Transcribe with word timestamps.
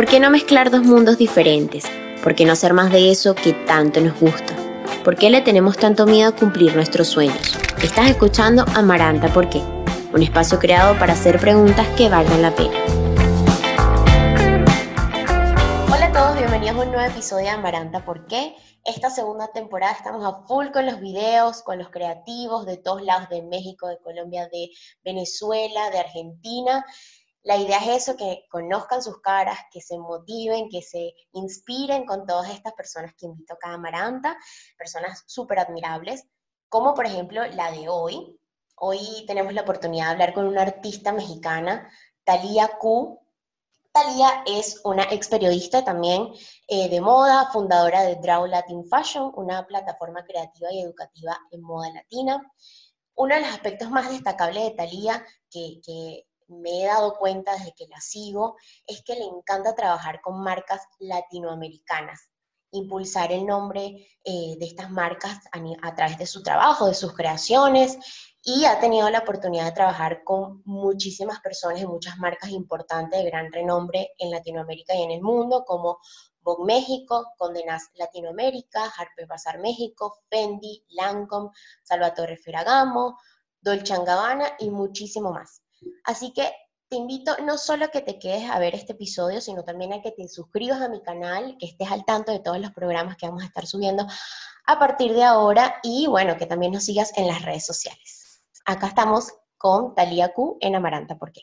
¿Por 0.00 0.08
qué 0.08 0.18
no 0.18 0.30
mezclar 0.30 0.70
dos 0.70 0.82
mundos 0.82 1.18
diferentes? 1.18 1.84
¿Por 2.22 2.34
qué 2.34 2.46
no 2.46 2.54
hacer 2.54 2.72
más 2.72 2.90
de 2.90 3.10
eso 3.10 3.34
que 3.34 3.52
tanto 3.52 4.00
nos 4.00 4.18
gusta? 4.18 4.56
¿Por 5.04 5.14
qué 5.14 5.28
le 5.28 5.42
tenemos 5.42 5.76
tanto 5.76 6.06
miedo 6.06 6.30
a 6.30 6.34
cumplir 6.34 6.74
nuestros 6.74 7.08
sueños? 7.08 7.58
Estás 7.82 8.08
escuchando 8.08 8.64
Amaranta 8.74 9.28
¿Por 9.28 9.50
qué? 9.50 9.58
Un 10.14 10.22
espacio 10.22 10.58
creado 10.58 10.98
para 10.98 11.12
hacer 11.12 11.38
preguntas 11.38 11.86
que 11.98 12.08
valgan 12.08 12.40
la 12.40 12.50
pena. 12.50 12.72
Hola 15.92 16.06
a 16.06 16.12
todos, 16.14 16.38
bienvenidos 16.38 16.78
a 16.78 16.80
un 16.80 16.92
nuevo 16.92 17.12
episodio 17.12 17.44
de 17.44 17.50
Amaranta 17.50 18.02
¿Por 18.02 18.26
qué? 18.26 18.56
Esta 18.86 19.10
segunda 19.10 19.48
temporada 19.52 19.92
estamos 19.92 20.24
a 20.24 20.46
full 20.46 20.68
con 20.72 20.86
los 20.86 20.98
videos, 21.00 21.60
con 21.60 21.78
los 21.78 21.90
creativos 21.90 22.64
de 22.64 22.78
todos 22.78 23.02
lados 23.02 23.28
de 23.28 23.42
México, 23.42 23.86
de 23.88 23.98
Colombia, 23.98 24.48
de 24.50 24.70
Venezuela, 25.04 25.90
de 25.90 25.98
Argentina. 25.98 26.86
La 27.42 27.56
idea 27.56 27.78
es 27.78 28.02
eso, 28.02 28.16
que 28.16 28.44
conozcan 28.50 29.02
sus 29.02 29.20
caras, 29.22 29.58
que 29.72 29.80
se 29.80 29.98
motiven, 29.98 30.68
que 30.68 30.82
se 30.82 31.14
inspiren 31.32 32.04
con 32.04 32.26
todas 32.26 32.50
estas 32.50 32.74
personas 32.74 33.14
que 33.16 33.26
invito 33.26 33.56
a 33.62 33.72
Amaranta, 33.72 34.36
personas 34.76 35.24
súper 35.26 35.58
admirables, 35.58 36.26
como 36.68 36.94
por 36.94 37.06
ejemplo 37.06 37.46
la 37.46 37.72
de 37.72 37.88
hoy. 37.88 38.38
Hoy 38.76 39.24
tenemos 39.26 39.54
la 39.54 39.62
oportunidad 39.62 40.06
de 40.06 40.12
hablar 40.12 40.34
con 40.34 40.46
una 40.46 40.62
artista 40.62 41.12
mexicana, 41.12 41.90
Talía 42.24 42.68
Q. 42.78 43.18
Talía 43.90 44.44
es 44.46 44.80
una 44.84 45.04
ex 45.04 45.28
periodista 45.28 45.82
también 45.82 46.28
eh, 46.68 46.88
de 46.90 47.00
moda, 47.00 47.50
fundadora 47.50 48.02
de 48.02 48.16
Draw 48.16 48.46
Latin 48.46 48.84
Fashion, 48.84 49.32
una 49.34 49.66
plataforma 49.66 50.24
creativa 50.24 50.70
y 50.70 50.82
educativa 50.82 51.38
en 51.50 51.62
moda 51.62 51.90
latina. 51.90 52.52
Uno 53.14 53.34
de 53.34 53.40
los 53.40 53.50
aspectos 53.50 53.90
más 53.90 54.10
destacables 54.10 54.62
de 54.62 54.70
Talía, 54.70 55.24
que 55.50 55.80
me 56.50 56.82
he 56.82 56.86
dado 56.86 57.16
cuenta 57.16 57.52
desde 57.52 57.74
que 57.74 57.86
la 57.86 58.00
sigo 58.00 58.56
es 58.86 59.02
que 59.02 59.14
le 59.14 59.24
encanta 59.24 59.74
trabajar 59.74 60.20
con 60.20 60.42
marcas 60.42 60.82
latinoamericanas, 60.98 62.28
impulsar 62.72 63.32
el 63.32 63.46
nombre 63.46 64.08
eh, 64.24 64.56
de 64.58 64.66
estas 64.66 64.90
marcas 64.90 65.38
a, 65.82 65.94
través 65.94 66.18
de 66.18 66.26
su 66.26 66.42
trabajo, 66.42 66.86
de 66.86 66.94
sus 66.94 67.14
creaciones, 67.14 67.98
y 68.42 68.64
ha 68.64 68.80
tenido 68.80 69.10
la 69.10 69.20
oportunidad 69.20 69.66
de 69.66 69.72
trabajar 69.72 70.24
con 70.24 70.62
muchísimas 70.64 71.40
personas 71.40 71.80
y 71.80 71.86
muchas 71.86 72.18
marcas 72.18 72.50
importantes 72.50 73.22
de 73.22 73.30
gran 73.30 73.52
renombre 73.52 74.14
en 74.18 74.30
Latinoamérica 74.30 74.94
y 74.94 75.02
en 75.02 75.10
el 75.10 75.20
mundo, 75.20 75.64
como 75.64 75.98
Vogue 76.40 76.64
México, 76.64 77.32
Condenas 77.36 77.90
Latinoamérica, 77.94 78.90
Harper 78.96 79.26
Bazaar 79.26 79.58
México, 79.58 80.20
Fendi, 80.30 80.82
Lancome, 80.88 81.50
Salvatore 81.82 82.38
Ferragamo, 82.38 83.18
Dolce 83.60 83.94
Gabbana 83.94 84.56
y 84.58 84.70
muchísimo 84.70 85.32
más. 85.32 85.62
Así 86.04 86.32
que 86.32 86.52
te 86.88 86.96
invito 86.96 87.36
no 87.44 87.56
solo 87.56 87.84
a 87.84 87.88
que 87.88 88.00
te 88.00 88.18
quedes 88.18 88.50
a 88.50 88.58
ver 88.58 88.74
este 88.74 88.92
episodio, 88.92 89.40
sino 89.40 89.62
también 89.62 89.92
a 89.92 90.02
que 90.02 90.10
te 90.10 90.26
suscribas 90.28 90.80
a 90.80 90.88
mi 90.88 91.00
canal, 91.02 91.56
que 91.58 91.66
estés 91.66 91.90
al 91.90 92.04
tanto 92.04 92.32
de 92.32 92.40
todos 92.40 92.58
los 92.58 92.72
programas 92.72 93.16
que 93.16 93.26
vamos 93.26 93.42
a 93.44 93.46
estar 93.46 93.66
subiendo 93.66 94.06
a 94.66 94.78
partir 94.78 95.14
de 95.14 95.22
ahora 95.22 95.76
y 95.82 96.06
bueno, 96.08 96.36
que 96.36 96.46
también 96.46 96.72
nos 96.72 96.84
sigas 96.84 97.16
en 97.16 97.28
las 97.28 97.42
redes 97.42 97.64
sociales. 97.64 98.42
Acá 98.64 98.88
estamos 98.88 99.32
con 99.56 99.94
Talía 99.94 100.32
Q 100.32 100.58
en 100.60 100.74
Amaranta, 100.74 101.16
¿por 101.16 101.30
qué? 101.30 101.42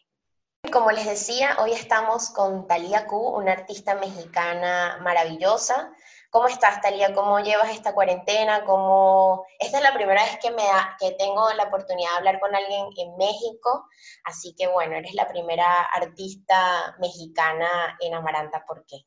Como 0.71 0.91
les 0.91 1.05
decía, 1.05 1.57
hoy 1.61 1.71
estamos 1.71 2.29
con 2.29 2.67
Talía 2.67 3.07
Q, 3.07 3.17
una 3.17 3.53
artista 3.53 3.95
mexicana 3.95 4.99
maravillosa, 5.01 5.93
¿Cómo 6.29 6.47
estás, 6.47 6.81
Talía? 6.81 7.13
¿Cómo 7.13 7.39
llevas 7.39 7.71
esta 7.71 7.93
cuarentena? 7.93 8.63
¿Cómo... 8.65 9.45
Esta 9.59 9.77
es 9.77 9.83
la 9.83 9.93
primera 9.93 10.21
vez 10.23 10.37
que, 10.41 10.51
me 10.51 10.63
que 10.99 11.11
tengo 11.11 11.49
la 11.55 11.63
oportunidad 11.63 12.11
de 12.11 12.17
hablar 12.17 12.39
con 12.39 12.53
alguien 12.53 12.87
en 12.97 13.17
México, 13.17 13.87
así 14.25 14.53
que 14.57 14.67
bueno, 14.67 14.95
eres 14.95 15.13
la 15.13 15.27
primera 15.27 15.83
artista 15.83 16.95
mexicana 16.99 17.97
en 18.01 18.13
Amaranta, 18.13 18.65
¿por 18.67 18.85
qué? 18.85 18.97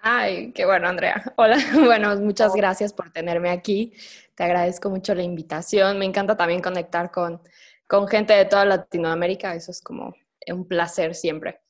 Ay, 0.00 0.52
qué 0.52 0.66
bueno, 0.66 0.88
Andrea. 0.88 1.22
Hola, 1.36 1.56
bueno, 1.84 2.14
muchas 2.16 2.54
gracias 2.54 2.92
por 2.92 3.10
tenerme 3.10 3.50
aquí. 3.50 3.92
Te 4.34 4.44
agradezco 4.44 4.90
mucho 4.90 5.14
la 5.14 5.22
invitación. 5.22 5.98
Me 5.98 6.04
encanta 6.04 6.36
también 6.36 6.60
conectar 6.60 7.10
con, 7.10 7.40
con 7.86 8.06
gente 8.08 8.34
de 8.34 8.44
toda 8.44 8.64
Latinoamérica, 8.64 9.54
eso 9.54 9.70
es 9.70 9.80
como 9.80 10.14
un 10.48 10.68
placer 10.68 11.14
siempre. 11.14 11.60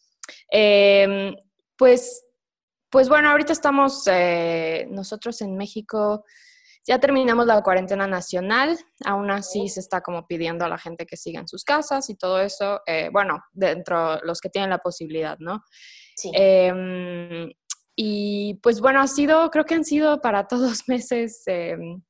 Em, 0.51 1.37
pues 1.77 2.26
pues 2.97 3.11
bueno, 3.11 3.29
ahorita 3.29 3.53
estamos 3.53 4.05
eh, 4.07 4.87
nosotros 4.89 5.43
en 5.43 5.55
México, 5.55 6.25
ya 6.87 6.99
terminamos 6.99 7.45
la 7.45 7.63
cuarentena 7.63 8.07
nacional, 8.07 8.79
aún 9.05 9.31
así 9.31 9.69
se 9.69 9.81
está 9.81 10.01
como 10.01 10.27
pidiendo 10.27 10.65
a 10.65 10.71
la 10.71 10.79
gente 10.79 11.05
que 11.05 11.19
siga 11.19 11.41
en 11.41 11.47
sus 11.47 11.63
casas 11.63 12.09
y 12.09 12.15
todo 12.15 12.41
eso, 12.41 12.81
eh, 12.87 13.11
bueno, 13.13 13.45
dentro 13.53 14.19
los 14.23 14.41
que 14.41 14.49
tienen 14.49 14.71
la 14.71 14.79
posibilidad, 14.79 15.37
¿no? 15.41 15.63
Sí. 16.17 16.31
Em, 16.33 17.51
y 17.95 18.55
pues 18.63 18.81
bueno, 18.81 19.03
ha 19.03 19.09
sido, 19.09 19.51
creo 19.51 19.67
que 19.67 19.75
han 19.75 19.85
sido 19.85 20.23
para 20.23 20.49
todos 20.49 20.85
meses 20.89 21.43
em, 21.49 22.01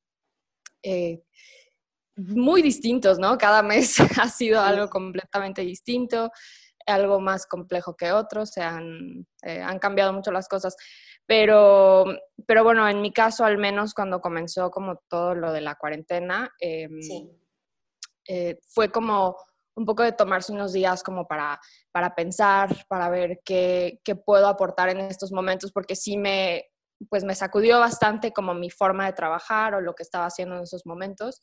eh, 0.83 1.21
muy 2.15 2.61
distintos, 2.61 3.19
¿no? 3.19 3.37
Cada 3.37 3.61
mes 3.61 3.97
ha 4.21 4.29
sido 4.29 4.61
algo 4.61 4.87
completamente 4.87 5.63
distinto 5.63 6.31
algo 6.87 7.19
más 7.19 7.45
complejo 7.45 7.95
que 7.95 8.11
otros, 8.11 8.51
se 8.51 8.61
han, 8.61 9.27
eh, 9.43 9.61
han 9.61 9.79
cambiado 9.79 10.13
mucho 10.13 10.31
las 10.31 10.47
cosas. 10.47 10.75
Pero, 11.25 12.05
pero 12.45 12.63
bueno, 12.63 12.87
en 12.87 13.01
mi 13.01 13.11
caso, 13.11 13.43
al 13.43 13.57
menos 13.57 13.93
cuando 13.93 14.21
comenzó 14.21 14.71
como 14.71 15.01
todo 15.09 15.35
lo 15.35 15.51
de 15.51 15.61
la 15.61 15.75
cuarentena, 15.75 16.49
em, 16.59 16.99
eh, 18.27 18.57
fue 18.73 18.91
como 18.91 19.35
un 19.75 19.85
poco 19.85 20.03
de 20.03 20.13
tomarse 20.13 20.51
unos 20.51 20.73
días 20.73 21.03
como 21.03 21.27
para, 21.27 21.59
para 21.91 22.15
pensar, 22.15 22.85
para 22.87 23.09
ver 23.09 23.41
qué, 23.45 23.99
qué, 24.03 24.15
puedo 24.15 24.47
aportar 24.47 24.89
en 24.89 25.01
estos 25.01 25.31
momentos, 25.31 25.71
porque 25.71 25.95
sí 25.95 26.17
me, 26.17 26.65
pues 27.09 27.23
me 27.23 27.35
sacudió 27.35 27.79
bastante 27.79 28.31
como 28.31 28.53
mi 28.53 28.71
forma 28.71 29.05
de 29.05 29.13
trabajar 29.13 29.75
o 29.75 29.81
lo 29.81 29.93
que 29.93 30.03
estaba 30.03 30.25
haciendo 30.25 30.55
en 30.55 30.63
esos 30.63 30.85
momentos. 30.85 31.41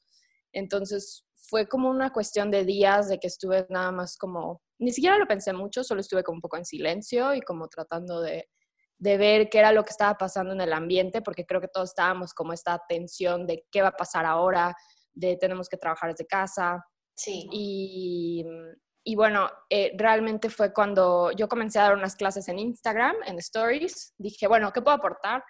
Entonces 0.53 1.25
fue 1.49 1.69
como 1.69 1.91
una 1.91 2.11
cuestión 2.11 2.51
de 2.51 2.65
días 2.65 3.09
de 3.09 3.19
que 3.19 3.27
estuve 3.27 3.67
nada 3.69 3.93
más 3.93 4.17
como 4.17 4.63
ni 4.79 4.93
siquiera 4.93 5.19
lo 5.19 5.27
pensé 5.27 5.53
mucho, 5.53 5.85
solo 5.85 6.01
estuve 6.01 6.23
como 6.23 6.37
un 6.37 6.43
poco 6.43 6.57
en 6.57 6.65
silencio 6.65 7.35
y 7.35 7.41
como 7.41 7.69
tratando 7.69 8.21
de, 8.21 8.49
ver 8.99 9.49
qué 9.51 9.59
era 9.59 9.73
lo 9.73 9.85
que 9.85 9.91
estaba 9.91 10.17
pasando 10.17 10.55
en 10.55 10.61
el 10.61 10.73
ambiente, 10.73 11.21
porque 11.21 11.45
creo 11.45 11.61
que 11.61 11.69
todos 11.69 11.91
estábamos 11.91 12.33
como 12.33 12.53
esta 12.53 12.81
tensión 12.89 13.47
de 13.47 13.65
qué 13.71 13.83
va 13.83 13.89
a 13.89 13.97
pasar 13.97 14.25
ahora, 14.25 14.75
de 15.13 15.37
tenemos 15.37 15.69
que 15.69 15.77
trabajar 15.77 16.11
desde 16.11 16.27
casa. 16.27 16.83
Sí. 17.15 17.47
Y, 17.53 18.45
y 19.05 19.15
bueno, 19.15 19.51
eh, 19.69 19.93
realmente 19.97 20.49
fue 20.49 20.73
cuando 20.73 21.31
yo 21.33 21.49
comencé 21.49 21.79
a 21.79 21.83
dar 21.83 21.95
unas 21.95 22.17
clases 22.17 22.49
en 22.49 22.59
Instagram, 22.59 23.15
en 23.27 23.39
Stories. 23.39 24.15
Dije, 24.17 24.49
bueno, 24.49 24.73
¿qué 24.73 24.81
puedo 24.81 24.97
aportar? 24.97 25.45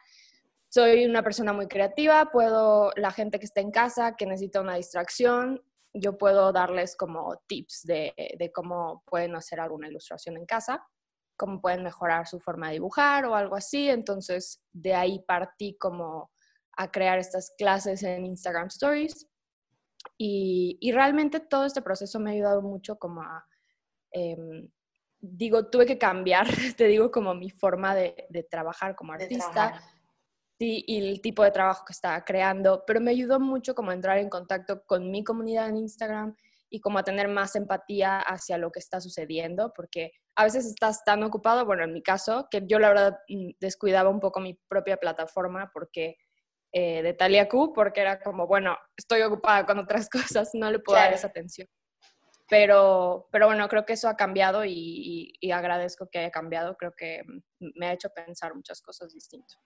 Soy 0.68 1.04
una 1.04 1.22
persona 1.22 1.52
muy 1.52 1.68
creativa, 1.68 2.30
puedo, 2.32 2.90
la 2.96 3.12
gente 3.12 3.38
que 3.38 3.46
está 3.46 3.60
en 3.60 3.70
casa, 3.70 4.16
que 4.16 4.26
necesita 4.26 4.60
una 4.60 4.74
distracción, 4.74 5.62
yo 5.94 6.18
puedo 6.18 6.52
darles 6.52 6.96
como 6.96 7.40
tips 7.46 7.82
de, 7.84 8.50
cómo 8.52 9.02
pueden 9.06 9.36
hacer 9.36 9.60
alguna 9.60 9.88
ilustración 9.88 10.36
en 10.36 10.44
casa, 10.44 10.84
cómo 11.36 11.60
pueden 11.60 11.84
mejorar 11.84 12.26
su 12.26 12.40
forma 12.40 12.68
de 12.68 12.74
dibujar 12.74 13.24
o 13.24 13.34
algo 13.34 13.54
así. 13.54 13.88
Entonces, 13.88 14.62
de 14.72 14.94
ahí 14.94 15.24
partí 15.26 15.76
como 15.78 16.32
a 16.76 16.90
crear 16.90 17.18
estas 17.18 17.54
clases 17.56 18.02
en 18.02 18.26
Instagram 18.26 18.66
Stories. 18.66 19.28
Y, 20.18 20.90
realmente 20.92 21.40
todo 21.40 21.64
este 21.64 21.80
proceso 21.80 22.20
me 22.20 22.30
ha 22.30 22.34
ayudado 22.34 22.60
mucho 22.60 22.98
como 22.98 23.22
a, 23.22 23.46
em, 24.10 24.68
digo, 25.20 25.70
tuve 25.70 25.86
que 25.86 25.98
cambiar, 25.98 26.46
te 26.76 26.86
digo, 26.86 27.10
como 27.10 27.34
mi 27.34 27.50
forma 27.50 27.94
de, 27.94 28.48
trabajar 28.50 28.94
como 28.96 29.12
artista 29.12 29.80
y 30.58 30.98
el 30.98 31.20
tipo 31.20 31.42
de 31.42 31.50
trabajo 31.50 31.84
que 31.84 31.92
estaba 31.92 32.24
creando, 32.24 32.84
pero 32.86 33.00
me 33.00 33.10
ayudó 33.10 33.40
mucho 33.40 33.74
como 33.74 33.90
a 33.90 33.94
entrar 33.94 34.18
en 34.18 34.28
contacto 34.28 34.84
con 34.86 35.10
mi 35.10 35.24
comunidad 35.24 35.68
en 35.68 35.76
Instagram 35.76 36.36
y 36.70 36.80
como 36.80 36.98
a 36.98 37.04
tener 37.04 37.28
más 37.28 37.54
empatía 37.54 38.18
hacia 38.18 38.58
lo 38.58 38.72
que 38.72 38.80
está 38.80 39.00
sucediendo, 39.00 39.72
porque 39.74 40.12
a 40.34 40.44
veces 40.44 40.66
estás 40.66 41.04
tan 41.04 41.22
ocupado, 41.22 41.64
bueno, 41.64 41.84
en 41.84 41.92
mi 41.92 42.02
caso, 42.02 42.48
que 42.50 42.62
yo 42.66 42.78
la 42.78 42.88
verdad 42.88 43.18
mm, 43.28 43.50
descuidaba 43.60 44.10
un 44.10 44.20
poco 44.20 44.40
mi 44.40 44.54
propia 44.68 44.96
plataforma 44.96 45.70
porque 45.72 46.16
eh, 46.72 47.02
de 47.02 47.12
Talia 47.14 47.48
Q, 47.48 47.72
porque 47.72 48.00
era 48.00 48.20
como, 48.20 48.48
bueno, 48.48 48.76
estoy 48.96 49.22
ocupada 49.22 49.64
con 49.66 49.78
otras 49.78 50.08
cosas, 50.36 50.50
no 50.54 50.70
le 50.70 50.80
puedo 50.80 50.98
dar 50.98 51.12
esa 51.12 51.28
atención. 51.28 51.68
Pero, 52.48 53.28
pero 53.30 53.46
bueno, 53.46 53.68
creo 53.68 53.86
que 53.86 53.94
eso 53.94 54.08
ha 54.08 54.16
cambiado 54.16 54.64
y, 54.64 55.32
y 55.40 55.50
agradezco 55.52 56.08
que 56.10 56.18
haya 56.18 56.30
cambiado, 56.30 56.76
creo 56.76 56.92
que 56.96 57.22
mm, 57.24 57.70
me 57.76 57.86
ha 57.86 57.92
hecho 57.92 58.10
pensar 58.10 58.54
muchas 58.54 58.82
cosas 58.82 59.12
distintas. 59.12 59.60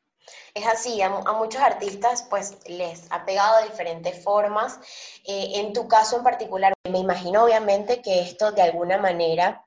Es 0.54 0.66
así, 0.66 1.00
a, 1.02 1.08
muchos 1.32 1.60
artistas 1.60 2.26
pues 2.28 2.58
les 2.68 3.10
ha 3.10 3.24
pegado 3.24 3.60
de 3.60 3.68
diferentes 3.68 4.22
formas. 4.22 4.78
Eh, 5.24 5.52
en 5.54 5.72
tu 5.72 5.88
caso 5.88 6.16
en 6.16 6.24
particular, 6.24 6.72
me 6.90 6.98
imagino 6.98 7.44
obviamente 7.44 8.02
que 8.02 8.20
esto 8.20 8.52
de 8.52 8.62
alguna 8.62 8.98
manera, 8.98 9.64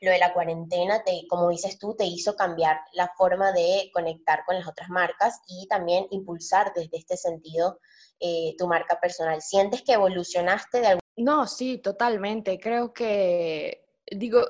lo 0.00 0.10
de 0.10 0.18
la 0.18 0.32
cuarentena, 0.32 1.02
te, 1.02 1.26
como 1.28 1.48
dices 1.50 1.78
tú, 1.78 1.94
te 1.96 2.04
hizo 2.04 2.36
cambiar 2.36 2.80
la 2.92 3.12
forma 3.16 3.52
de 3.52 3.90
conectar 3.92 4.44
con 4.44 4.56
las 4.56 4.68
otras 4.68 4.88
marcas 4.90 5.40
y 5.48 5.66
también 5.66 6.06
impulsar 6.10 6.72
desde 6.74 6.98
este 6.98 7.16
sentido 7.16 7.80
eh, 8.20 8.54
tu 8.58 8.66
marca 8.66 9.00
personal. 9.00 9.40
¿Sientes 9.40 9.82
que 9.82 9.92
evolucionaste 9.92 10.80
de 10.80 10.86
algún 10.86 11.00
No, 11.16 11.46
sí, 11.46 11.78
totalmente. 11.78 12.58
Creo 12.58 12.92
que, 12.92 13.86
digo, 14.10 14.44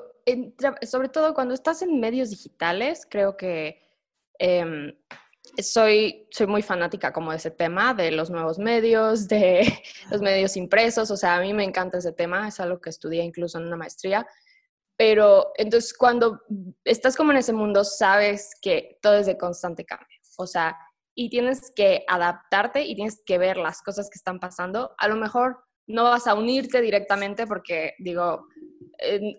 sobre 0.83 1.09
todo 1.09 1.33
cuando 1.33 1.53
estás 1.53 1.81
en 1.81 1.99
medios 1.99 2.29
digitales, 2.29 3.07
creo 3.09 3.37
que 3.37 3.81
em, 4.37 4.93
soy, 5.61 6.27
soy 6.31 6.47
muy 6.47 6.61
fanática 6.61 7.11
como 7.11 7.31
de 7.31 7.37
ese 7.37 7.51
tema, 7.51 7.93
de 7.93 8.11
los 8.11 8.29
nuevos 8.29 8.59
medios, 8.59 9.27
de 9.27 9.73
los 10.11 10.21
medios 10.21 10.55
impresos, 10.57 11.11
o 11.11 11.17
sea, 11.17 11.35
a 11.35 11.41
mí 11.41 11.53
me 11.53 11.63
encanta 11.63 11.97
ese 11.97 12.11
tema, 12.11 12.47
es 12.47 12.59
algo 12.59 12.79
que 12.79 12.89
estudié 12.89 13.23
incluso 13.23 13.57
en 13.57 13.67
una 13.67 13.77
maestría, 13.77 14.25
pero 14.97 15.51
entonces 15.55 15.93
cuando 15.93 16.41
estás 16.83 17.15
como 17.15 17.31
en 17.31 17.37
ese 17.37 17.53
mundo, 17.53 17.83
sabes 17.83 18.51
que 18.61 18.99
todo 19.01 19.15
es 19.17 19.25
de 19.25 19.37
constante 19.37 19.85
cambio, 19.85 20.19
o 20.37 20.45
sea, 20.45 20.77
y 21.15 21.29
tienes 21.29 21.71
que 21.75 22.05
adaptarte 22.07 22.85
y 22.85 22.95
tienes 22.95 23.21
que 23.25 23.37
ver 23.37 23.57
las 23.57 23.81
cosas 23.81 24.09
que 24.09 24.17
están 24.17 24.39
pasando. 24.39 24.95
A 24.97 25.09
lo 25.09 25.17
mejor 25.17 25.65
no 25.85 26.05
vas 26.05 26.27
a 26.27 26.33
unirte 26.33 26.79
directamente 26.79 27.45
porque, 27.45 27.93
digo, 27.99 28.47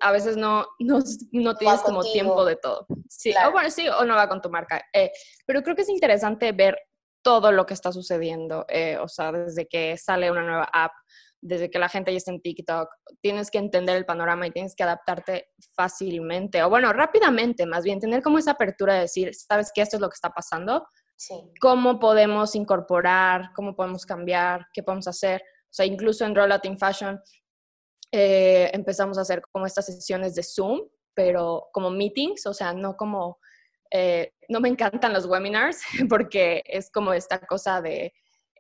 a 0.01 0.13
veces 0.13 0.37
no, 0.37 0.67
no, 0.79 1.55
tienes 1.57 1.81
como 1.81 2.03
tiempo 2.03 2.45
de 2.45 2.57
todo. 2.57 2.87
Sí, 3.09 3.33
o 3.47 3.53
bueno, 3.53 3.71
sí, 3.71 3.89
o 3.89 4.05
no 4.05 4.15
va 4.15 4.29
con 4.29 4.41
tu 4.41 4.51
marca. 4.51 4.83
Eh, 4.93 5.11
pero 5.47 5.63
creo 5.63 5.77
que 5.77 5.83
es 5.83 5.89
interesante 5.89 6.53
ver 6.53 6.79
todo 7.23 7.53
lo 7.53 7.67
que 7.67 7.75
está 7.75 7.93
sucediendo, 7.93 8.65
eh, 8.69 8.97
o 8.99 9.09
sea, 9.09 9.33
desde 9.33 9.67
que 9.67 9.97
sale 9.99 10.31
una 10.31 10.43
nueva 10.43 10.69
app, 10.73 10.93
desde 11.43 11.71
que 11.71 11.79
la 11.79 11.89
gente 11.89 12.13
ya 12.13 12.19
está 12.19 12.31
en 12.31 12.41
TikTok, 12.41 12.89
tienes 13.21 13.51
que 13.51 13.59
entender 13.59 13.97
el 13.97 14.07
panorama 14.07 14.47
y 14.47 14.51
tienes 14.51 14.75
que 14.75 14.83
adaptarte 14.83 15.49
fácilmente, 15.75 16.63
o 16.63 16.71
bueno, 16.71 16.93
rápidamente, 16.93 17.67
más 17.67 17.85
bien, 17.85 18.01
tener 18.01 18.23
como 18.23 18.39
esa 18.39 18.53
apertura 18.53 18.95
de 18.95 19.01
decir, 19.01 19.35
sabes 19.35 19.71
que 19.75 19.83
esto 19.83 19.97
es 19.97 20.01
lo 20.01 20.09
que 20.09 20.15
está 20.15 20.31
pasando, 20.31 20.87
sí. 21.17 21.35
cómo 21.61 21.99
podemos 21.99 22.55
incorporar, 22.55 23.51
cómo 23.55 23.75
podemos 23.75 24.07
cambiar, 24.07 24.67
qué 24.73 24.83
podemos 24.83 25.09
hacer. 25.09 25.43
O 25.43 25.73
sea, 25.73 25.87
incluso 25.87 26.25
en 26.25 26.35
Roll 26.35 26.53
in 26.65 26.79
Fashion 26.79 27.21
eh, 28.13 28.71
empezamos 28.73 29.19
a 29.19 29.23
hacer 29.23 29.43
como 29.53 29.67
estas 29.67 29.87
sesiones 29.87 30.35
de 30.35 30.43
Zoom, 30.43 30.81
pero 31.15 31.69
como 31.73 31.91
meetings, 31.91 32.47
o 32.47 32.55
sea, 32.55 32.73
no 32.73 32.97
como, 32.97 33.39
eh, 33.91 34.33
no 34.49 34.61
me 34.61 34.69
encantan 34.69 35.13
los 35.13 35.27
webinars 35.27 35.81
porque 36.09 36.63
es 36.67 36.91
como 36.91 37.13
esta 37.13 37.39
cosa 37.41 37.81
de 37.81 38.13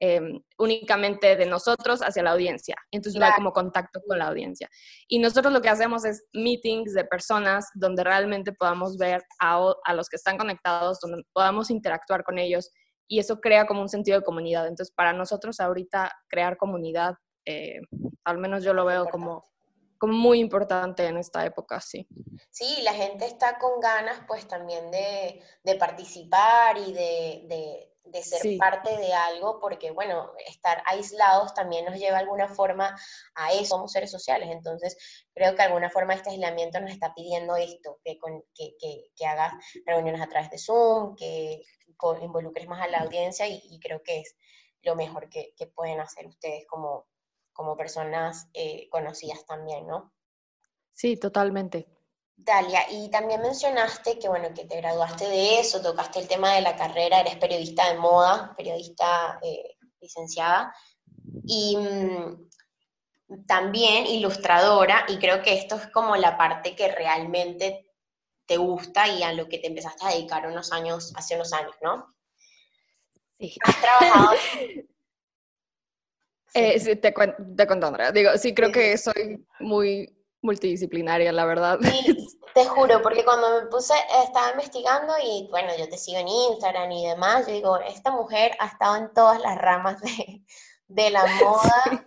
em, 0.02 0.40
únicamente 0.58 1.36
de 1.36 1.46
nosotros 1.46 2.00
hacia 2.00 2.22
la 2.22 2.30
audiencia. 2.30 2.76
Entonces 2.90 3.18
no 3.20 3.26
hay 3.26 3.32
como 3.32 3.52
contacto 3.52 4.00
con 4.06 4.18
la 4.18 4.28
audiencia. 4.28 4.68
Y 5.08 5.18
nosotros 5.18 5.52
lo 5.52 5.60
que 5.60 5.68
hacemos 5.68 6.04
es 6.04 6.24
meetings 6.32 6.94
de 6.94 7.04
personas 7.04 7.66
donde 7.74 8.04
realmente 8.04 8.52
podamos 8.52 8.96
ver 8.96 9.22
a, 9.40 9.74
a 9.84 9.94
los 9.94 10.08
que 10.08 10.16
están 10.16 10.38
conectados, 10.38 11.00
donde 11.00 11.22
podamos 11.32 11.70
interactuar 11.70 12.24
con 12.24 12.38
ellos 12.38 12.70
y 13.08 13.18
eso 13.18 13.40
crea 13.40 13.66
como 13.66 13.82
un 13.82 13.88
sentido 13.88 14.18
de 14.18 14.24
comunidad. 14.24 14.68
Entonces, 14.68 14.94
para 14.94 15.12
nosotros 15.12 15.58
ahorita 15.58 16.12
crear 16.28 16.56
comunidad 16.56 17.16
eh, 17.44 17.80
al 18.24 18.38
menos 18.38 18.62
yo 18.64 18.72
lo 18.74 18.84
veo 18.84 19.06
como, 19.08 19.50
como 19.98 20.12
muy 20.14 20.40
importante 20.40 21.06
en 21.06 21.16
esta 21.16 21.44
época, 21.44 21.80
sí. 21.80 22.06
Sí, 22.50 22.82
la 22.82 22.94
gente 22.94 23.26
está 23.26 23.58
con 23.58 23.80
ganas 23.80 24.20
pues 24.26 24.46
también 24.46 24.90
de, 24.90 25.42
participar 25.78 26.78
y 26.78 26.92
de, 26.92 27.86
ser 28.22 28.58
parte 28.58 28.96
de 28.96 29.12
algo, 29.12 29.60
porque 29.60 29.90
bueno, 29.90 30.32
estar 30.46 30.82
aislados 30.86 31.54
también 31.54 31.84
nos 31.84 31.94
lleva 31.94 32.16
de 32.18 32.24
alguna 32.24 32.48
forma 32.48 32.96
a 33.34 33.52
eso, 33.52 33.76
somos 33.76 33.92
seres 33.92 34.10
sociales, 34.10 34.48
entonces 34.50 34.96
creo 35.32 35.52
que 35.52 35.58
de 35.58 35.68
alguna 35.68 35.90
forma 35.90 36.14
este 36.14 36.30
aislamiento 36.30 36.80
nos 36.80 36.90
está 36.90 37.14
pidiendo 37.14 37.56
esto, 37.56 38.00
que, 38.04 38.18
que, 38.54 39.26
hagas 39.26 39.52
reuniones 39.86 40.20
a 40.20 40.28
través 40.28 40.50
de 40.50 40.58
Zoom, 40.58 41.14
que 41.14 41.62
involucres 42.22 42.66
más 42.66 42.80
a 42.80 42.88
la 42.88 43.00
audiencia 43.00 43.46
y, 43.46 43.78
creo 43.80 44.02
que 44.02 44.20
es 44.20 44.36
lo 44.82 44.94
mejor 44.94 45.28
que, 45.28 45.54
pueden 45.74 46.00
hacer 46.00 46.26
ustedes 46.26 46.66
como, 46.66 47.06
como 47.60 47.76
personas 47.76 48.48
eh, 48.54 48.88
conocidas 48.88 49.44
también, 49.44 49.86
¿no? 49.86 50.14
Sí, 50.94 51.18
totalmente. 51.18 51.86
Dalia, 52.34 52.90
y 52.90 53.10
también 53.10 53.42
mencionaste 53.42 54.18
que, 54.18 54.30
bueno, 54.30 54.48
que 54.54 54.64
te 54.64 54.78
graduaste 54.78 55.28
de 55.28 55.60
eso, 55.60 55.82
tocaste 55.82 56.20
el 56.20 56.26
tema 56.26 56.54
de 56.54 56.62
la 56.62 56.74
carrera, 56.74 57.20
eres 57.20 57.36
periodista 57.36 57.92
de 57.92 57.98
moda, 57.98 58.54
periodista 58.56 59.38
eh, 59.42 59.76
licenciada, 60.00 60.74
y 61.44 61.76
mm, 61.76 62.48
también 63.46 64.06
ilustradora, 64.06 65.04
y 65.08 65.18
creo 65.18 65.42
que 65.42 65.52
esto 65.52 65.76
es 65.76 65.86
como 65.88 66.16
la 66.16 66.38
parte 66.38 66.74
que 66.74 66.90
realmente 66.90 67.90
te 68.46 68.56
gusta 68.56 69.06
y 69.06 69.22
a 69.22 69.34
lo 69.34 69.50
que 69.50 69.58
te 69.58 69.66
empezaste 69.66 70.06
a 70.06 70.12
dedicar 70.12 70.46
unos 70.46 70.72
años, 70.72 71.12
hace 71.14 71.34
unos 71.34 71.52
años, 71.52 71.74
¿no? 71.82 72.16
Sí. 73.38 73.54
Has 73.64 73.80
trabajado 73.82 74.30
Eh, 76.54 76.78
sí, 76.80 76.96
te, 76.96 77.12
te 77.12 77.66
cuento, 77.66 77.86
Andrea. 77.86 78.12
Digo, 78.12 78.30
sí, 78.36 78.54
creo 78.54 78.72
que 78.72 78.96
soy 78.98 79.46
muy 79.60 80.16
multidisciplinaria, 80.42 81.32
la 81.32 81.44
verdad. 81.44 81.78
Sí, 81.82 82.38
te 82.54 82.64
juro, 82.64 83.02
porque 83.02 83.24
cuando 83.24 83.60
me 83.60 83.66
puse, 83.66 83.94
estaba 84.24 84.50
investigando 84.50 85.14
y 85.22 85.48
bueno, 85.50 85.70
yo 85.78 85.88
te 85.88 85.98
sigo 85.98 86.18
en 86.18 86.28
Instagram 86.28 86.90
y 86.92 87.06
demás, 87.06 87.46
yo 87.46 87.52
digo, 87.52 87.78
esta 87.78 88.10
mujer 88.10 88.56
ha 88.58 88.66
estado 88.66 88.96
en 88.96 89.12
todas 89.12 89.40
las 89.40 89.58
ramas 89.58 90.00
de, 90.00 90.42
de 90.88 91.10
la 91.10 91.24
moda, 91.44 92.06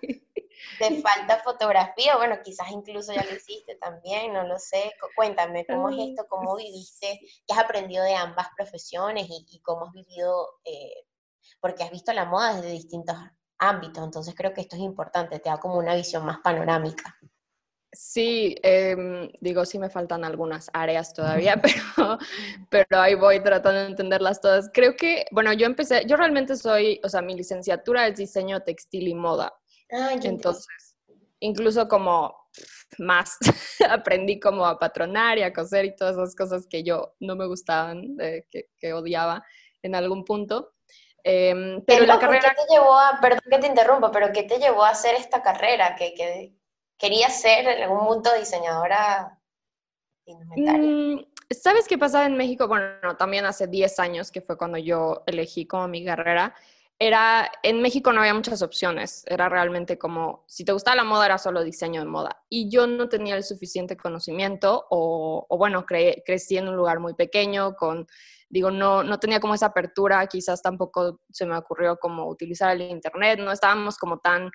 de 0.79 1.01
falta 1.01 1.37
fotografía, 1.43 2.17
bueno, 2.17 2.37
quizás 2.43 2.69
incluso 2.71 3.13
ya 3.13 3.23
lo 3.23 3.35
hiciste 3.35 3.75
también, 3.75 4.33
no 4.33 4.43
lo 4.47 4.59
sé. 4.59 4.91
Cuéntame, 5.15 5.65
¿cómo 5.65 5.89
es 5.89 6.09
esto? 6.09 6.25
¿Cómo 6.27 6.55
viviste? 6.55 7.19
¿Qué 7.47 7.53
has 7.53 7.59
aprendido 7.59 8.03
de 8.03 8.15
ambas 8.15 8.47
profesiones 8.57 9.27
y, 9.29 9.45
y 9.49 9.61
cómo 9.61 9.85
has 9.85 9.93
vivido? 9.93 10.49
Eh, 10.65 11.05
porque 11.61 11.83
has 11.83 11.91
visto 11.91 12.11
la 12.11 12.25
moda 12.25 12.55
desde 12.55 12.71
distintos 12.71 13.15
ámbito. 13.69 14.03
Entonces 14.03 14.33
creo 14.35 14.53
que 14.53 14.61
esto 14.61 14.75
es 14.75 14.81
importante, 14.81 15.39
te 15.39 15.49
da 15.49 15.57
como 15.57 15.77
una 15.77 15.95
visión 15.95 16.25
más 16.25 16.39
panorámica. 16.39 17.17
Sí, 17.95 18.55
em, 18.63 19.29
digo, 19.39 19.65
sí 19.65 19.77
me 19.77 19.89
faltan 19.89 20.25
algunas 20.25 20.69
áreas 20.73 21.13
todavía, 21.13 21.61
pero, 21.61 22.17
pero 22.69 22.99
ahí 22.99 23.13
voy 23.13 23.41
tratando 23.43 23.81
de 23.81 23.85
entenderlas 23.87 24.41
todas. 24.41 24.69
Creo 24.73 24.95
que, 24.95 25.25
bueno, 25.31 25.53
yo 25.53 25.67
empecé, 25.67 26.03
yo 26.07 26.17
realmente 26.17 26.55
soy, 26.55 26.99
o 27.03 27.09
sea, 27.09 27.21
mi 27.21 27.35
licenciatura 27.35 28.07
es 28.07 28.17
diseño 28.17 28.61
textil 28.61 29.07
y 29.07 29.13
moda. 29.13 29.53
Ah, 29.91 30.11
Entonces, 30.23 30.97
incluso 31.39 31.87
como 31.87 32.35
más 32.97 33.37
aprendí 33.89 34.39
como 34.39 34.65
a 34.65 34.79
patronar 34.79 35.37
y 35.37 35.43
a 35.43 35.53
coser 35.53 35.85
y 35.85 35.95
todas 35.95 36.15
esas 36.15 36.35
cosas 36.35 36.65
que 36.67 36.83
yo 36.83 37.13
no 37.19 37.35
me 37.35 37.45
gustaban, 37.45 38.17
que, 38.49 38.69
que 38.79 38.93
odiaba 38.93 39.45
en 39.83 39.93
algún 39.93 40.25
punto. 40.25 40.73
Em, 41.23 41.83
pero 41.85 42.05
la 42.05 42.19
carrera... 42.19 42.49
¿Qué 42.49 42.63
te 42.67 42.73
llevó 42.73 42.97
a, 42.97 43.19
perdón 43.21 43.41
que 43.49 43.57
te 43.59 43.67
interrumpa, 43.67 44.11
pero 44.11 44.31
qué 44.33 44.43
te 44.43 44.59
llevó 44.59 44.83
a 44.83 44.89
hacer 44.89 45.15
esta 45.15 45.41
carrera? 45.41 45.95
¿Que, 45.95 46.13
que 46.13 46.53
querías 46.97 47.39
ser 47.39 47.67
en 47.67 47.83
algún 47.83 48.05
punto 48.07 48.33
diseñadora 48.33 49.39
mm, 50.25 51.19
¿Sabes 51.49 51.87
qué 51.87 51.97
pasaba 51.97 52.25
en 52.25 52.35
México? 52.35 52.67
Bueno, 52.67 53.15
también 53.17 53.45
hace 53.45 53.67
10 53.67 53.99
años, 53.99 54.31
que 54.31 54.41
fue 54.41 54.57
cuando 54.57 54.77
yo 54.77 55.23
elegí 55.25 55.65
como 55.65 55.87
mi 55.87 56.03
carrera, 56.03 56.53
era, 56.99 57.51
en 57.63 57.81
México 57.81 58.13
no 58.13 58.21
había 58.21 58.33
muchas 58.33 58.61
opciones, 58.61 59.25
era 59.27 59.49
realmente 59.49 59.97
como, 59.97 60.45
si 60.47 60.63
te 60.63 60.71
gustaba 60.71 60.95
la 60.95 61.03
moda, 61.03 61.25
era 61.25 61.37
solo 61.37 61.63
diseño 61.63 62.01
de 62.01 62.07
moda. 62.07 62.43
Y 62.49 62.69
yo 62.69 62.87
no 62.87 63.09
tenía 63.09 63.35
el 63.35 63.43
suficiente 63.43 63.97
conocimiento, 63.97 64.87
o, 64.89 65.45
o 65.49 65.57
bueno, 65.57 65.85
crecí 65.85 66.57
en 66.57 66.69
un 66.69 66.75
lugar 66.75 66.99
muy 66.99 67.13
pequeño, 67.13 67.75
con 67.75 68.07
digo, 68.53 68.69
no, 68.69 69.01
no 69.03 69.17
tenía 69.17 69.39
como 69.39 69.55
esa 69.55 69.65
apertura, 69.67 70.27
quizás 70.27 70.61
tampoco 70.61 71.19
se 71.31 71.43
me 71.47 71.57
ocurrió 71.57 71.97
como 71.97 72.27
utilizar 72.29 72.69
el 72.69 72.83
Internet, 72.83 73.39
no 73.39 73.51
estábamos 73.51 73.97
como 73.97 74.19
tan 74.19 74.51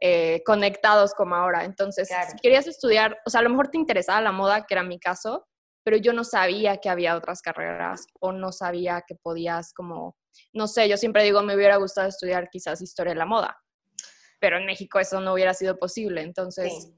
eh, 0.00 0.44
conectados 0.46 1.12
como 1.12 1.34
ahora. 1.34 1.64
Entonces, 1.64 2.08
si 2.08 2.36
querías 2.40 2.68
estudiar, 2.68 3.18
o 3.26 3.30
sea, 3.30 3.40
a 3.40 3.42
lo 3.42 3.50
mejor 3.50 3.66
te 3.66 3.78
interesaba 3.78 4.20
la 4.20 4.30
moda, 4.30 4.64
que 4.64 4.74
era 4.74 4.84
mi 4.84 5.00
caso, 5.00 5.48
pero 5.84 5.96
yo 5.96 6.12
no 6.12 6.22
sabía 6.22 6.76
que 6.76 6.88
había 6.88 7.16
otras 7.16 7.42
carreras 7.42 8.06
o 8.20 8.30
no 8.30 8.52
sabía 8.52 9.02
que 9.04 9.16
podías 9.16 9.74
como, 9.74 10.16
no 10.52 10.68
sé, 10.68 10.88
yo 10.88 10.96
siempre 10.96 11.24
digo, 11.24 11.42
me 11.42 11.56
hubiera 11.56 11.78
gustado 11.78 12.08
estudiar 12.08 12.48
quizás 12.48 12.80
historia 12.80 13.12
de 13.12 13.18
la 13.18 13.26
moda, 13.26 13.60
pero 14.38 14.56
en 14.56 14.66
México 14.66 15.00
eso 15.00 15.20
no 15.20 15.32
hubiera 15.32 15.52
sido 15.52 15.76
posible. 15.80 16.22
Entonces, 16.22 16.92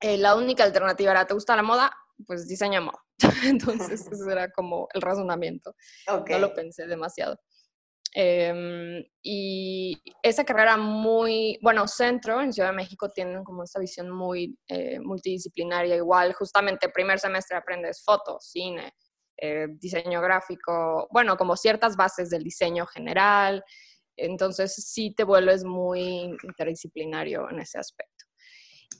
eh, 0.00 0.18
la 0.18 0.34
única 0.34 0.64
alternativa 0.64 1.12
era, 1.12 1.24
¿te 1.24 1.34
gusta 1.34 1.54
la 1.54 1.62
moda? 1.62 1.96
Pues 2.26 2.46
diseño 2.46 2.82
moda. 2.82 3.02
Entonces, 3.44 4.06
ese 4.10 4.32
era 4.32 4.50
como 4.50 4.88
el 4.94 5.02
razonamiento. 5.02 5.74
No 6.06 6.38
lo 6.38 6.54
pensé 6.54 6.86
demasiado. 6.86 7.36
Em, 8.14 9.02
y 9.22 10.02
esa 10.22 10.44
carrera 10.44 10.76
muy, 10.76 11.58
bueno, 11.62 11.88
Centro 11.88 12.42
en 12.42 12.52
Ciudad 12.52 12.68
de 12.68 12.76
México 12.76 13.08
tienen 13.08 13.42
como 13.42 13.64
esta 13.64 13.80
visión 13.80 14.10
muy 14.10 14.58
eh, 14.68 15.00
multidisciplinaria 15.00 15.96
igual. 15.96 16.34
Justamente 16.34 16.90
primer 16.90 17.18
semestre 17.18 17.56
aprendes 17.56 18.02
foto, 18.04 18.38
cine, 18.38 18.92
eh, 19.38 19.66
diseño 19.70 20.20
gráfico, 20.20 21.08
bueno, 21.10 21.36
como 21.38 21.56
ciertas 21.56 21.96
bases 21.96 22.28
del 22.28 22.44
diseño 22.44 22.86
general. 22.86 23.64
Entonces 24.14 24.74
sí 24.74 25.14
te 25.14 25.24
vuelves 25.24 25.64
muy 25.64 26.36
interdisciplinario 26.42 27.48
en 27.50 27.60
ese 27.60 27.78
aspecto. 27.78 28.26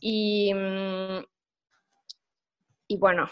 Y, 0.00 0.54
mm, 0.54 1.22
y 2.92 2.96
bueno, 2.98 3.28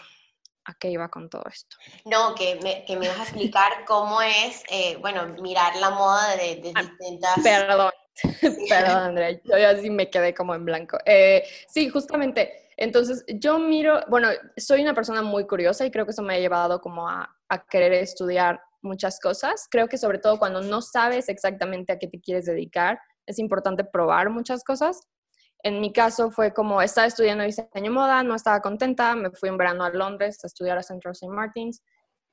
¿A 0.65 0.75
qué 0.75 0.91
iba 0.91 1.09
con 1.09 1.27
todo 1.27 1.43
esto? 1.51 1.75
No, 2.05 2.35
que 2.35 2.59
me, 2.61 2.85
que 2.85 2.95
me 2.95 3.05
ibas 3.05 3.19
a 3.19 3.23
explicar 3.23 3.71
cómo 3.87 4.21
es, 4.21 4.63
eh, 4.69 4.95
bueno, 4.97 5.27
mirar 5.41 5.75
la 5.77 5.89
moda 5.89 6.35
de, 6.35 6.71
ah, 6.75 6.83
distintas... 6.83 7.39
Perdón, 7.41 7.91
Perdón, 8.69 8.97
Andrea, 8.97 9.31
yo 9.43 9.57
ya 9.57 9.75
sí 9.77 9.89
me 9.89 10.09
quedé 10.11 10.35
como 10.35 10.53
en 10.53 10.63
blanco. 10.63 10.99
Eh, 11.05 11.43
sí, 11.67 11.89
justamente. 11.89 12.69
Entonces, 12.77 13.23
yo 13.27 13.57
miro, 13.57 14.01
bueno, 14.07 14.29
soy 14.55 14.81
una 14.81 14.93
persona 14.93 15.23
muy 15.23 15.47
curiosa 15.47 15.83
y 15.83 15.91
creo 15.91 16.05
que 16.05 16.11
eso 16.11 16.21
me 16.21 16.35
ha 16.35 16.39
llevado 16.39 16.79
como 16.79 17.09
a, 17.09 17.35
a 17.49 17.65
querer 17.65 17.93
estudiar 17.93 18.61
muchas 18.83 19.19
cosas. 19.19 19.67
Creo 19.69 19.87
que 19.87 19.97
sobre 19.97 20.19
todo 20.19 20.37
cuando 20.37 20.61
no 20.61 20.83
sabes 20.83 21.27
exactamente 21.27 21.91
a 21.91 21.97
qué 21.97 22.07
te 22.07 22.21
quieres 22.21 22.45
dedicar, 22.45 22.99
es 23.25 23.39
importante 23.39 23.83
probar 23.83 24.29
muchas 24.29 24.63
cosas. 24.63 25.07
En 25.63 25.79
mi 25.79 25.93
caso 25.93 26.31
fue 26.31 26.53
como 26.53 26.81
estaba 26.81 27.07
estudiando 27.07 27.43
diseño 27.43 27.91
moda, 27.91 28.23
no 28.23 28.35
estaba 28.35 28.61
contenta, 28.61 29.15
me 29.15 29.31
fui 29.31 29.49
en 29.49 29.57
verano 29.57 29.83
a 29.83 29.89
Londres 29.89 30.43
a 30.43 30.47
estudiar 30.47 30.77
a 30.77 30.83
Central 30.83 31.13
St. 31.13 31.31
Martins 31.31 31.83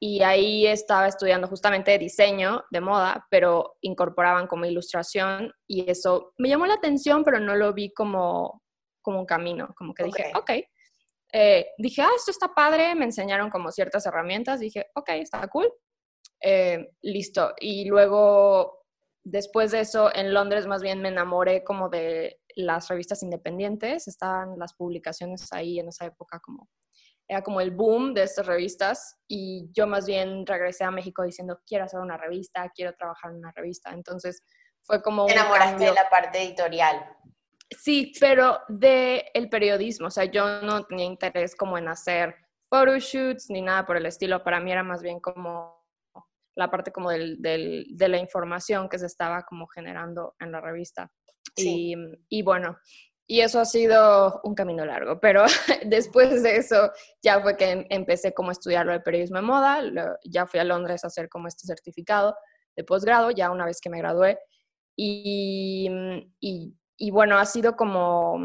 y 0.00 0.22
ahí 0.22 0.66
estaba 0.66 1.08
estudiando 1.08 1.48
justamente 1.48 1.98
diseño 1.98 2.64
de 2.70 2.80
moda, 2.80 3.26
pero 3.30 3.76
incorporaban 3.80 4.46
como 4.46 4.64
ilustración 4.64 5.52
y 5.66 5.90
eso 5.90 6.34
me 6.38 6.48
llamó 6.48 6.66
la 6.66 6.74
atención, 6.74 7.24
pero 7.24 7.40
no 7.40 7.56
lo 7.56 7.72
vi 7.74 7.92
como, 7.92 8.62
como 9.02 9.20
un 9.20 9.26
camino, 9.26 9.74
como 9.76 9.92
que 9.94 10.04
dije, 10.04 10.32
ok. 10.36 10.50
Eh, 11.32 11.66
dije, 11.76 12.00
ah, 12.02 12.10
esto 12.16 12.30
está 12.30 12.54
padre, 12.54 12.94
me 12.94 13.04
enseñaron 13.04 13.50
como 13.50 13.70
ciertas 13.70 14.06
herramientas, 14.06 14.60
dije, 14.60 14.86
ok, 14.94 15.10
está 15.10 15.46
cool, 15.48 15.70
eh, 16.40 16.90
listo. 17.02 17.54
Y 17.58 17.86
luego, 17.86 18.84
después 19.24 19.72
de 19.72 19.80
eso, 19.80 20.14
en 20.14 20.32
Londres 20.32 20.66
más 20.66 20.80
bien 20.80 21.02
me 21.02 21.08
enamoré 21.08 21.64
como 21.64 21.88
de 21.88 22.40
las 22.58 22.88
revistas 22.88 23.22
independientes, 23.22 24.08
estaban 24.08 24.58
las 24.58 24.74
publicaciones 24.74 25.52
ahí 25.52 25.78
en 25.78 25.88
esa 25.88 26.06
época 26.06 26.40
como 26.40 26.68
era 27.28 27.42
como 27.42 27.60
el 27.60 27.70
boom 27.70 28.14
de 28.14 28.22
estas 28.22 28.46
revistas 28.46 29.18
y 29.28 29.70
yo 29.72 29.86
más 29.86 30.06
bien 30.06 30.46
regresé 30.46 30.84
a 30.84 30.90
México 30.90 31.22
diciendo, 31.22 31.60
quiero 31.66 31.84
hacer 31.84 32.00
una 32.00 32.16
revista, 32.16 32.70
quiero 32.74 32.94
trabajar 32.94 33.32
en 33.32 33.38
una 33.38 33.52
revista. 33.52 33.90
Entonces 33.90 34.42
fue 34.82 35.02
como... 35.02 35.26
Te 35.26 35.34
enamoraste 35.34 35.84
de 35.84 35.92
la 35.92 36.08
parte 36.08 36.42
editorial. 36.42 37.04
Sí, 37.70 38.12
pero 38.18 38.60
de 38.68 39.26
el 39.34 39.50
periodismo, 39.50 40.06
o 40.06 40.10
sea, 40.10 40.24
yo 40.24 40.62
no 40.62 40.84
tenía 40.86 41.04
interés 41.04 41.54
como 41.54 41.76
en 41.76 41.88
hacer 41.88 42.34
photoshoots 42.70 43.50
ni 43.50 43.60
nada 43.60 43.84
por 43.84 43.98
el 43.98 44.06
estilo, 44.06 44.42
para 44.42 44.58
mí 44.58 44.72
era 44.72 44.82
más 44.82 45.02
bien 45.02 45.20
como 45.20 45.84
la 46.56 46.70
parte 46.70 46.92
como 46.92 47.10
del, 47.10 47.40
del, 47.42 47.86
de 47.90 48.08
la 48.08 48.16
información 48.16 48.88
que 48.88 48.98
se 48.98 49.06
estaba 49.06 49.42
como 49.42 49.66
generando 49.66 50.34
en 50.40 50.50
la 50.50 50.62
revista. 50.62 51.12
Y, 51.58 52.42
bueno, 52.42 52.78
y 53.26 53.40
eso 53.40 53.60
ha 53.60 53.64
sido 53.64 54.40
un 54.44 54.54
camino 54.54 54.84
largo, 54.84 55.20
pero 55.20 55.44
después 55.86 56.42
de 56.42 56.56
eso 56.56 56.90
ya 57.22 57.40
fue 57.40 57.56
que 57.56 57.70
em, 57.70 57.86
empecé 57.90 58.32
como 58.32 58.50
a 58.50 58.52
estudiar 58.52 58.86
lo 58.86 58.92
de 58.92 59.00
periodismo 59.00 59.36
de 59.36 59.42
moda, 59.42 59.82
ya 60.24 60.46
fui 60.46 60.60
a 60.60 60.64
Londres 60.64 61.04
a 61.04 61.08
hacer 61.08 61.28
como 61.28 61.48
este 61.48 61.66
certificado 61.66 62.34
de 62.76 62.84
posgrado, 62.84 63.30
ya 63.30 63.50
una 63.50 63.66
vez 63.66 63.80
que 63.80 63.90
me 63.90 63.98
gradué. 63.98 64.38
Y, 64.96 65.88
y, 66.40 66.74
y, 66.96 67.10
bueno, 67.10 67.38
ha 67.38 67.44
sido 67.44 67.76
como, 67.76 68.38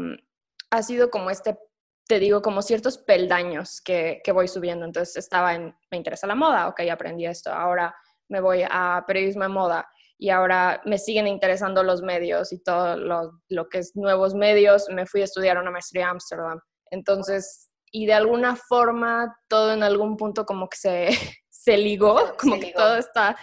ha 0.70 0.82
sido 0.82 1.10
como 1.10 1.30
este, 1.30 1.58
te 2.06 2.20
digo, 2.20 2.42
como 2.42 2.62
ciertos 2.62 2.98
peldaños 2.98 3.80
que, 3.80 4.20
que 4.22 4.32
voy 4.32 4.46
subiendo. 4.46 4.84
Entonces 4.84 5.16
estaba 5.16 5.54
en, 5.54 5.74
me 5.90 5.96
interesa 5.96 6.26
la 6.26 6.34
moda, 6.34 6.68
ok, 6.68 6.80
aprendí 6.90 7.26
esto, 7.26 7.52
ahora 7.52 7.94
me 8.28 8.40
voy 8.40 8.64
a 8.68 9.04
periodismo 9.06 9.42
de 9.42 9.48
moda 9.48 9.88
y 10.18 10.30
ahora 10.30 10.80
me 10.84 10.98
siguen 10.98 11.26
interesando 11.26 11.82
los 11.82 12.02
medios 12.02 12.52
y 12.52 12.62
todo 12.62 12.96
lo, 12.96 13.68
que 13.68 13.78
es 13.78 13.96
nuevos 13.96 14.34
medios. 14.34 14.88
Me 14.88 15.06
fui 15.06 15.22
a 15.22 15.24
estudiar 15.24 15.58
una 15.58 15.70
maestría 15.70 16.08
a 16.08 16.10
Ámsterdam. 16.10 16.60
Entonces, 16.90 17.70
y 17.90 18.06
de 18.06 18.14
alguna 18.14 18.56
forma, 18.56 19.36
todo 19.48 19.72
en 19.72 19.82
algún 19.82 20.16
punto 20.16 20.44
como 20.44 20.68
que 20.68 20.76
se, 20.76 21.08
se 21.50 21.76
ligó, 21.76 22.36
como 22.38 22.58
que 22.60 22.72
todo 22.72 22.96
está, 22.96 23.36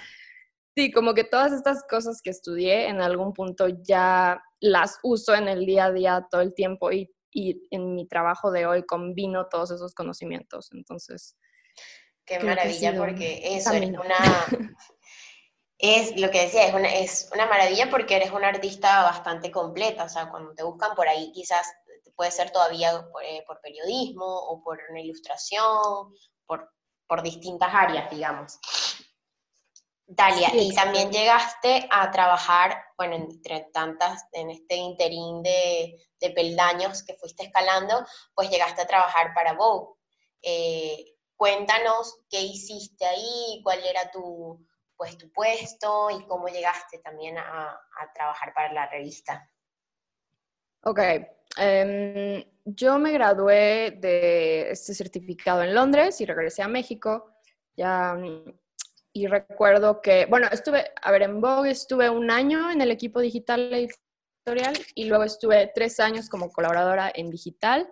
sí, 0.76 0.92
como 0.92 1.14
que 1.14 1.24
todas 1.24 1.52
estas 1.52 1.84
cosas 1.90 2.22
que 2.24 2.30
estudié 2.30 2.88
en 2.88 3.02
algún 3.02 3.34
punto 3.34 3.68
ya 3.68 4.42
las 4.60 5.00
uso 5.04 5.36
en 5.36 5.48
el 5.48 5.66
día 5.66 5.86
a 5.86 5.92
día 5.92 6.28
todo 6.30 6.42
el 6.42 6.54
tiempo 6.54 6.92
y, 6.92 7.10
y 7.32 7.68
en 7.72 7.96
mi 7.96 8.08
trabajo 8.08 8.52
de 8.52 8.66
hoy 8.66 8.84
combino 8.84 9.48
todos 9.48 9.72
esos 9.72 9.94
conocimientos. 9.94 10.70
Entonces... 10.72 11.36
Qué 12.24 12.40
maravilla, 12.40 12.96
porque 12.96 13.42
eso 13.44 13.74
es 13.74 13.90
una, 13.90 13.98
es 15.82 16.20
lo 16.20 16.30
que 16.30 16.44
decía, 16.44 16.68
es 16.68 16.74
una, 16.74 16.94
es 16.94 17.30
una 17.34 17.48
maravilla 17.48 17.90
porque 17.90 18.16
eres 18.16 18.32
una 18.32 18.50
artista 18.50 19.02
bastante 19.02 19.50
completa, 19.52 20.04
o 20.04 20.10
sea, 20.10 20.30
cuando 20.30 20.54
te 20.54 20.64
buscan 20.64 20.94
por 20.96 21.08
ahí 21.08 21.32
quizás 21.32 21.68
puede 22.16 22.32
ser 22.32 22.52
todavía 22.52 23.08
por, 23.12 23.24
eh, 23.24 23.44
periodismo 23.64 24.26
o 24.26 24.62
por 24.62 24.80
una 24.92 25.02
ilustración, 25.02 26.14
por, 26.46 26.72
por 27.08 27.24
distintas 27.24 27.74
áreas, 27.74 28.12
digamos. 28.12 28.60
Dalia, 30.06 30.52
y 30.54 30.76
también 30.76 31.12
llegaste 31.12 31.88
a 31.90 32.12
trabajar, 32.12 32.84
bueno, 32.98 33.16
entre 33.16 33.62
tantas, 33.74 34.26
en 34.34 34.52
este 34.52 34.76
interín 34.76 35.42
de, 35.42 35.96
de, 36.20 36.30
peldaños 36.32 37.02
que 37.04 37.16
fuiste 37.16 37.46
escalando, 37.46 38.06
pues 38.36 38.50
llegaste 38.50 38.82
a 38.82 38.88
trabajar 38.88 39.34
para 39.34 39.54
Vogue. 39.54 39.96
Eh, 40.42 41.16
cuéntanos 41.38 42.20
qué 42.30 42.42
hiciste 42.42 43.06
ahí, 43.06 43.62
cuál 43.64 43.80
era 43.86 44.12
tu, 44.12 44.64
pues 45.02 45.18
tu 45.18 45.32
puesto 45.32 46.12
y 46.12 46.24
cómo 46.28 46.48
llegaste 46.48 47.00
también 47.00 47.36
a, 47.36 47.76
trabajar 48.14 48.54
para 48.54 48.72
la 48.72 48.88
revista. 48.88 49.50
Ok, 50.84 51.00
em, 51.58 52.44
yo 52.66 53.00
me 53.00 53.12
gradué 53.12 53.98
de 54.00 54.70
este 54.70 54.94
certificado 54.94 55.64
en 55.64 55.74
Londres 55.74 56.22
y 56.22 56.28
regresé 56.28 56.62
a 56.62 56.68
México. 56.68 57.34
Ya, 57.76 58.16
y 59.12 59.26
recuerdo 59.26 60.04
que, 60.04 60.28
bueno, 60.28 60.48
estuve, 60.52 60.92
a 61.02 61.12
ver, 61.12 61.24
en 61.24 61.42
Vogue 61.42 61.72
estuve 61.72 62.08
un 62.08 62.30
año 62.30 62.70
en 62.70 62.82
el 62.82 62.92
equipo 62.92 63.22
digital 63.22 63.74
editorial 63.74 64.78
y 64.94 65.06
luego 65.06 65.24
estuve 65.24 65.72
tres 65.74 66.00
años 66.00 66.30
como 66.30 66.52
colaboradora 66.52 67.12
en 67.16 67.32
digital 67.32 67.92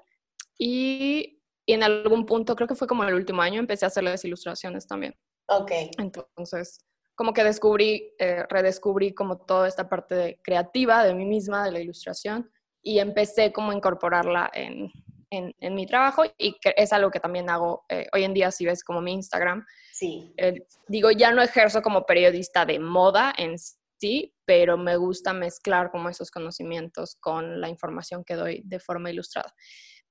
y, 0.60 1.42
y 1.66 1.74
en 1.74 1.82
algún 1.82 2.28
punto, 2.28 2.56
creo 2.56 2.68
que 2.68 2.76
fue 2.76 2.88
como 2.88 3.04
el 3.04 3.16
último 3.16 3.42
año, 3.42 3.60
empecé 3.60 3.86
a 3.86 3.88
hacer 3.88 4.04
las 4.04 4.24
ilustraciones 4.24 4.86
también. 4.86 5.16
Ok. 5.48 5.72
Entonces, 5.98 6.86
como 7.20 7.34
que 7.34 7.44
descubrí, 7.44 8.16
eh, 8.18 8.46
redescubrí 8.48 9.14
como 9.14 9.40
toda 9.40 9.68
esta 9.68 9.90
parte 9.90 10.40
creativa 10.42 11.04
de 11.04 11.14
mí 11.14 11.26
misma, 11.26 11.66
de 11.66 11.72
la 11.74 11.82
ilustración, 11.82 12.50
y 12.82 13.00
empecé 13.00 13.52
como 13.52 13.72
a 13.72 13.76
incorporarla 13.76 14.50
en, 14.54 14.90
en, 15.30 15.76
mi 15.76 15.86
trabajo 15.86 16.24
y 16.38 16.58
que 16.62 16.74
es 16.78 16.94
algo 16.94 17.12
que 17.12 17.20
también 17.20 17.50
hago 17.50 17.84
eh, 17.90 18.08
hoy 18.14 18.24
en 18.24 18.34
día, 18.34 18.52
si 18.52 18.66
ves 18.66 18.86
como 18.86 19.02
mi 19.02 19.12
Instagram. 19.12 19.66
Sí. 19.92 20.34
Eh, 20.38 20.66
digo, 20.88 21.12
ya 21.12 21.34
no 21.34 21.42
ejerzo 21.42 21.82
como 21.82 22.06
periodista 22.06 22.66
de 22.66 22.80
moda 22.80 23.34
en 23.38 23.58
sí, 23.58 24.34
pero 24.46 24.78
me 24.78 24.96
gusta 24.96 25.34
mezclar 25.34 25.92
como 25.92 26.08
esos 26.08 26.32
conocimientos 26.32 27.18
con 27.20 27.60
la 27.60 27.68
información 27.68 28.24
que 28.24 28.36
doy 28.36 28.62
de 28.64 28.80
forma 28.80 29.12
ilustrada. 29.12 29.54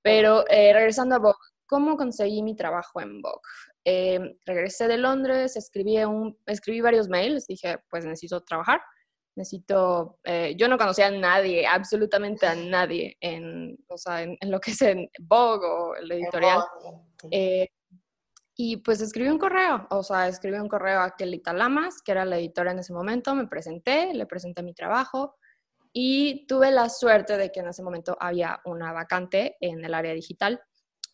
Pero 0.02 0.44
regresando 0.46 1.14
a 1.14 1.20
Vogue, 1.20 1.38
¿cómo 1.64 1.96
conseguí 1.96 2.42
mi 2.42 2.54
trabajo 2.54 3.00
en 3.00 3.22
Vogue? 3.22 3.40
Em, 3.90 4.36
regresé 4.44 4.86
de 4.86 4.98
Londres, 4.98 5.56
escribí, 5.56 5.96
un, 6.04 6.38
escribí 6.44 6.82
varios 6.82 7.08
mails, 7.08 7.46
dije, 7.46 7.78
pues 7.88 8.04
necesito 8.04 8.42
trabajar, 8.42 8.82
necesito, 9.34 10.18
eh, 10.24 10.54
yo 10.58 10.68
no 10.68 10.76
conocía 10.76 11.06
a 11.06 11.10
nadie, 11.10 11.66
absolutamente 11.66 12.46
a 12.46 12.54
nadie 12.54 13.16
en, 13.18 13.78
o 13.88 13.96
sea, 13.96 14.24
en, 14.24 14.36
lo 14.42 14.60
que 14.60 14.72
es 14.72 14.82
en 14.82 15.08
Vogue 15.20 15.66
o 15.66 15.96
el 15.96 16.12
editorial. 16.12 16.62
Eh, 17.30 17.66
y 18.54 18.76
pues 18.76 19.00
escribí 19.00 19.30
un 19.30 19.38
correo, 19.38 19.86
o 19.88 20.02
sea, 20.02 20.28
escribí 20.28 20.58
un 20.58 20.68
correo 20.68 21.00
a 21.00 21.16
Kelita 21.16 21.54
Lamas, 21.54 22.02
que 22.04 22.12
era 22.12 22.26
la 22.26 22.36
editora 22.36 22.72
en 22.72 22.80
ese 22.80 22.92
momento, 22.92 23.34
me 23.34 23.46
presenté, 23.46 24.12
le 24.12 24.26
presenté 24.26 24.62
mi 24.62 24.74
trabajo 24.74 25.36
y 25.94 26.46
tuve 26.46 26.70
la 26.72 26.90
suerte 26.90 27.38
de 27.38 27.50
que 27.50 27.60
en 27.60 27.68
ese 27.68 27.82
momento 27.82 28.18
había 28.20 28.60
una 28.66 28.92
vacante 28.92 29.56
en 29.62 29.82
el 29.82 29.94
área 29.94 30.12
digital. 30.12 30.60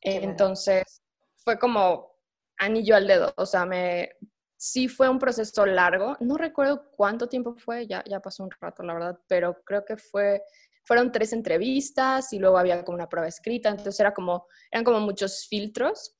Entonces, 0.00 1.02
fue 1.36 1.56
como 1.56 2.13
anillo 2.58 2.96
al 2.96 3.06
dedo. 3.06 3.32
O 3.36 3.46
sea, 3.46 3.64
me, 3.64 4.10
sí 4.56 4.88
fue 4.88 5.08
un 5.08 5.18
proceso 5.18 5.66
largo. 5.66 6.16
No 6.20 6.36
recuerdo 6.36 6.90
cuánto 6.96 7.28
tiempo 7.28 7.54
fue, 7.54 7.86
ya, 7.86 8.02
ya 8.08 8.20
pasó 8.20 8.44
un 8.44 8.50
rato, 8.60 8.82
la 8.82 8.94
verdad, 8.94 9.18
pero 9.28 9.62
creo 9.64 9.84
que 9.84 9.96
fue, 9.96 10.42
fueron 10.84 11.12
tres 11.12 11.32
entrevistas 11.32 12.32
y 12.32 12.38
luego 12.38 12.56
había 12.58 12.82
como 12.84 12.96
una 12.96 13.08
prueba 13.08 13.28
escrita, 13.28 13.68
entonces 13.68 14.00
era 14.00 14.14
como, 14.14 14.46
eran 14.70 14.84
como 14.84 15.00
muchos 15.00 15.46
filtros. 15.48 16.14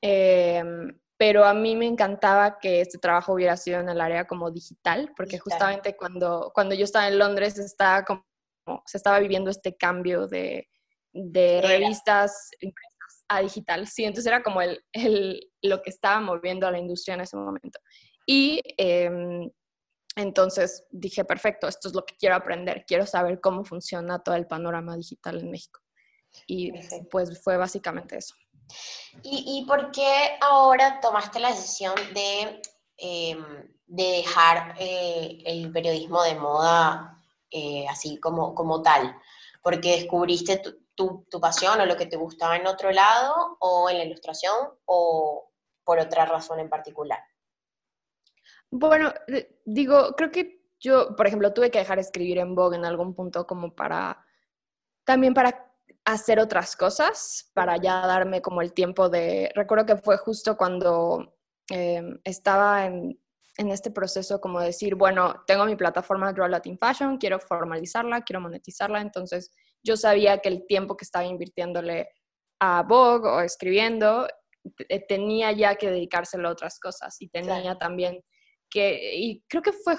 Em, 0.00 0.98
pero 1.16 1.44
a 1.44 1.54
mí 1.54 1.76
me 1.76 1.86
encantaba 1.86 2.58
que 2.58 2.80
este 2.80 2.98
trabajo 2.98 3.32
hubiera 3.32 3.56
sido 3.56 3.80
en 3.80 3.88
el 3.88 4.00
área 4.00 4.26
como 4.26 4.50
digital, 4.50 5.12
porque 5.16 5.38
justamente 5.38 5.96
cuando, 5.96 6.50
cuando 6.54 6.74
yo 6.74 6.84
estaba 6.84 7.08
en 7.08 7.18
Londres 7.18 7.58
estaba 7.58 8.04
como, 8.04 8.24
se 8.84 8.98
estaba 8.98 9.20
viviendo 9.20 9.48
este 9.48 9.76
cambio 9.76 10.26
de, 10.26 10.68
de 11.12 11.62
revistas 11.62 12.50
a 13.28 13.40
digital. 13.40 13.86
Sí, 13.86 14.04
entonces 14.04 14.26
era 14.26 14.42
como 14.42 14.60
el, 14.62 14.84
el, 14.92 15.52
lo 15.62 15.82
que 15.82 15.90
estaba 15.90 16.20
moviendo 16.20 16.66
a 16.66 16.70
la 16.70 16.78
industria 16.78 17.14
en 17.14 17.22
ese 17.22 17.36
momento. 17.36 17.78
Y 18.26 18.60
em, 18.76 19.50
entonces 20.16 20.84
dije, 20.90 21.24
perfecto, 21.24 21.68
esto 21.68 21.88
es 21.88 21.94
lo 21.94 22.04
que 22.04 22.16
quiero 22.16 22.34
aprender, 22.34 22.84
quiero 22.86 23.06
saber 23.06 23.40
cómo 23.40 23.64
funciona 23.64 24.22
todo 24.22 24.34
el 24.34 24.46
panorama 24.46 24.96
digital 24.96 25.40
en 25.40 25.50
México. 25.50 25.80
Y 26.46 26.72
pues 27.10 27.42
fue 27.42 27.56
básicamente 27.56 28.18
eso. 28.18 28.34
¿Y, 29.22 29.60
¿Y, 29.60 29.64
por 29.64 29.92
qué 29.92 30.38
ahora 30.40 31.00
tomaste 31.00 31.38
la 31.38 31.50
decisión 31.50 31.94
de, 32.12 32.60
em, 32.96 33.44
de 33.86 34.04
dejar 34.04 34.74
eh, 34.78 35.38
el 35.46 35.70
periodismo 35.70 36.22
de 36.24 36.34
moda 36.34 37.22
eh, 37.50 37.86
así 37.88 38.18
como, 38.18 38.54
como 38.54 38.82
tal? 38.82 39.16
Porque 39.62 39.98
descubriste 39.98 40.58
tu, 40.58 40.85
tu, 40.96 41.26
pasión 41.40 41.80
o 41.80 41.86
lo 41.86 41.96
que 41.96 42.06
te 42.06 42.16
gustaba 42.16 42.56
en 42.56 42.66
otro 42.66 42.90
lado, 42.90 43.56
o 43.60 43.88
en 43.88 43.98
la 43.98 44.04
ilustración, 44.04 44.54
o 44.86 45.52
por 45.84 46.00
otra 46.00 46.24
razón 46.26 46.58
en 46.58 46.68
particular. 46.68 47.20
Bueno, 48.70 49.12
digo, 49.64 50.14
creo 50.16 50.30
que 50.32 50.64
yo, 50.80 51.14
por 51.14 51.26
ejemplo, 51.26 51.52
tuve 51.52 51.70
que 51.70 51.78
dejar 51.78 51.98
de 51.98 52.02
escribir 52.02 52.38
en 52.38 52.54
Vogue 52.54 52.76
en 52.76 52.84
algún 52.84 53.14
punto 53.14 53.46
como 53.46 53.74
para, 53.74 54.24
también 55.04 55.34
para 55.34 55.72
hacer 56.04 56.40
otras 56.40 56.76
cosas, 56.76 57.50
para 57.54 57.76
ya 57.76 58.06
darme 58.06 58.42
como 58.42 58.62
el 58.62 58.72
tiempo 58.72 59.08
de, 59.08 59.50
recuerdo 59.54 59.86
que 59.86 59.96
fue 59.96 60.16
justo 60.18 60.56
cuando 60.56 61.36
em, 61.68 62.18
estaba 62.24 62.86
en, 62.86 63.20
en, 63.56 63.70
este 63.70 63.90
proceso 63.90 64.40
como 64.40 64.60
decir, 64.60 64.94
bueno, 64.94 65.42
tengo 65.46 65.64
mi 65.66 65.76
plataforma 65.76 66.32
Draw 66.32 66.48
Latin 66.48 66.78
Fashion, 66.78 67.18
quiero 67.18 67.40
formalizarla, 67.40 68.22
quiero 68.22 68.40
monetizarla, 68.40 69.00
entonces 69.00 69.52
yo 69.86 69.96
sabía 69.96 70.38
que 70.38 70.48
el 70.48 70.66
tiempo 70.66 70.96
que 70.96 71.04
estaba 71.04 71.24
invirtiéndole 71.24 72.08
a 72.60 72.82
Vogue 72.82 73.28
o 73.28 73.40
escribiendo, 73.40 74.26
tenía 75.08 75.52
ya 75.52 75.76
que 75.76 75.90
dedicárselo 75.90 76.48
a 76.48 76.52
otras 76.52 76.80
cosas 76.80 77.16
y 77.20 77.28
tenía 77.28 77.78
también 77.78 78.20
que, 78.68 79.14
y 79.14 79.44
creo 79.48 79.62
que 79.62 79.72
fue, 79.72 79.96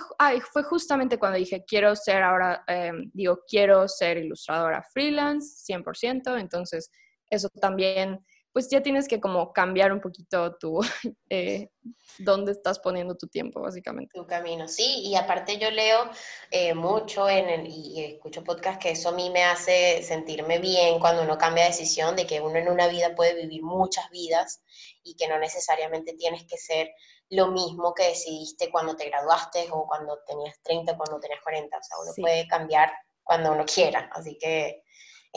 fue 0.51 0.63
justamente 0.63 1.17
cuando 1.17 1.38
dije, 1.38 1.63
quiero 1.65 1.96
ser 1.96 2.22
ahora, 2.22 2.63
em, 2.67 3.10
digo, 3.13 3.39
quiero 3.48 3.88
ser 3.88 4.17
ilustradora 4.17 4.84
freelance, 4.91 5.63
100%, 5.65 6.38
entonces 6.38 6.91
eso 7.29 7.48
también, 7.62 8.20
pues 8.57 8.69
ya 8.69 8.81
tienes 8.81 9.07
que 9.07 9.21
como 9.21 9.53
cambiar 9.53 9.93
un 9.93 10.01
poquito 10.01 10.55
tu, 10.55 10.79
eh, 11.29 11.69
dónde 12.17 12.53
estás 12.53 12.79
poniendo 12.79 13.15
tu 13.15 13.27
tiempo, 13.27 13.61
básicamente. 13.61 14.17
Tu 14.17 14.25
camino, 14.25 14.67
sí, 14.67 15.01
y 15.03 15.15
aparte 15.15 15.59
yo 15.59 15.69
leo 15.69 16.09
eh, 16.49 16.73
mucho 16.73 17.29
en 17.29 17.49
el, 17.49 17.67
y 17.67 18.03
escucho 18.03 18.43
podcast 18.43 18.81
que 18.81 18.89
eso 18.89 19.09
a 19.09 19.11
mí 19.11 19.29
me 19.29 19.43
hace 19.43 20.01
sentirme 20.01 20.57
bien 20.57 20.97
cuando 20.99 21.21
uno 21.21 21.37
cambia 21.37 21.65
de 21.65 21.69
decisión, 21.69 22.15
de 22.15 22.25
que 22.25 22.41
uno 22.41 22.57
en 22.57 22.67
una 22.67 22.87
vida 22.87 23.13
puede 23.13 23.35
vivir 23.35 23.61
muchas 23.61 24.09
vidas 24.09 24.63
y 25.03 25.15
que 25.15 25.27
no 25.27 25.37
necesariamente 25.37 26.13
tienes 26.13 26.43
que 26.45 26.57
ser 26.57 26.89
lo 27.29 27.51
mismo 27.51 27.93
que 27.93 28.07
decidiste 28.07 28.71
cuando 28.71 28.95
te 28.95 29.07
graduaste 29.07 29.67
o 29.69 29.85
cuando 29.85 30.17
tenías 30.25 30.59
30 30.63 30.93
o 30.93 30.97
cuando 30.97 31.19
tenías 31.19 31.41
40. 31.43 31.77
O 31.77 31.83
sea, 31.83 31.97
uno 31.99 32.11
puede 32.19 32.47
cambiar 32.47 32.91
cuando 33.21 33.51
uno 33.51 33.65
quiera. 33.65 34.09
Así 34.13 34.35
que 34.39 34.81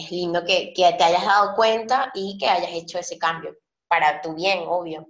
es 0.01 0.11
lindo 0.11 0.45
que, 0.45 0.73
que, 0.75 0.93
te 0.97 1.05
hayas 1.05 1.25
dado 1.25 1.55
cuenta 1.55 2.11
y 2.15 2.39
que 2.39 2.47
hayas 2.47 2.73
hecho 2.73 2.99
ese 2.99 3.19
cambio 3.19 3.57
para 3.89 4.21
tu 4.21 4.35
bien, 4.35 4.61
obvio. 4.67 5.09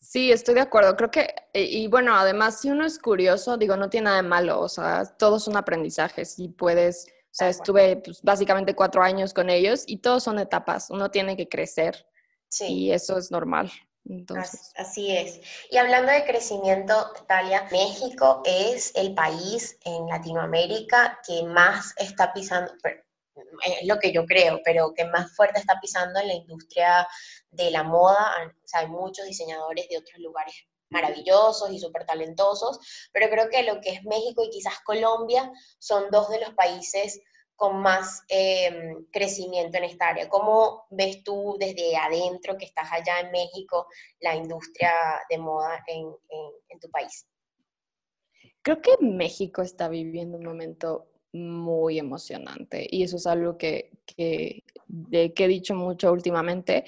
Sí, 0.00 0.32
estoy 0.32 0.54
de 0.54 0.62
acuerdo. 0.62 0.96
Creo 0.96 1.10
que, 1.10 1.34
y, 1.52 1.86
bueno, 1.86 2.16
además, 2.16 2.60
si 2.60 2.70
uno 2.70 2.86
es 2.86 2.98
curioso, 2.98 3.56
digo, 3.56 3.76
no 3.76 3.90
tiene 3.90 4.06
nada 4.06 4.16
de 4.16 4.22
malo. 4.22 4.60
O 4.60 4.68
sea, 4.68 5.04
todos 5.18 5.44
son 5.44 5.56
aprendizajes 5.56 6.38
y 6.38 6.48
puedes, 6.48 7.06
o 7.06 7.32
sea, 7.32 7.48
estuve 7.50 7.96
pues, 7.96 8.22
básicamente 8.22 8.74
cuatro 8.74 9.02
años 9.02 9.34
con 9.34 9.50
ellos 9.50 9.84
y 9.86 9.98
todos 9.98 10.24
son 10.24 10.38
etapas. 10.38 10.90
Uno 10.90 11.10
tiene 11.10 11.36
que 11.36 11.48
crecer. 11.48 12.06
Sí. 12.48 12.66
Y 12.66 12.92
eso 12.92 13.18
es 13.18 13.30
normal. 13.30 13.70
Así 14.76 15.14
es. 15.14 15.40
Y 15.70 15.76
hablando 15.76 16.10
de 16.10 16.24
crecimiento, 16.24 17.12
Talia, 17.28 17.68
México 17.70 18.42
es 18.44 18.92
el 18.96 19.14
país 19.14 19.78
en 19.84 20.06
Latinoamérica 20.06 21.20
que 21.26 21.44
más 21.44 21.94
está 21.96 22.32
pisando, 22.32 22.72
es 23.64 23.86
lo 23.86 23.98
que 23.98 24.12
yo 24.12 24.26
creo, 24.26 24.60
pero 24.64 24.92
que 24.94 25.04
más 25.04 25.34
fuerte 25.34 25.60
está 25.60 25.78
pisando 25.80 26.20
en 26.20 26.28
la 26.28 26.34
industria 26.34 27.06
de 27.50 27.70
la 27.70 27.82
moda. 27.82 28.34
O 28.46 28.68
sea, 28.68 28.80
hay 28.80 28.88
muchos 28.88 29.26
diseñadores 29.26 29.88
de 29.88 29.98
otros 29.98 30.18
lugares 30.18 30.54
maravillosos 30.90 31.70
y 31.70 31.78
súper 31.78 32.04
talentosos, 32.04 32.78
pero 33.12 33.28
creo 33.30 33.48
que 33.48 33.62
lo 33.62 33.80
que 33.80 33.90
es 33.90 34.04
México 34.04 34.42
y 34.44 34.50
quizás 34.50 34.80
Colombia 34.80 35.50
son 35.78 36.10
dos 36.10 36.28
de 36.30 36.40
los 36.40 36.54
países 36.54 37.20
con 37.60 37.76
más 37.82 38.22
em, 38.28 39.04
crecimiento 39.12 39.76
en 39.76 39.84
esta 39.84 40.08
área. 40.08 40.30
¿Cómo 40.30 40.86
ves 40.88 41.22
tú 41.22 41.56
desde 41.60 41.94
adentro, 41.94 42.56
que 42.56 42.64
estás 42.64 42.90
allá 42.90 43.20
en 43.20 43.30
México, 43.32 43.86
la 44.20 44.34
industria 44.34 44.90
de 45.28 45.36
moda 45.36 45.84
en, 45.86 46.10
tu 46.80 46.90
país? 46.90 47.26
Creo 48.62 48.80
que 48.80 48.96
México 49.00 49.60
está 49.60 49.90
viviendo 49.90 50.38
un 50.38 50.44
momento 50.44 51.09
muy 51.32 51.98
emocionante 51.98 52.86
y 52.90 53.02
eso 53.02 53.16
es 53.16 53.26
algo 53.26 53.56
que, 53.56 53.90
de, 54.16 55.32
que 55.34 55.44
he 55.44 55.48
dicho 55.48 55.74
mucho 55.74 56.12
últimamente. 56.12 56.84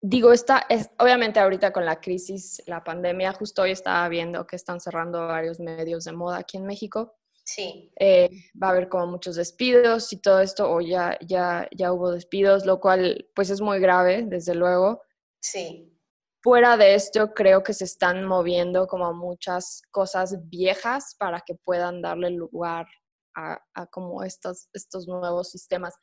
digo, 0.00 0.32
está, 0.32 0.66
es, 0.68 0.90
obviamente 0.98 1.40
ahorita 1.40 1.72
con 1.72 1.84
la 1.84 2.00
crisis, 2.00 2.62
la 2.66 2.84
pandemia, 2.84 3.32
justo 3.32 3.62
hoy 3.62 3.72
estaba 3.72 4.08
viendo 4.08 4.46
que 4.46 4.56
están 4.56 4.80
cerrando 4.80 5.26
varios 5.26 5.60
medios 5.60 6.04
de 6.04 6.12
moda 6.12 6.38
aquí 6.38 6.56
en 6.56 6.66
México 6.66 7.18
Sí. 7.48 7.90
Eh, 7.98 8.28
va 8.62 8.66
a 8.66 8.70
haber 8.72 8.90
como 8.90 9.06
muchos 9.06 9.36
despidos 9.36 10.12
y 10.12 10.18
todo 10.18 10.40
esto, 10.40 10.70
o 10.70 10.82
ya, 10.82 11.18
ya, 11.26 11.66
ya 11.74 11.94
hubo 11.94 12.10
despidos, 12.10 12.66
lo 12.66 12.78
cual 12.78 13.26
pues 13.34 13.48
es 13.48 13.62
muy 13.62 13.80
grave, 13.80 14.22
desde 14.26 14.54
luego. 14.54 15.02
Sí. 15.40 15.97
Fuera 16.40 16.76
de 16.76 16.94
esto, 16.94 17.34
creo 17.34 17.62
que 17.62 17.74
se 17.74 17.84
están 17.84 18.24
moviendo 18.24 18.86
como 18.86 19.12
muchas 19.12 19.82
cosas 19.90 20.48
viejas 20.48 21.16
para 21.18 21.40
que 21.40 21.54
puedan 21.54 22.00
darle 22.00 22.30
lugar 22.30 22.86
a, 23.34 23.60
como 23.90 24.24
estos, 24.24 24.68
estos 24.72 25.06
nuevos 25.06 25.50
sistemas. 25.50 25.94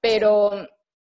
Pero 0.00 0.50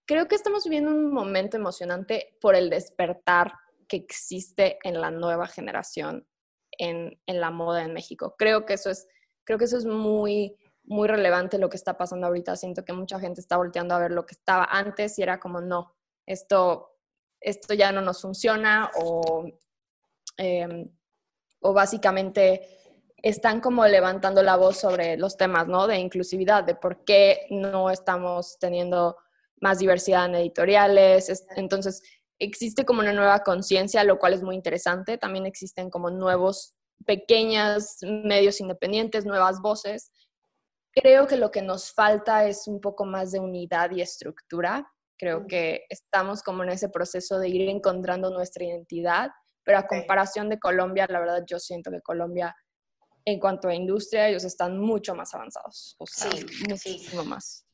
creo 0.07 0.29
que 0.29 0.35
estamos 0.35 0.65
viviendo 0.65 0.91
un 0.91 1.13
momento 1.13 1.57
emocionante 1.57 2.37
por 2.41 2.55
el 2.55 2.71
despertar 2.71 3.53
que 3.89 3.97
existe 3.97 4.79
en 4.83 5.01
la 5.01 5.11
nueva 5.11 5.47
generación 5.47 6.27
en, 6.73 7.21
en 7.27 7.41
la 7.41 7.51
moda 7.51 7.85
en 7.85 7.93
México. 7.93 8.35
Creo 8.39 8.65
que 8.65 8.75
eso 8.75 8.91
es 8.91 9.07
Creo 9.45 9.59
que 9.59 9.67
eso 9.67 9.77
es 9.77 9.85
muy, 9.85 10.57
muy 10.85 11.07
relevante 11.07 11.59
lo 11.59 11.69
que 11.69 11.77
está 11.77 11.97
pasando 11.97 12.27
ahorita. 12.27 12.57
Siento 12.57 12.85
que 12.85 12.93
mucha 12.93 13.21
gente 13.21 13.41
está 13.41 13.57
volteando 13.57 13.95
a 13.95 13.99
ver 13.99 14.11
lo 14.11 14.27
que 14.27 14.35
estaba 14.35 14.65
antes 14.65 15.19
y 15.19 15.23
era 15.23 15.39
como, 15.39 15.61
no, 15.61 15.95
esto, 16.27 16.94
esto 17.45 17.75
ya 17.75 17.93
no 17.93 18.01
nos 18.01 18.23
funciona 18.23 18.91
o, 18.97 19.45
em, 20.37 20.91
o 21.61 21.73
básicamente 21.73 22.69
están 23.23 23.61
como 23.61 23.87
levantando 23.87 24.43
la 24.43 24.57
voz 24.57 24.79
sobre 24.79 25.17
los 25.17 25.37
temas, 25.37 25.67
¿no? 25.67 25.87
De 25.87 25.99
inclusividad, 25.99 26.65
de 26.65 26.75
por 26.75 27.05
qué 27.05 27.47
no 27.51 27.91
estamos 27.91 28.59
teniendo 28.59 29.17
más 29.61 29.79
diversidad 29.79 30.27
en 30.27 30.35
editoriales. 30.35 31.47
Entonces, 31.57 32.03
existe 32.39 32.85
como 32.85 33.01
una 33.01 33.13
nueva 33.13 33.41
conciencia, 33.41 34.05
lo 34.05 34.19
cual 34.19 34.35
es 34.35 34.43
muy 34.43 34.57
interesante. 34.57 35.17
También 35.17 35.47
existen 35.47 35.89
como 35.89 36.11
nuevos 36.11 36.75
pequeñas 37.07 37.99
medios 38.03 38.61
independientes, 38.61 39.25
nuevas 39.25 39.61
voces. 39.61 40.11
Creo 40.93 41.27
que 41.27 41.37
lo 41.37 41.51
que 41.51 41.63
nos 41.63 41.93
falta 41.93 42.47
es 42.47 42.69
un 42.69 42.81
poco 42.81 43.05
más 43.05 43.33
de 43.33 43.41
unidad 43.41 43.91
y 43.91 44.01
estructura. 44.03 44.94
Creo 45.19 45.47
que 45.47 45.85
estamos 45.89 46.43
como 46.43 46.63
en 46.65 46.71
ese 46.71 46.89
proceso 46.89 47.39
de 47.39 47.49
ir 47.49 47.69
encontrando 47.69 48.31
nuestra 48.31 48.65
identidad, 48.65 49.31
pero 49.65 49.79
a 49.79 49.87
comparación 49.87 50.49
de 50.49 50.59
Colombia, 50.59 51.07
la 51.09 51.21
verdad 51.21 51.45
yo 51.47 51.59
siento 51.59 51.91
que 51.91 52.01
Colombia, 52.01 52.55
en 53.25 53.41
cuanto 53.41 53.69
a 53.69 53.75
industria, 53.75 54.29
ellos 54.29 54.45
están 54.45 54.79
mucho 54.79 55.15
más 55.15 55.35
avanzados. 55.35 55.97
O 55.99 56.07
sea, 56.07 56.31
sí, 56.31 56.45
muchísimo 56.69 57.25
más. 57.25 57.65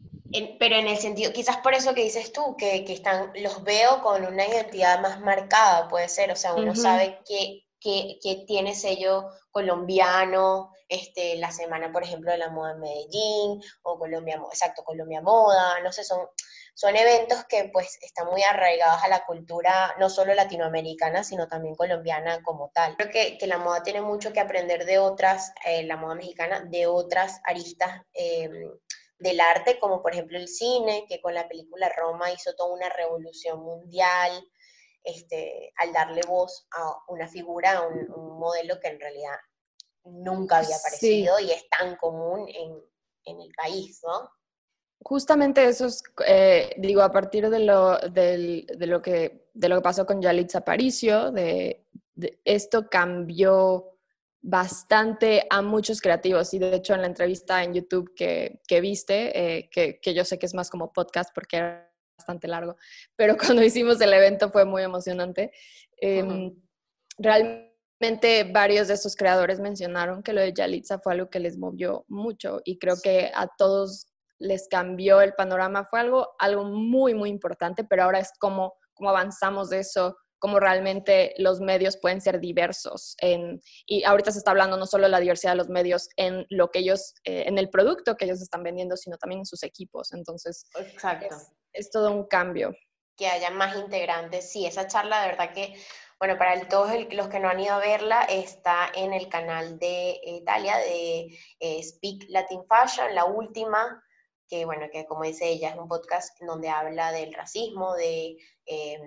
pero 0.59 0.77
en 0.77 0.87
el 0.87 0.97
sentido, 0.97 1.33
quizás 1.33 1.57
por 1.59 1.75
eso 1.75 1.95
que 1.95 2.05
dices 2.05 2.33
tú, 2.33 2.57
que, 2.57 2.85
que, 2.85 2.93
están, 2.93 3.33
los 3.43 3.65
veo 3.65 4.01
con 4.03 4.25
una 4.25 4.47
identidad 4.47 5.01
más 5.01 5.21
marcada, 5.21 5.89
puede 5.89 6.09
ser, 6.09 6.31
o 6.31 6.37
sea, 6.37 6.55
uno 6.55 6.75
sabe 6.75 7.19
que 7.27 7.65
que, 7.81 8.19
tiene 8.47 8.75
sello 8.75 9.31
colombiano, 9.51 10.73
este, 10.89 11.37
la 11.37 11.51
semana, 11.51 11.91
por 11.93 12.03
ejemplo, 12.03 12.31
de 12.31 12.39
la 12.39 12.51
moda 12.51 12.73
en 12.73 12.81
Medellín, 12.81 13.63
o 13.83 13.99
Colombia, 13.99 14.41
exacto, 14.51 14.85
Colombia 14.85 15.21
Moda, 15.23 15.81
no 15.81 15.93
sé, 15.93 16.05
son, 16.05 16.27
son 16.75 16.97
eventos 16.97 17.45
que 17.45 17.71
pues 17.73 17.99
están 18.03 18.27
muy 18.29 18.43
arraigados 18.43 19.03
a 19.03 19.09
la 19.09 19.25
cultura, 19.25 19.95
no 19.99 20.11
solo 20.11 20.35
latinoamericana, 20.35 21.25
sino 21.25 21.49
también 21.49 21.75
colombiana 21.75 22.43
como 22.43 22.71
tal. 22.75 22.97
Creo 22.97 23.11
que, 23.11 23.39
que 23.39 23.47
la 23.47 23.59
moda 23.59 23.83
tiene 23.83 24.03
mucho 24.03 24.33
que 24.33 24.41
aprender 24.41 24.85
de 24.85 24.99
otras, 24.99 25.53
eh, 25.65 25.83
la 25.85 25.97
moda 25.97 26.15
mexicana, 26.15 26.61
de 26.61 26.87
otras 26.87 27.41
aristas 27.45 28.03
em, 28.13 28.71
del 29.19 29.41
arte, 29.41 29.79
como 29.79 30.03
por 30.03 30.13
ejemplo 30.13 30.39
el 30.39 30.49
cine, 30.49 31.05
que 31.09 31.21
con 31.21 31.35
la 31.35 31.49
película 31.49 31.91
Roma 31.95 32.33
hizo 32.33 32.55
toda 32.55 32.73
una 32.73 32.89
revolución 32.89 33.61
mundial, 33.61 34.33
este, 35.05 35.73
al 35.77 35.93
darle 35.93 36.23
voz 36.27 36.67
a 36.73 36.95
una 37.09 37.29
figura, 37.29 37.79
a 37.79 37.87
un, 37.87 38.39
modelo 38.39 38.81
que 38.81 38.89
en 38.89 39.01
realidad 39.01 39.37
nunca 40.05 40.59
había 40.59 40.77
aparecido 40.77 41.39
y 41.41 41.51
es 41.51 41.69
tan 41.69 41.97
común 41.97 42.49
en, 42.49 42.83
el 43.27 43.53
país, 43.57 44.01
¿no? 44.03 44.29
Justamente 45.03 45.65
eso 45.65 45.87
es, 45.87 46.03
eh, 46.27 46.75
digo, 46.79 47.03
a 47.03 47.13
partir 47.13 47.49
de 47.49 47.61
lo, 47.61 47.97
de, 47.99 48.67
lo 48.79 49.01
que, 49.01 49.49
de 49.55 49.69
lo 49.69 49.77
que 49.77 49.83
pasó 49.83 50.05
con 50.05 50.21
Yalitza 50.21 50.59
Aparicio, 50.59 51.31
de, 51.31 51.87
esto 52.45 52.89
cambió 52.91 53.99
bastante 54.43 55.47
a 55.49 55.63
muchos 55.63 56.01
creativos 56.01 56.53
y 56.55 56.59
de 56.59 56.75
hecho 56.75 56.95
en 56.95 57.03
la 57.03 57.07
entrevista 57.07 57.63
en 57.63 57.75
YouTube 57.75 58.15
que, 58.15 58.81
viste, 58.81 59.39
eh, 59.39 59.71
que, 59.71 60.01
que, 60.01 60.15
yo 60.15 60.25
sé 60.25 60.39
que 60.39 60.47
es 60.47 60.55
más 60.55 60.71
como 60.71 60.93
podcast 60.93 61.31
porque 61.35 61.59
era 61.59 61.90
bastante 62.21 62.49
largo, 62.49 62.77
pero 63.17 63.37
cuando 63.59 63.63
hicimos 63.63 64.01
el 64.01 64.13
evento 64.13 64.51
fue 64.51 64.65
muy 64.65 64.83
emocionante. 64.83 65.53
Em, 66.01 66.55
realmente 67.19 68.45
varios 68.53 68.89
de 68.89 68.95
estos 68.95 69.17
creadores 69.17 69.61
mencionaron 69.61 70.23
que 70.23 70.33
lo 70.33 70.41
de 70.41 70.53
Yalitza 70.53 70.99
fue 70.99 71.15
algo 71.15 71.31
que 71.31 71.41
les 71.41 71.57
movió 71.59 72.05
mucho 72.09 72.61
y 72.65 72.79
creo 72.79 72.97
que 73.03 73.31
a 73.35 73.49
todos 73.59 74.07
les 74.39 74.69
cambió 74.69 75.21
el 75.21 75.35
panorama. 75.35 75.87
Fue 75.91 76.01
algo, 76.01 76.29
algo 76.39 76.65
muy, 76.65 77.15
muy 77.15 77.31
importante, 77.31 77.85
pero 77.85 78.05
ahora 78.05 78.19
es 78.21 78.33
como, 78.39 78.75
como 78.95 79.11
avanzamos 79.11 79.71
de 79.71 79.81
eso, 79.81 80.17
cómo 80.41 80.59
realmente 80.59 81.35
los 81.39 81.61
medios 81.61 81.97
pueden 81.97 82.21
ser 82.21 82.41
diversos. 82.41 83.15
En, 83.19 83.63
y 83.87 84.03
ahorita 84.03 84.33
se 84.33 84.39
está 84.39 84.51
hablando 84.51 84.77
no 84.77 84.87
solo 84.87 85.05
de 85.05 85.11
la 85.11 85.21
diversidad 85.21 85.53
de 85.53 85.59
los 85.59 85.69
medios 85.69 86.09
en 86.17 86.45
lo 86.51 86.71
que 86.71 86.81
ellos, 86.81 87.15
eh, 87.25 87.45
en 87.47 87.59
el 87.59 87.71
producto 87.71 88.17
que 88.17 88.25
ellos 88.25 88.43
están 88.43 88.65
vendiendo, 88.65 88.97
sino 88.97 89.17
también 89.17 89.41
en 89.41 89.47
sus 89.47 89.63
equipos. 89.63 90.13
Entonces, 90.13 90.67
Exacto. 90.77 91.37
Es, 91.37 91.53
es 91.73 91.91
todo 91.93 92.11
un 92.11 92.27
cambio. 92.27 92.75
Que 93.17 93.29
haya 93.29 93.51
más 93.51 93.77
integrantes. 93.77 94.51
Sí, 94.51 94.67
esa 94.67 94.89
charla 94.89 95.23
de 95.23 95.29
verdad 95.29 95.53
que 95.55 95.77
bueno, 96.21 96.37
para 96.37 96.69
todos 96.69 96.91
los 97.13 97.29
que 97.29 97.41
no 97.41 97.49
han 97.49 97.61
ido 97.61 97.73
a 97.73 97.79
verla, 97.79 98.21
está 98.25 98.91
en 98.95 99.15
el 99.15 99.31
canal 99.31 99.79
de 99.79 100.21
Italia 100.23 100.77
de 100.77 101.39
eh, 101.61 101.83
Speak 101.83 102.27
Latin 102.29 102.61
Fashion, 102.69 103.15
la 103.15 103.25
última, 103.25 104.05
que 104.51 104.65
bueno, 104.65 104.87
que 104.93 105.07
como 105.07 105.23
dice 105.23 105.49
ella, 105.49 105.71
es 105.71 105.77
un 105.77 105.89
podcast 105.89 106.39
donde 106.43 106.69
habla 106.69 107.13
del 107.13 107.33
racismo, 107.33 107.95
de, 107.95 108.37
em, 108.67 109.01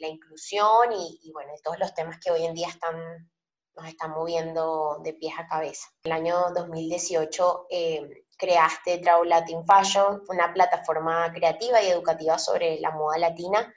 la 0.00 0.06
inclusión 0.08 0.92
y, 0.92 1.32
bueno, 1.32 1.52
de 1.52 1.60
todos 1.62 1.78
los 1.80 1.94
temas 1.94 2.18
que 2.20 2.30
hoy 2.30 2.44
en 2.44 2.54
día 2.54 2.68
están, 2.68 3.28
nos 3.74 3.88
están 3.88 4.12
moviendo 4.12 5.00
de 5.02 5.14
pies 5.14 5.34
a 5.38 5.48
cabeza. 5.48 5.88
El 6.04 6.12
año 6.12 6.50
2018 6.54 7.66
em, 7.70 8.10
creaste 8.38 8.98
Draw 8.98 9.24
Latin 9.24 9.64
Fashion, 9.66 10.22
una 10.28 10.52
plataforma 10.52 11.32
creativa 11.32 11.82
y 11.82 11.88
educativa 11.88 12.38
sobre 12.38 12.78
la 12.78 12.90
moda 12.92 13.18
latina 13.18 13.74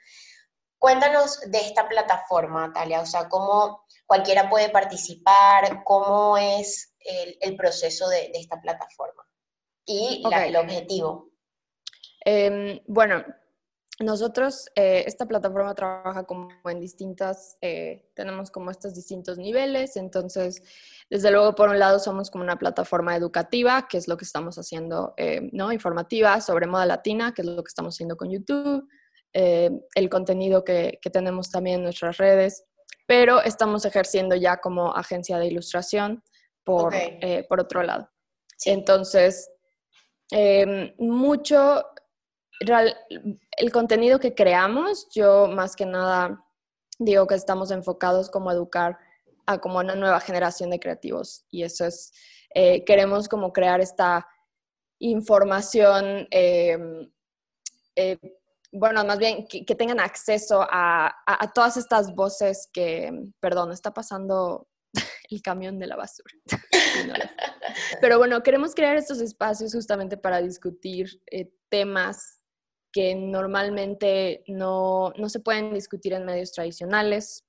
Cuéntanos 0.78 1.40
de 1.40 1.58
esta 1.58 1.88
plataforma, 1.88 2.72
Talia, 2.72 3.00
o 3.00 3.06
sea, 3.06 3.28
cómo 3.28 3.84
cualquiera 4.06 4.48
puede 4.48 4.68
participar, 4.68 5.82
cómo 5.82 6.38
es 6.38 6.94
el, 7.40 7.56
proceso 7.56 8.08
de, 8.08 8.30
esta 8.34 8.60
plataforma 8.60 9.27
y 9.88 10.22
el 10.24 10.56
objetivo. 10.56 11.30
Em, 12.24 12.78
bueno, 12.86 13.24
nosotros, 14.00 14.68
eh, 14.76 15.02
esta 15.06 15.26
plataforma 15.26 15.74
trabaja 15.74 16.24
como 16.24 16.48
en 16.66 16.78
distintas, 16.78 17.56
eh, 17.60 18.10
tenemos 18.14 18.50
como 18.50 18.70
estos 18.70 18.94
distintos 18.94 19.38
niveles, 19.38 19.96
entonces, 19.96 20.62
desde 21.10 21.32
luego, 21.32 21.54
por 21.56 21.70
un 21.70 21.80
lado, 21.80 21.98
somos 21.98 22.30
como 22.30 22.44
una 22.44 22.58
plataforma 22.58 23.16
educativa, 23.16 23.88
que 23.88 23.98
es 23.98 24.06
lo 24.06 24.16
que 24.16 24.24
estamos 24.24 24.56
haciendo, 24.56 25.14
eh, 25.16 25.48
¿no? 25.52 25.72
Informativa 25.72 26.40
sobre 26.40 26.68
moda 26.68 26.86
latina, 26.86 27.34
que 27.34 27.42
es 27.42 27.48
lo 27.48 27.64
que 27.64 27.68
estamos 27.68 27.96
haciendo 27.96 28.16
con 28.16 28.30
YouTube. 28.30 28.86
Eh, 29.32 29.70
el 29.94 30.08
contenido 30.08 30.64
que, 30.64 31.00
tenemos 31.12 31.50
también 31.50 31.76
en 31.76 31.82
nuestras 31.84 32.16
redes, 32.16 32.64
pero 33.06 33.42
estamos 33.42 33.84
ejerciendo 33.84 34.36
ya 34.36 34.58
como 34.58 34.94
agencia 34.94 35.38
de 35.38 35.46
ilustración 35.46 36.22
por, 36.64 36.94
eh, 36.94 37.44
por 37.48 37.60
otro 37.60 37.82
lado. 37.82 38.10
Entonces, 38.64 39.50
em, 40.30 40.94
mucho, 40.98 41.84
el 42.60 43.72
contenido 43.72 44.18
que 44.18 44.34
creamos, 44.34 45.08
yo 45.14 45.46
más 45.46 45.76
que 45.76 45.86
nada 45.86 46.44
digo 46.98 47.26
que 47.26 47.34
estamos 47.34 47.70
enfocados 47.70 48.30
como 48.30 48.50
educar 48.50 48.98
a 49.46 49.58
como 49.58 49.78
una 49.78 49.94
nueva 49.94 50.20
generación 50.20 50.70
de 50.70 50.80
creativos 50.80 51.44
y 51.50 51.62
eso 51.62 51.86
es, 51.86 52.12
eh, 52.54 52.84
queremos 52.84 53.28
como 53.28 53.52
crear 53.52 53.80
esta 53.80 54.26
información 54.98 56.26
em, 56.30 57.08
bueno, 58.72 59.04
más 59.04 59.18
bien 59.18 59.46
que, 59.46 59.74
tengan 59.74 60.00
acceso 60.00 60.66
a, 60.70 61.14
todas 61.54 61.76
estas 61.76 62.14
voces 62.14 62.68
que, 62.72 63.10
perdón, 63.40 63.72
está 63.72 63.92
pasando 63.92 64.68
el 65.30 65.42
camión 65.42 65.78
de 65.78 65.86
la 65.86 65.96
basura. 65.96 66.34
Pero 68.00 68.18
bueno, 68.18 68.42
queremos 68.42 68.74
crear 68.74 68.96
estos 68.96 69.20
espacios 69.20 69.72
justamente 69.72 70.16
para 70.16 70.40
discutir 70.40 71.22
eh, 71.30 71.50
temas 71.68 72.42
que 72.92 73.14
normalmente 73.14 74.44
no, 74.46 75.12
se 75.26 75.40
pueden 75.40 75.74
discutir 75.74 76.12
en 76.12 76.24
medios 76.24 76.52
tradicionales. 76.52 77.44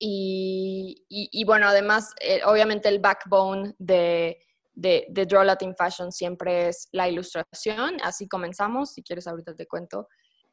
Y, 0.00 1.42
bueno, 1.46 1.66
además, 1.66 2.14
eh, 2.20 2.40
obviamente 2.44 2.88
el 2.88 3.00
backbone 3.00 3.74
de, 3.78 4.38
de, 4.74 5.06
de 5.08 5.26
Draw 5.26 5.42
Latin 5.44 5.74
Fashion 5.74 6.12
siempre 6.12 6.68
es 6.68 6.88
la 6.92 7.08
ilustración. 7.08 7.96
Así 8.02 8.28
comenzamos, 8.28 8.92
si 8.92 9.02
quieres 9.02 9.26
ahorita 9.26 9.54
te 9.54 9.66
cuento. 9.66 10.06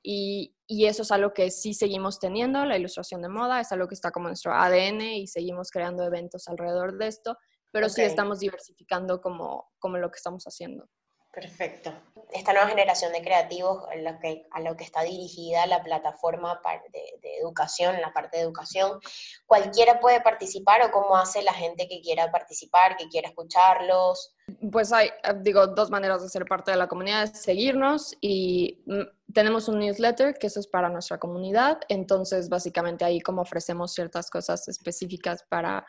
Y, 0.08 0.54
eso 0.68 1.02
es 1.02 1.12
algo 1.12 1.34
que 1.34 1.50
sí 1.50 1.74
seguimos 1.74 2.20
teniendo, 2.20 2.64
la 2.64 2.78
ilustración 2.78 3.24
de 3.24 3.30
moda, 3.30 3.60
es 3.60 3.72
algo 3.72 3.88
que 3.88 3.96
está 3.96 4.12
como 4.12 4.28
nuestro 4.28 4.54
ADN 4.54 5.02
y 5.02 5.28
seguimos 5.28 5.72
creando 5.72 6.04
eventos 6.04 6.48
alrededor 6.48 6.98
de 6.98 7.08
esto, 7.08 7.38
pero 7.76 7.90
sí 7.90 8.04
estamos 8.04 8.40
diversificando 8.40 9.20
como, 9.20 9.74
como 9.80 9.98
lo 9.98 10.10
que 10.10 10.16
estamos 10.16 10.46
haciendo. 10.46 10.88
Perfecto. 11.30 11.94
Esta 12.32 12.54
nueva 12.54 12.70
generación 12.70 13.12
de 13.12 13.22
creativos 13.22 13.84
a 13.92 13.96
lo 13.98 14.18
que, 14.18 14.48
a 14.52 14.62
lo 14.62 14.78
que 14.78 14.86
está 14.86 15.04
dirigida 15.04 15.66
la 15.66 15.84
plataforma 15.84 16.62
de, 16.94 17.02
de, 17.22 17.36
educación, 17.40 18.00
la 18.00 18.14
parte 18.14 18.38
de 18.38 18.44
educación, 18.44 18.98
¿cualquiera 19.46 20.00
puede 20.00 20.22
participar 20.22 20.84
o 20.84 20.92
cómo 20.92 21.18
hace 21.18 21.44
la 21.44 21.52
gente 21.52 21.90
que 21.90 22.00
quiera 22.00 22.32
participar, 22.32 22.96
que 22.96 23.10
quiera 23.10 23.28
escucharlos? 23.28 24.34
Pues 24.72 24.94
hay, 24.94 25.08
eh, 25.08 25.34
digo, 25.42 25.68
dos 25.68 25.92
maneras 25.92 26.24
de 26.24 26.30
ser 26.30 26.46
parte 26.46 26.72
de 26.72 26.78
la 26.78 26.88
comunidad, 26.88 27.34
seguirnos 27.34 28.16
y 28.22 28.82
mm, 28.86 29.34
tenemos 29.34 29.68
un 29.68 29.80
newsletter 29.80 30.36
que 30.36 30.48
eso 30.48 30.62
es 30.62 30.68
para 30.68 30.88
nuestra 30.88 31.18
comunidad, 31.18 31.82
entonces 31.90 32.48
básicamente 32.48 33.04
ahí 33.04 33.20
como 33.20 33.42
ofrecemos 33.42 33.94
ciertas 33.94 34.30
cosas 34.30 34.66
específicas 34.70 35.44
para, 35.50 35.86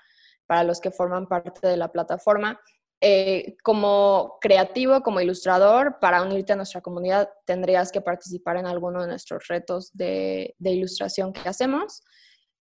para 0.47 0.65
los 0.65 0.81
que 0.81 0.91
forman 0.91 1.27
parte 1.27 1.67
de 1.67 1.77
la 1.77 1.93
plataforma. 1.93 2.61
Eh, 3.03 3.57
como 3.63 4.39
creativo, 4.41 5.03
como 5.03 5.21
ilustrador, 5.21 5.99
para 6.01 6.23
unirte 6.23 6.55
a 6.55 6.57
nuestra 6.57 6.81
comunidad 6.81 7.29
tendrías 7.45 7.93
que 7.93 8.01
participar 8.01 8.57
en 8.57 8.67
alguno 8.67 9.03
de 9.03 9.09
nuestros 9.09 9.47
retos 9.49 9.91
de, 9.93 10.55
ilustración 10.61 11.33
que 11.33 11.47
hacemos. 11.47 12.03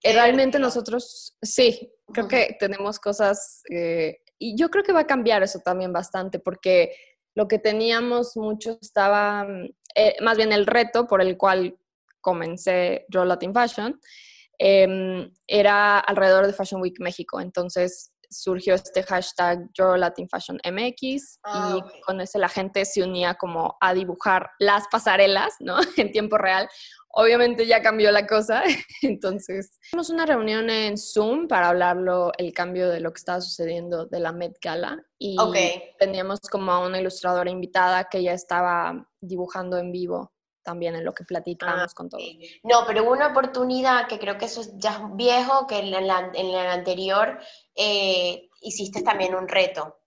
Eh, 0.03 0.13
realmente 0.13 0.61
nosotros, 0.61 1.37
sí, 1.43 1.93
creo 2.13 2.29
que 2.29 2.57
tenemos 2.61 3.01
cosas, 3.01 3.63
eh, 3.71 4.19
y 4.39 4.57
yo 4.57 4.71
creo 4.71 4.85
que 4.85 4.93
va 4.93 5.01
a 5.01 5.07
cambiar 5.07 5.43
eso 5.43 5.59
también 5.59 5.93
bastante, 5.93 6.39
porque 6.39 6.95
lo 7.35 7.49
que 7.49 7.59
teníamos 7.59 8.37
mucho 8.37 8.79
estaba, 8.81 9.47
más 10.23 10.37
bien 10.37 10.53
el 10.53 10.67
reto 10.67 11.07
por 11.07 11.23
el 11.23 11.37
cual 11.37 11.77
comencé 12.21 13.05
Draw 13.09 13.25
Latin 13.25 13.53
Fashion, 13.53 14.01
em, 14.63 15.33
era 15.47 15.99
alrededor 15.99 16.47
de 16.47 16.53
Fashion 16.53 16.83
Week 16.83 17.01
México. 17.01 17.41
Entonces, 17.41 18.13
surgió 18.31 18.75
este 18.75 19.03
hashtag 19.03 19.69
Your 19.77 19.99
Latin 19.99 20.29
Fashion 20.29 20.61
MX 20.65 21.41
ah, 21.45 21.77
y 21.77 22.03
con 22.03 22.21
ese 22.21 22.39
la 22.39 22.49
gente 22.49 22.85
se 22.85 23.03
unía 23.03 23.35
como 23.35 23.77
a 23.81 23.93
dibujar 23.93 24.51
las 24.59 24.85
pasarelas, 24.89 25.55
¿no? 25.61 25.79
en 25.97 26.13
tiempo 26.13 26.39
real. 26.39 26.69
Obviamente 27.13 27.67
ya 27.67 27.83
cambió 27.83 28.13
la 28.13 28.27
cosa, 28.27 28.63
entonces 29.03 29.79
tuvimos 29.91 30.11
una 30.11 30.27
reunión 30.27 30.71
en 30.71 30.97
Zoom 30.97 31.49
para 31.49 31.71
hablarlo, 31.71 32.31
el 32.39 32.53
cambio 32.53 32.89
de 32.89 33.01
lo 33.01 33.13
que 33.13 33.19
estaba 33.19 33.41
sucediendo 33.41 34.07
de 34.07 34.21
la 34.21 34.33
Met 34.33 34.59
Gala 34.63 35.03
y 35.19 35.37
teníamos 35.99 36.39
como 36.41 36.71
a 36.71 36.87
una 36.87 37.01
ilustradora 37.01 37.51
invitada 37.51 38.05
que 38.05 38.23
ya 38.23 38.33
estaba 38.33 39.09
dibujando 39.21 39.79
en 39.79 39.91
vivo 39.91 40.33
también 40.71 40.95
en 40.95 41.05
lo 41.05 41.13
que 41.13 41.25
platicamos 41.25 41.91
ah, 41.91 41.95
con 41.97 42.09
todos. 42.09 42.23
No, 42.63 42.85
pero 42.87 43.03
hubo 43.03 43.11
una 43.11 43.27
oportunidad 43.27 44.07
que 44.07 44.21
creo 44.21 44.39
que 44.39 44.45
eso 44.45 44.61
es 44.61 44.79
ya 44.79 45.11
viejo, 45.15 45.67
que 45.67 45.81
en 45.81 45.91
la, 46.07 46.31
en 46.33 46.53
la 46.53 46.73
anterior 46.73 47.41
eh, 47.75 48.49
hiciste 48.61 49.03
también 49.03 49.35
un 49.35 49.49
reto. 49.49 49.99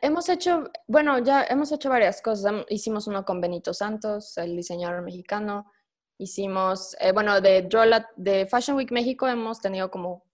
hemos 0.00 0.28
hecho, 0.28 0.64
bueno, 0.88 1.20
ya 1.20 1.44
hemos 1.44 1.70
hecho 1.70 1.88
varias 1.88 2.20
cosas. 2.20 2.52
Hicimos 2.68 3.06
uno 3.06 3.24
con 3.24 3.40
Benito 3.40 3.72
Santos, 3.72 4.36
el 4.38 4.56
diseñador 4.56 5.02
mexicano. 5.02 5.70
Hicimos, 6.18 6.96
eh, 6.98 7.12
bueno, 7.12 7.40
de, 7.40 7.68
de 8.16 8.46
Fashion 8.46 8.76
Week 8.76 8.90
México 8.90 9.28
hemos 9.28 9.60
tenido 9.60 9.88
como 9.88 10.24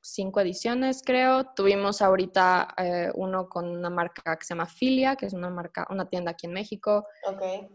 cinco 0.00 0.38
ediciones, 0.38 1.02
creo. 1.04 1.46
Tuvimos 1.56 2.00
ahorita 2.00 2.74
eh, 2.76 3.10
uno 3.16 3.48
con 3.48 3.66
una 3.66 3.90
marca 3.90 4.36
que 4.36 4.44
se 4.44 4.54
llama 4.54 4.66
Filia, 4.66 5.16
que 5.16 5.26
es 5.26 5.32
una 5.32 5.50
marca, 5.50 5.84
una 5.90 6.08
tienda 6.08 6.30
aquí 6.30 6.46
en 6.46 6.52
México. 6.52 7.08
Okay 7.26 7.68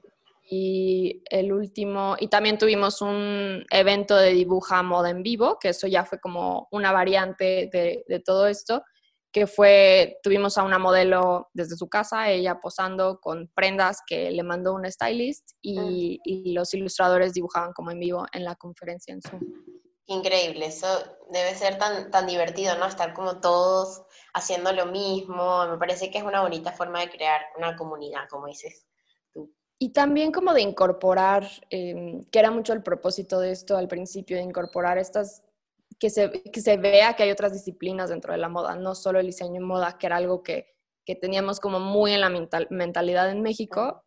y 0.53 1.23
el 1.29 1.53
último, 1.53 2.17
y 2.19 2.27
también 2.27 2.57
tuvimos 2.57 3.01
un 3.01 3.65
evento 3.71 4.17
de 4.17 4.33
dibuja 4.33 4.83
moda 4.83 5.09
en 5.09 5.23
vivo, 5.23 5.57
que 5.57 5.69
eso 5.69 5.87
ya 5.87 6.03
fue 6.03 6.19
como 6.19 6.67
una 6.71 6.91
variante 6.91 7.69
de, 7.71 8.03
de, 8.05 8.19
todo 8.19 8.47
esto, 8.47 8.83
que 9.31 9.47
fue, 9.47 10.19
tuvimos 10.21 10.57
a 10.57 10.63
una 10.63 10.77
modelo 10.77 11.47
desde 11.53 11.77
su 11.77 11.87
casa, 11.87 12.29
ella 12.29 12.59
posando 12.59 13.21
con 13.21 13.49
prendas 13.55 13.99
que 14.05 14.29
le 14.29 14.43
mandó 14.43 14.73
un 14.73 14.91
stylist 14.91 15.51
y, 15.61 16.19
y 16.25 16.51
los 16.51 16.73
ilustradores 16.73 17.31
dibujaban 17.31 17.71
como 17.71 17.91
en 17.91 17.99
vivo 17.99 18.25
en 18.33 18.43
la 18.43 18.55
conferencia 18.55 19.13
en 19.13 19.21
Zoom. 19.21 19.41
Increíble, 20.07 20.65
eso 20.65 20.87
debe 21.29 21.55
ser 21.55 21.77
tan, 21.77 22.11
tan 22.11 22.27
divertido, 22.27 22.77
¿no? 22.77 22.87
Estar 22.87 23.13
como 23.13 23.39
todos 23.39 24.03
haciendo 24.33 24.73
lo 24.73 24.87
mismo, 24.87 25.65
me 25.67 25.77
parece 25.77 26.11
que 26.11 26.17
es 26.17 26.25
una 26.25 26.41
bonita 26.41 26.73
forma 26.73 26.99
de 26.99 27.09
crear 27.09 27.39
una 27.57 27.77
comunidad, 27.77 28.27
como 28.29 28.47
dices. 28.47 28.85
Y 29.83 29.93
también 29.93 30.31
como 30.31 30.53
de 30.53 30.61
incorporar, 30.61 31.43
em, 31.71 32.23
que 32.25 32.37
era 32.37 32.51
mucho 32.51 32.71
el 32.71 32.83
propósito 32.83 33.39
de 33.39 33.49
esto 33.49 33.75
al 33.77 33.87
principio, 33.87 34.37
de 34.37 34.43
incorporar 34.43 34.99
estas, 34.99 35.41
que 35.97 36.11
se, 36.11 36.29
que 36.29 36.61
se 36.61 36.77
vea 36.77 37.15
que 37.15 37.23
hay 37.23 37.31
otras 37.31 37.51
disciplinas 37.51 38.11
dentro 38.11 38.31
de 38.31 38.37
la 38.37 38.47
moda, 38.47 38.75
no 38.75 38.93
solo 38.93 39.19
el 39.19 39.25
diseño 39.25 39.55
en 39.55 39.65
moda, 39.65 39.97
que 39.97 40.05
era 40.05 40.17
algo 40.17 40.43
que, 40.43 40.67
que 41.03 41.15
teníamos 41.15 41.59
como 41.59 41.79
muy 41.79 42.11
en 42.13 42.21
la 42.21 42.29
mentalidad 42.69 43.31
en 43.31 43.41
México 43.41 44.03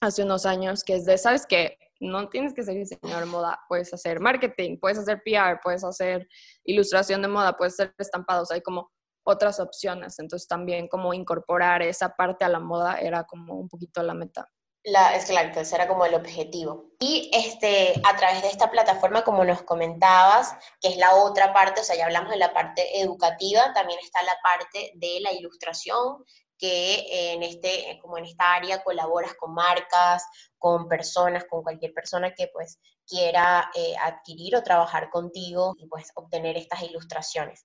hace 0.00 0.22
unos 0.22 0.46
años, 0.46 0.82
que 0.82 0.94
es 0.94 1.04
de, 1.04 1.18
¿sabes 1.18 1.44
qué? 1.46 1.76
No 2.00 2.30
tienes 2.30 2.54
que 2.54 2.62
ser 2.62 2.76
diseñador 2.76 3.24
de 3.24 3.30
moda, 3.30 3.60
puedes 3.68 3.92
hacer 3.92 4.18
marketing, 4.18 4.78
puedes 4.80 4.98
hacer 4.98 5.20
PR, 5.26 5.60
puedes 5.62 5.84
hacer 5.84 6.26
ilustración 6.64 7.20
de 7.20 7.28
moda, 7.28 7.54
puedes 7.58 7.74
hacer 7.74 7.94
estampados, 7.98 8.50
hay 8.50 8.62
como 8.62 8.90
otras 9.26 9.60
opciones, 9.60 10.18
entonces 10.18 10.48
también 10.48 10.88
como 10.88 11.12
incorporar 11.12 11.82
esa 11.82 12.16
parte 12.16 12.46
a 12.46 12.48
la 12.48 12.60
moda 12.60 12.96
era 12.96 13.24
como 13.24 13.56
un 13.56 13.68
poquito 13.68 14.02
la 14.02 14.14
meta. 14.14 14.48
La, 14.84 15.14
es 15.14 15.26
claro, 15.26 15.60
ese 15.60 15.76
era 15.76 15.86
como 15.86 16.04
el 16.04 16.14
objetivo. 16.14 16.90
Y 16.98 17.30
este, 17.32 17.94
a 18.04 18.16
través 18.16 18.42
de 18.42 18.48
esta 18.48 18.70
plataforma, 18.70 19.22
como 19.22 19.44
nos 19.44 19.62
comentabas, 19.62 20.56
que 20.80 20.88
es 20.88 20.96
la 20.96 21.14
otra 21.14 21.52
parte, 21.52 21.80
o 21.80 21.84
sea, 21.84 21.96
ya 21.96 22.06
hablamos 22.06 22.30
de 22.30 22.38
la 22.38 22.52
parte 22.52 23.00
educativa, 23.00 23.72
también 23.74 24.00
está 24.00 24.22
la 24.24 24.36
parte 24.42 24.92
de 24.96 25.20
la 25.20 25.32
ilustración, 25.32 26.24
que 26.62 27.32
en 27.32 27.42
este, 27.42 27.98
como 28.00 28.18
en 28.18 28.24
esta 28.24 28.54
área 28.54 28.84
colaboras 28.84 29.34
con 29.34 29.52
marcas, 29.52 30.24
con 30.58 30.88
personas, 30.88 31.44
con 31.50 31.64
cualquier 31.64 31.92
persona 31.92 32.34
que 32.34 32.48
pues 32.52 32.78
quiera 33.04 33.68
eh, 33.74 33.94
adquirir 34.00 34.54
o 34.54 34.62
trabajar 34.62 35.10
contigo 35.10 35.74
y 35.76 35.86
pues 35.88 36.12
obtener 36.14 36.56
estas 36.56 36.82
ilustraciones. 36.82 37.64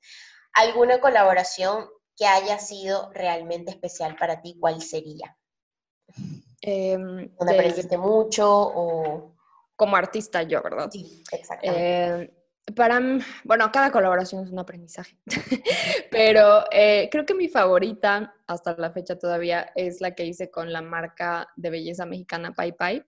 ¿Alguna 0.53 0.99
colaboración 0.99 1.87
que 2.15 2.25
haya 2.25 2.57
sido 2.57 3.11
realmente 3.13 3.69
especial 3.69 4.15
para 4.15 4.41
ti? 4.41 4.57
¿Cuál 4.59 4.81
sería? 4.81 5.37
Eh, 6.61 6.97
¿Donde 6.97 7.53
aprendiste 7.53 7.97
mucho 7.97 8.47
o...? 8.49 9.33
Como 9.75 9.95
artista 9.95 10.41
yo, 10.41 10.63
¿verdad? 10.63 10.89
Sí, 10.91 11.23
exactamente. 11.31 12.23
Eh, 12.23 12.37
para, 12.75 12.99
bueno, 13.45 13.71
cada 13.71 13.91
colaboración 13.91 14.43
es 14.43 14.51
un 14.51 14.59
aprendizaje, 14.59 15.17
pero 16.11 16.65
eh, 16.71 17.07
creo 17.11 17.25
que 17.25 17.33
mi 17.33 17.47
favorita 17.47 18.35
hasta 18.45 18.75
la 18.77 18.91
fecha 18.91 19.17
todavía 19.17 19.71
es 19.75 20.01
la 20.01 20.11
que 20.15 20.25
hice 20.25 20.51
con 20.51 20.73
la 20.73 20.81
marca 20.81 21.47
de 21.55 21.69
belleza 21.69 22.05
mexicana 22.05 22.53
Pai 22.53 22.73
Pai 22.73 23.05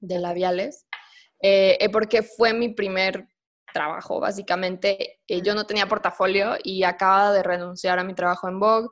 de 0.00 0.18
labiales, 0.18 0.86
eh, 1.40 1.76
eh, 1.80 1.90
porque 1.90 2.22
fue 2.22 2.54
mi 2.54 2.70
primer 2.70 3.28
trabajo, 3.74 4.20
básicamente. 4.20 5.20
yo 5.28 5.54
no 5.54 5.66
tenía 5.66 5.86
portafolio 5.86 6.56
y 6.62 6.84
acababa 6.84 7.32
de 7.32 7.42
renunciar 7.42 7.98
a 7.98 8.04
mi 8.04 8.14
trabajo 8.14 8.48
en 8.48 8.58
Vogue 8.58 8.88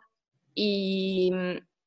y, 0.55 1.33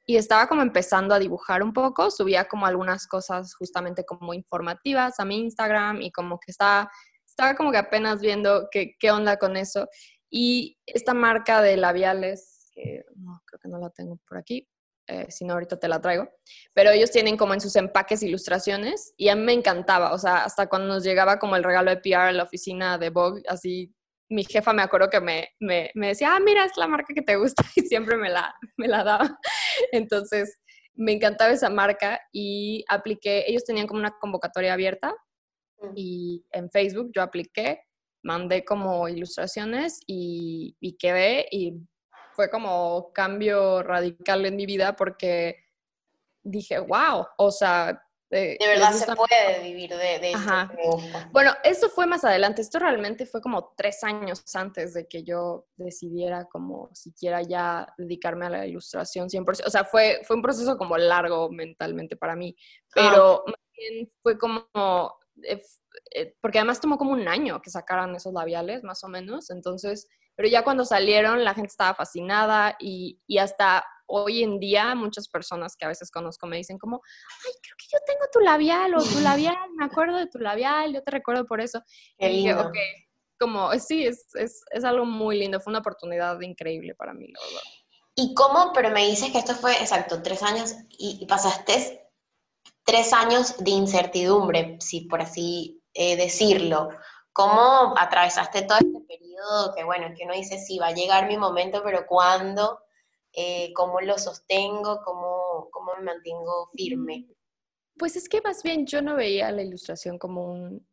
y 0.10 0.18
estaba 0.18 0.48
como 0.48 0.64
empezando 0.64 1.14
a 1.14 1.20
dibujar 1.20 1.62
un 1.62 1.72
poco, 1.72 2.10
subía 2.10 2.46
como 2.46 2.66
algunas 2.66 3.06
cosas 3.06 3.54
justamente 3.54 4.06
como 4.06 4.34
informativas 4.34 5.20
a 5.20 5.24
mi 5.24 5.38
Instagram 5.38 6.02
y 6.02 6.10
como 6.12 6.40
que 6.40 6.50
estaba 6.50 6.90
estaba 7.28 7.56
como 7.56 7.72
que 7.72 7.78
apenas 7.78 8.20
viendo 8.20 8.70
qué, 8.72 8.96
qué 9.00 9.12
onda 9.12 9.38
con 9.38 9.56
eso. 9.56 9.88
Y 10.28 10.80
esta 10.88 11.14
marca 11.14 11.62
de 11.62 11.78
labiales, 11.78 12.72
que 12.74 13.04
no, 13.18 13.40
creo 13.46 13.60
que 13.60 13.70
no 13.70 13.78
la 13.78 13.92
tengo 13.92 14.18
por 14.28 14.40
aquí, 14.40 14.68
eh, 15.06 15.28
si 15.30 15.46
no 15.46 15.54
ahorita 15.54 15.80
te 15.80 15.88
la 15.88 16.02
traigo, 16.02 16.28
pero 16.74 16.90
ellos 16.90 17.12
tienen 17.12 17.38
como 17.38 17.54
en 17.54 17.62
sus 17.62 17.76
empaques 17.76 18.24
ilustraciones 18.24 19.14
y 19.16 19.30
a 19.30 19.36
mí 19.36 19.44
me 19.44 19.54
encantaba, 19.54 20.14
o 20.14 20.18
sea, 20.18 20.44
hasta 20.44 20.68
cuando 20.70 20.88
nos 20.88 21.04
llegaba 21.04 21.38
como 21.38 21.56
el 21.56 21.64
regalo 21.64 21.92
de 21.92 21.98
PR 21.98 22.30
a 22.30 22.32
la 22.32 22.44
oficina 22.46 22.98
de 22.98 23.12
Vogue, 23.12 23.44
así 23.48 23.94
mi 24.30 24.44
jefa 24.44 24.74
me 24.74 24.84
acuerdo 24.84 25.10
que 25.10 25.20
me, 25.20 25.50
me, 25.60 25.92
me, 25.96 26.10
decía, 26.10 26.36
ah, 26.36 26.40
mira, 26.40 26.64
es 26.64 26.78
la 26.78 26.88
marca 26.88 27.14
que 27.14 27.22
te 27.22 27.36
gusta 27.36 27.64
y 27.76 27.82
siempre 27.82 28.16
me 28.16 28.30
la, 28.30 28.54
me 28.78 28.88
la 28.88 29.04
daba. 29.04 29.40
Entonces, 29.92 30.60
me 30.94 31.14
encantaba 31.14 31.52
esa 31.52 31.70
marca 31.70 32.20
y 32.32 32.86
apliqué, 32.90 33.46
ellos 33.48 33.66
tenían 33.66 33.88
como 33.88 34.00
una 34.00 34.16
convocatoria 34.20 34.74
abierta 34.74 35.16
y 35.96 36.46
en 36.52 36.70
Facebook 36.70 37.12
yo 37.16 37.22
apliqué, 37.22 37.82
mandé 38.24 38.66
como 38.66 39.08
ilustraciones 39.08 40.02
y, 40.06 40.76
y 40.80 40.98
quedé 40.98 41.48
y 41.52 41.80
fue 42.34 42.50
como 42.50 43.12
cambio 43.14 43.82
radical 43.82 44.46
en 44.46 44.58
mi 44.58 44.66
vida 44.66 44.96
porque 44.96 45.56
dije, 46.44 46.80
wow, 46.80 47.26
o 47.38 47.52
sea... 47.52 48.02
de 48.30 48.58
verdad 48.60 48.94
se 48.94 49.16
puede 49.16 49.64
vivir 49.64 49.90
de, 49.90 50.20
de 50.20 50.34
Bueno, 51.32 51.54
eso 51.64 51.90
fue 51.90 52.06
más 52.06 52.24
adelante. 52.24 52.62
Esto 52.62 52.80
realmente 52.80 53.26
fue 53.26 53.42
como 53.42 53.74
tres 53.76 54.04
años 54.04 54.44
antes 54.56 54.94
de 54.94 55.08
que 55.08 55.24
yo 55.24 55.68
decidiera 55.76 56.46
como 56.46 56.90
siquiera 56.94 57.42
ya 57.42 57.92
dedicarme 57.98 58.46
a 58.46 58.50
la 58.50 58.68
ilustración 58.68 59.30
100%. 59.30 59.66
O 59.66 59.70
sea, 59.70 59.84
fue, 59.84 60.22
fue 60.26 60.36
un 60.36 60.42
proceso 60.42 60.78
como 60.78 60.98
largo 60.98 61.50
mentalmente 61.50 62.16
para 62.16 62.36
mí, 62.36 62.56
ah, 62.60 62.92
pero 62.94 63.46
fue 64.22 64.38
como 64.38 64.68
eh, 65.44 65.62
eh, 66.16 66.36
porque 66.42 66.60
además 66.60 66.82
tomó 66.82 66.98
como 66.98 67.12
un 67.12 67.28
año 67.28 67.62
que 67.62 67.70
sacaran 67.70 68.16
esos 68.16 68.34
labiales, 68.34 68.84
más 68.84 69.04
o 69.04 69.08
menos, 69.08 69.50
entonces, 69.50 70.08
pero 70.40 70.48
ya 70.48 70.64
cuando 70.64 70.86
salieron 70.86 71.44
la 71.44 71.54
gente 71.54 71.68
estaba 71.68 71.94
fascinada 71.94 72.78
y, 72.80 73.20
y 73.28 73.40
hasta 73.40 73.84
hoy 74.06 74.42
en 74.42 74.58
día 74.58 74.96
muchas 74.96 75.28
personas 75.28 75.76
que 75.76 75.84
a 75.84 75.90
veces 75.90 76.12
conozco 76.12 76.48
me 76.48 76.56
dicen 76.56 76.78
como, 76.78 77.02
ay, 77.46 77.52
creo 77.62 77.76
que 77.78 77.86
yo 77.92 77.98
tengo 78.08 78.22
tu 78.32 78.40
labial 78.40 78.96
o 78.96 79.04
tu 79.04 79.20
labial, 79.20 79.58
me 79.76 79.84
acuerdo 79.84 80.16
de 80.16 80.28
tu 80.28 80.40
labial, 80.40 80.94
yo 80.94 81.04
te 81.04 81.12
recuerdo 81.12 81.46
por 81.46 81.60
eso. 81.60 81.84
y 82.18 82.30
dije, 82.30 82.54
ok, 82.54 82.78
como, 83.38 83.70
sí, 83.80 84.08
es, 84.08 84.34
es, 84.36 84.64
es, 84.72 84.86
algo 84.86 85.04
muy 85.04 85.38
lindo, 85.38 85.60
fue 85.60 85.72
una 85.72 85.80
oportunidad 85.80 86.40
increíble 86.40 86.96
para 86.96 87.14
mí, 87.14 87.28
la 87.28 87.40
verdad. 87.42 87.62
¿Y 88.16 88.34
cómo? 88.34 88.72
Pero 88.74 88.92
me 88.92 89.08
dices 89.08 89.34
que 89.34 89.40
esto 89.40 89.56
fue, 89.56 89.74
exacto, 89.74 90.22
tres 90.22 90.42
años 90.42 90.74
y, 90.88 91.18
y 91.20 91.26
pasaste 91.26 92.10
tres 92.86 93.12
años 93.12 93.58
de 93.58 93.72
incertidumbre, 93.72 94.78
si 94.80 95.02
por 95.02 95.22
así 95.22 95.84
eh, 95.94 96.16
decirlo. 96.16 96.92
¿Cómo 97.34 97.94
atravesaste 97.98 98.64
todo 98.64 98.80
periodo 99.10 99.74
que, 99.76 99.84
bueno, 99.84 100.14
que 100.16 100.24
uno 100.24 100.34
dice, 100.34 100.60
sí, 100.60 100.78
va 100.78 100.88
a 100.88 100.94
llegar 100.94 101.28
mi 101.28 101.38
momento, 101.38 101.82
pero 101.84 102.06
¿cuándo? 102.06 102.80
Eh, 103.34 103.74
¿Cómo 103.74 104.00
lo 104.02 104.18
sostengo? 104.18 105.02
¿Cómo, 105.04 105.70
¿Cómo 105.72 105.96
me 105.98 106.04
mantengo 106.04 106.70
firme? 106.74 107.28
Pues 107.98 108.16
es 108.16 108.30
que 108.30 108.42
más 108.42 108.64
bien 108.64 108.86
yo 108.86 109.02
no 109.02 109.16
veía 109.16 109.52
la 109.52 109.64
ilustración 109.64 110.18
como 110.18 110.46
un, 110.46 110.88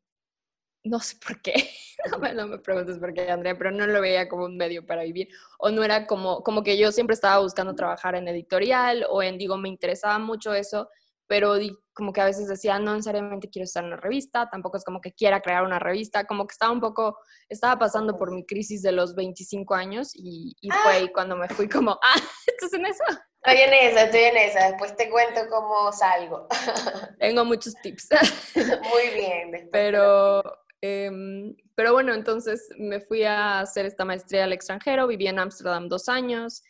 no 0.83 1.01
sé 1.01 1.17
por 1.25 1.41
qué, 1.43 1.55
no 2.11 2.19
me, 2.19 2.35
no 2.35 2.47
me, 2.47 2.59
preguntes 2.59 2.99
por 2.99 3.13
qué, 3.13 3.31
Andrea, 3.31 3.57
pero 3.57 3.71
no 3.71 3.87
lo 3.87 4.01
veía 4.01 4.29
como 4.29 4.47
un 4.47 4.57
medio 4.57 4.87
para 4.87 5.03
vivir, 5.03 5.29
o 5.59 5.71
no 5.71 5.85
era 5.85 6.07
como, 6.07 6.43
como 6.43 6.63
que 6.63 6.79
yo 6.79 6.91
siempre 6.93 7.15
estaba 7.15 7.39
buscando 7.41 7.75
trabajar 7.75 8.15
en 8.15 8.29
editorial, 8.29 9.07
o 9.11 9.23
en, 9.23 9.39
digo, 9.39 9.57
me 9.57 9.69
interesaba 9.69 10.19
mucho 10.19 10.55
eso, 10.55 10.89
pero 11.27 11.57
como 11.97 12.13
que 12.13 12.21
a 12.21 12.27
veces 12.27 12.47
decía, 12.47 12.79
no 12.79 12.93
necesariamente 12.93 13.49
quiero 13.49 13.65
estar 13.65 13.83
en 13.83 13.89
una 13.89 13.97
revista, 13.97 14.51
tampoco 14.51 14.77
es 14.77 14.85
como 14.85 15.01
que 15.01 15.15
quiera 15.15 15.41
crear 15.41 15.65
una 15.65 15.79
revista, 15.79 16.27
como 16.27 16.47
que 16.47 16.53
estaba 16.53 16.71
un 16.71 16.81
poco, 16.81 17.19
estaba 17.49 17.79
pasando 17.79 18.19
por 18.19 18.33
mi 18.33 18.45
crisis 18.45 18.83
de 18.83 18.93
los 18.93 19.15
25 19.15 19.75
años 19.75 20.11
y, 20.15 20.55
fue 20.83 20.93
ahí 20.93 21.09
cuando 21.11 21.37
me 21.37 21.49
fui 21.49 21.69
como, 21.69 21.93
ah, 22.05 22.21
¿estás 22.47 22.75
en 22.75 22.85
eso? 22.85 23.03
Estoy 23.43 23.63
en 23.63 23.73
esa, 23.73 24.03
estoy 24.03 24.21
en 24.21 24.37
esa, 24.37 24.69
después 24.69 24.95
te 24.95 25.09
cuento 25.09 25.41
cómo 25.49 25.91
salgo. 25.91 26.47
Tengo 27.19 27.45
muchos 27.47 27.75
tips. 27.83 28.09
Muy 28.55 29.15
bien. 29.15 29.71
Pero, 29.73 30.43
em, 30.83 31.57
pero 31.75 31.95
bueno, 31.95 32.13
entonces 32.13 32.69
me 32.77 33.01
fui 33.01 33.25
a 33.25 33.61
hacer 33.61 33.87
esta 33.87 34.05
maestría 34.05 34.45
al 34.45 34.53
extranjero, 34.53 35.07
viví 35.07 35.29
en 35.29 35.39
Ámsterdam 35.39 35.89
dos 35.89 36.11
años, 36.11 36.63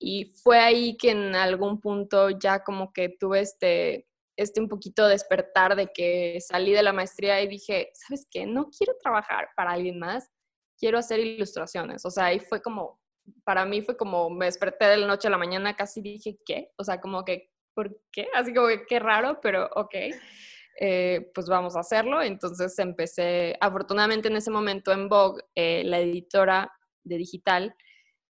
y 0.00 0.34
fue 0.42 0.58
ahí 0.58 0.96
que 0.96 1.12
en 1.12 1.36
algún 1.36 1.80
punto 1.80 2.30
ya 2.30 2.64
como 2.64 2.92
que 2.92 3.10
tuve 3.10 3.40
este, 3.40 4.08
este 4.36 4.60
un 4.60 4.68
poquito 4.68 5.06
despertar 5.06 5.76
de 5.76 5.88
que 5.92 6.38
salí 6.40 6.72
de 6.72 6.82
la 6.82 6.92
maestría 6.92 7.40
y 7.40 7.48
dije, 7.48 7.90
¿sabes 7.94 8.26
qué? 8.30 8.46
No 8.46 8.70
quiero 8.76 8.94
trabajar 9.02 9.50
para 9.56 9.72
alguien 9.72 9.98
más, 9.98 10.30
quiero 10.78 10.98
hacer 10.98 11.20
ilustraciones. 11.20 12.04
O 12.04 12.10
sea, 12.10 12.26
ahí 12.26 12.40
fue 12.40 12.60
como, 12.62 13.00
para 13.44 13.64
mí 13.64 13.82
fue 13.82 13.96
como, 13.96 14.30
me 14.30 14.46
desperté 14.46 14.86
de 14.86 14.96
la 14.98 15.06
noche 15.06 15.28
a 15.28 15.30
la 15.30 15.38
mañana, 15.38 15.76
casi 15.76 16.00
dije, 16.00 16.38
¿qué? 16.44 16.72
O 16.76 16.84
sea, 16.84 17.00
como 17.00 17.24
que, 17.24 17.50
¿por 17.74 18.00
qué? 18.10 18.28
Así 18.34 18.52
como 18.54 18.68
que 18.68 18.86
qué 18.86 18.98
raro, 18.98 19.40
pero 19.40 19.68
ok. 19.74 19.94
Eh, 20.80 21.30
pues 21.34 21.48
vamos 21.48 21.76
a 21.76 21.80
hacerlo. 21.80 22.22
Entonces 22.22 22.78
empecé, 22.78 23.56
afortunadamente 23.60 24.28
en 24.28 24.36
ese 24.36 24.50
momento 24.50 24.92
en 24.92 25.08
Vogue, 25.08 25.42
eh, 25.54 25.82
la 25.84 26.00
editora 26.00 26.72
de 27.04 27.18
digital, 27.18 27.76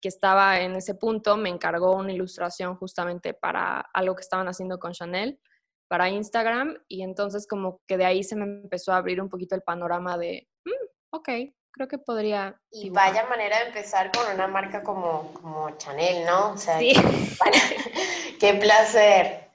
que 0.01 0.09
estaba 0.09 0.61
en 0.61 0.75
ese 0.75 0.97
punto 0.97 1.37
me 1.37 1.49
encargó 1.49 1.97
una 1.97 2.13
ilustración 2.13 2.77
justamente 2.77 3.35
para 3.35 3.81
algo 3.95 4.17
que 4.17 4.23
estaban 4.23 4.49
haciendo 4.49 4.79
con 4.79 4.93
Chanel, 4.93 5.39
para 5.93 6.09
Instagram, 6.09 6.83
y 6.89 7.03
entonces 7.03 7.47
como 7.47 7.83
que 7.87 7.99
de 7.99 8.07
ahí 8.07 8.25
se 8.25 8.35
me 8.35 8.45
empezó 8.45 8.93
a 8.93 8.97
abrir 8.97 9.21
un 9.21 9.29
poquito 9.29 9.55
el 9.55 9.61
panorama 9.61 10.17
de, 10.17 10.49
mm, 10.65 10.87
ok, 11.11 11.29
creo 11.71 11.87
que 11.87 11.99
podría... 11.99 12.59
Y 12.71 12.89
vaya 12.89 13.27
manera 13.27 13.59
de 13.59 13.67
empezar 13.67 14.11
con 14.11 14.35
una 14.35 14.49
marca 14.49 14.83
como, 14.83 15.35
como 15.35 15.77
Chanel, 15.77 16.25
¿no? 16.25 16.53
O 16.53 16.57
sea, 16.57 16.79
sí. 16.79 16.95
qué 18.41 18.55
placer. 18.55 19.51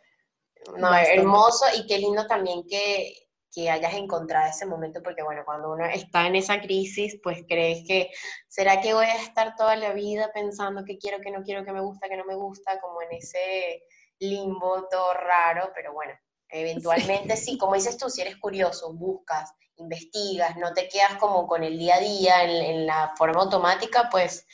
No, 0.77 0.93
hermoso 0.93 1.65
y 1.75 1.87
qué 1.87 1.97
lindo 1.97 2.27
también 2.27 2.67
que 2.69 3.15
que 3.51 3.71
hayas 3.71 3.95
encontrado 3.95 4.47
ese 4.47 4.67
momento, 4.67 5.01
porque 5.01 5.23
bueno, 5.23 5.41
cuando 5.43 5.71
uno 5.71 5.85
está 5.85 6.27
en 6.27 6.35
esa 6.35 6.61
crisis, 6.61 7.19
pues 7.23 7.43
crees 7.47 7.87
que, 7.87 8.11
¿será 8.47 8.79
que 8.79 8.93
voy 8.93 9.05
a 9.05 9.15
estar 9.15 9.55
toda 9.55 9.75
la 9.75 9.93
vida 9.93 10.29
pensando 10.31 10.85
que 10.85 10.99
quiero, 10.99 11.19
que 11.21 11.31
no 11.31 11.41
quiero, 11.41 11.65
que 11.65 11.73
me 11.73 11.81
gusta, 11.81 12.07
que 12.07 12.17
no 12.17 12.25
me 12.25 12.35
gusta, 12.35 12.79
como 12.79 13.01
en 13.01 13.13
ese 13.13 13.81
limbo 14.19 14.87
todo 14.91 15.11
raro? 15.15 15.71
Pero 15.73 15.91
bueno, 15.91 16.13
Eventualmente 16.49 17.35
sí. 17.35 17.57
como 17.57 17.75
dices 17.75 17.97
tú, 17.97 18.09
si 18.09 18.21
eres 18.21 18.37
curioso, 18.37 18.93
buscas, 18.93 19.53
investigas, 19.77 20.57
no 20.57 20.73
te 20.73 20.87
quedas 20.87 21.15
como 21.19 21.47
con 21.47 21.63
el 21.63 21.77
día 21.77 21.95
a 21.95 21.99
día 21.99 22.43
en, 22.43 22.85
la 22.85 23.13
forma 23.17 23.41
automática, 23.41 24.09
pues 24.09 24.45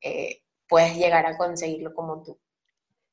eh, 0.00 0.42
puedes 0.68 0.96
llegar 0.96 1.26
a 1.26 1.36
conseguirlo 1.36 1.94
como 1.94 2.22
tú. 2.22 2.38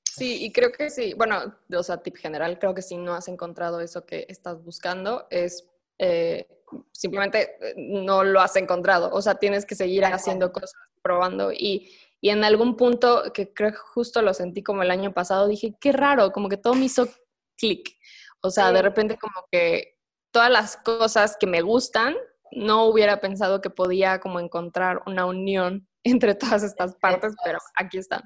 Sí, 0.03 0.43
y 0.43 0.51
creo 0.51 0.71
que 0.71 0.89
sí, 0.89 1.13
bueno, 1.13 1.55
o 1.73 1.83
sea, 1.83 1.97
tip 1.97 2.17
general, 2.17 2.59
creo 2.59 2.73
que 2.73 2.81
si 2.81 2.97
no 2.97 3.13
has 3.13 3.27
encontrado 3.27 3.79
eso 3.79 4.05
que 4.05 4.25
estás 4.27 4.61
buscando, 4.61 5.25
es 5.29 5.65
eh, 5.97 6.47
simplemente 6.91 7.55
eh, 7.61 7.73
no 7.77 8.23
lo 8.23 8.41
has 8.41 8.55
encontrado, 8.57 9.09
o 9.13 9.21
sea, 9.21 9.35
tienes 9.35 9.65
que 9.65 9.75
seguir 9.75 10.03
haciendo 10.03 10.51
cosas, 10.51 10.73
probando 11.01 11.51
y, 11.53 11.91
y 12.19 12.29
en 12.29 12.43
algún 12.43 12.75
punto, 12.75 13.31
que 13.33 13.53
creo 13.53 13.71
que 13.71 13.77
justo 13.77 14.21
lo 14.21 14.33
sentí 14.33 14.63
como 14.63 14.83
el 14.83 14.91
año 14.91 15.13
pasado, 15.13 15.47
dije, 15.47 15.75
qué 15.79 15.91
raro, 15.93 16.31
como 16.31 16.49
que 16.49 16.57
todo 16.57 16.73
me 16.73 16.85
hizo 16.85 17.07
clic, 17.57 17.95
o 18.41 18.49
sea, 18.49 18.71
de 18.71 18.81
repente 18.81 19.17
como 19.17 19.45
que 19.51 19.97
todas 20.31 20.49
las 20.49 20.77
cosas 20.77 21.37
que 21.39 21.47
me 21.47 21.61
gustan, 21.61 22.15
no 22.51 22.85
hubiera 22.85 23.21
pensado 23.21 23.61
que 23.61 23.69
podía 23.69 24.19
como 24.19 24.39
encontrar 24.39 25.01
una 25.05 25.25
unión 25.25 25.87
entre 26.03 26.35
todas 26.35 26.63
estas 26.63 26.95
partes, 26.95 27.33
pero 27.43 27.59
aquí 27.75 27.97
están. 27.97 28.21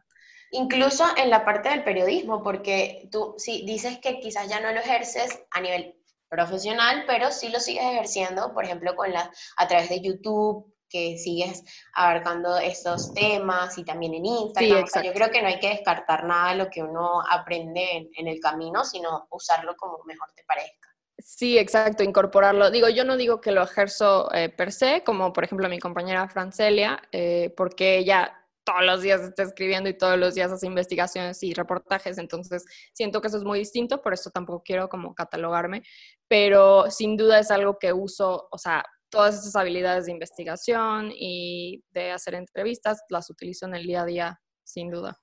Incluso 0.52 1.04
en 1.18 1.30
la 1.30 1.44
parte 1.44 1.70
del 1.70 1.84
periodismo, 1.84 2.42
porque 2.44 3.10
tú 3.12 3.36
sí 3.38 3.64
dices 3.66 4.00
que 4.00 4.20
quizás 4.20 4.48
ya 4.48 4.62
no 4.62 4.72
lo 4.72 4.80
ejerces 4.80 5.44
a 5.52 5.60
nivel 5.60 5.96
profesional, 6.30 7.04
pero 7.08 7.32
sí 7.32 7.50
lo 7.50 7.60
sigues 7.60 7.84
ejerciendo, 7.84 8.54
por 8.54 8.64
ejemplo, 8.64 8.96
con 8.96 9.12
la, 9.12 9.32
a 9.58 9.68
través 9.68 9.90
de 9.90 10.02
YouTube, 10.02 10.74
que 10.96 11.18
sigues 11.18 11.62
abarcando 11.94 12.58
estos 12.58 13.14
temas 13.14 13.78
y 13.78 13.84
también 13.84 14.14
en 14.14 14.26
Instagram. 14.26 14.86
yo 15.04 15.12
creo 15.12 15.30
que 15.30 15.42
no 15.42 15.50
hay 15.50 15.60
que 15.60 15.68
descartar 15.68 16.24
nada 16.24 16.52
de 16.52 16.58
lo 16.58 16.70
que 16.70 16.82
uno 16.82 17.22
aprende 17.30 18.10
en, 18.16 18.28
el 18.30 18.40
camino, 18.40 18.86
sino 18.86 19.28
usarlo 19.30 19.76
como 19.76 20.00
mejor 20.06 20.30
te 20.34 20.46
parezca. 20.46 20.90
Sí, 21.18 21.58
exacto, 21.58 22.02
incorporarlo. 22.02 22.72
Digo, 22.72 22.88
yo 22.88 23.04
no 23.04 23.18
digo 23.18 23.42
que 23.42 23.52
lo 23.52 23.62
ejerzo 23.64 24.34
eh, 24.34 24.48
per 24.48 24.72
se, 24.72 25.04
como 25.04 25.34
por 25.34 25.44
ejemplo 25.44 25.68
mi 25.68 25.80
compañera 25.80 26.30
Francelia, 26.30 27.02
eh, 27.12 27.54
porque 27.58 27.98
ella 27.98 28.42
todos 28.64 28.86
los 28.86 29.02
días 29.02 29.22
está 29.22 29.44
escribiendo 29.44 29.90
y 29.90 29.98
todos 29.98 30.18
los 30.18 30.34
días 30.34 30.52
hace 30.52 30.66
investigaciones 30.66 31.44
y 31.44 31.54
reportajes, 31.54 32.18
entonces 32.18 32.66
siento 32.94 33.20
que 33.20 33.28
eso 33.28 33.38
es 33.38 33.44
muy 33.44 33.60
distinto, 33.60 34.02
por 34.02 34.14
eso 34.14 34.32
tampoco 34.32 34.64
quiero 34.64 34.88
como 34.88 35.14
catalogarme, 35.14 35.84
pero 36.28 36.90
sin 36.90 37.16
duda 37.18 37.40
es 37.40 37.52
algo 37.52 37.78
que 37.78 37.94
uso, 37.94 38.48
o 38.50 38.58
sea, 38.58 38.84
todas 39.10 39.36
esas 39.36 39.56
habilidades 39.56 40.06
de 40.06 40.12
investigación 40.12 41.12
y 41.14 41.84
de 41.92 42.12
hacer 42.12 42.36
entrevistas 42.36 43.02
las 43.10 43.30
utilizo 43.30 43.66
en 43.66 43.76
el 43.76 43.86
día 43.86 44.02
a 44.02 44.06
día, 44.06 44.42
sin 44.64 44.90
duda. 44.92 45.20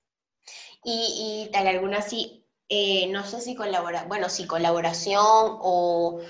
Y, 0.84 1.50
y 1.52 1.56
alguna 1.56 2.02
sí, 2.02 2.46
eh, 2.68 3.06
no 3.08 3.24
sé 3.24 3.40
si 3.40 3.54
colabora, 3.54 4.04
bueno, 4.04 4.28
si 4.28 4.46
colaboración 4.46 5.24
o, 5.24 6.20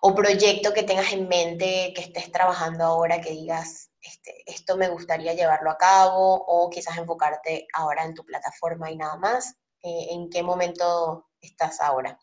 o 0.00 0.14
proyecto 0.14 0.72
que 0.72 0.82
tengas 0.82 1.12
en 1.12 1.28
mente, 1.28 1.92
que 1.94 2.02
estés 2.02 2.32
trabajando 2.32 2.84
ahora, 2.84 3.20
que 3.20 3.30
digas, 3.30 3.90
este, 4.00 4.42
esto 4.46 4.76
me 4.76 4.88
gustaría 4.88 5.34
llevarlo 5.34 5.70
a 5.70 5.78
cabo 5.78 6.44
o 6.46 6.68
quizás 6.70 6.98
enfocarte 6.98 7.66
ahora 7.74 8.04
en 8.04 8.14
tu 8.14 8.24
plataforma 8.24 8.90
y 8.90 8.96
nada 8.96 9.16
más? 9.16 9.54
Eh, 9.82 10.08
¿En 10.10 10.28
qué 10.28 10.42
momento 10.42 11.28
estás 11.40 11.80
ahora? 11.80 12.18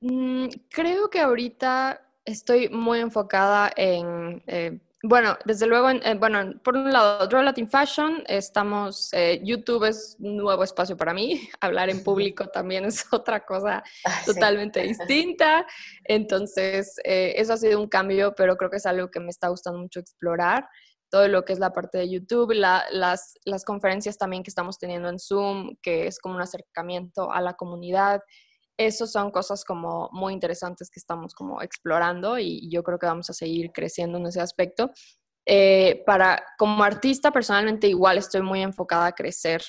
Mm, 0.00 0.48
creo 0.68 1.08
que 1.08 1.20
ahorita 1.20 2.11
estoy 2.24 2.68
muy 2.68 3.00
enfocada 3.00 3.70
en, 3.76 4.42
eh, 4.46 4.80
bueno, 5.02 5.36
desde 5.44 5.66
luego, 5.66 5.90
en, 5.90 6.20
bueno, 6.20 6.54
por 6.62 6.76
un 6.76 6.92
lado, 6.92 7.26
Draw 7.26 7.42
Latin 7.42 7.68
Fashion, 7.68 8.22
estamos, 8.26 9.12
eh, 9.12 9.40
YouTube 9.42 9.84
es 9.84 10.16
un 10.20 10.36
nuevo 10.36 10.62
espacio 10.62 10.96
para 10.96 11.12
mí, 11.12 11.48
hablar 11.60 11.90
en 11.90 12.04
público 12.04 12.46
también 12.46 12.84
es 12.84 13.04
otra 13.12 13.44
cosa 13.44 13.82
ah, 14.04 14.22
totalmente 14.24 14.82
distinta, 14.84 15.66
entonces 16.04 16.96
eso 17.04 17.52
ha 17.52 17.56
sido 17.56 17.80
un 17.80 17.88
cambio, 17.88 18.34
pero 18.36 18.56
creo 18.56 18.70
que 18.70 18.76
es 18.76 18.86
algo 18.86 19.10
que 19.10 19.20
me 19.20 19.30
está 19.30 19.48
gustando 19.48 19.80
mucho 19.80 20.00
explorar 20.00 20.68
todo 21.12 21.28
lo 21.28 21.44
que 21.44 21.52
es 21.52 21.58
la 21.58 21.74
parte 21.74 21.98
de 21.98 22.08
YouTube, 22.08 22.54
las, 22.54 23.34
las 23.44 23.64
conferencias 23.66 24.16
también 24.16 24.42
que 24.42 24.48
estamos 24.48 24.78
teniendo 24.78 25.10
en 25.10 25.18
Zoom, 25.18 25.76
que 25.82 26.06
es 26.06 26.18
como 26.18 26.36
un 26.36 26.40
acercamiento 26.40 27.30
a 27.30 27.42
la 27.42 27.52
comunidad. 27.52 28.22
Esas 28.86 29.12
son 29.12 29.30
cosas 29.30 29.64
como 29.64 30.08
muy 30.12 30.32
interesantes 30.32 30.90
que 30.90 31.00
estamos 31.00 31.34
como 31.34 31.62
explorando 31.62 32.38
y 32.38 32.68
yo 32.70 32.82
creo 32.82 32.98
que 32.98 33.06
vamos 33.06 33.30
a 33.30 33.34
seguir 33.34 33.72
creciendo 33.72 34.18
en 34.18 34.26
ese 34.26 34.40
aspecto. 34.40 34.90
Eh, 35.46 36.02
para, 36.06 36.42
como 36.58 36.84
artista, 36.84 37.30
personalmente 37.32 37.88
igual 37.88 38.18
estoy 38.18 38.42
muy 38.42 38.62
enfocada 38.62 39.06
a 39.06 39.12
crecer 39.12 39.62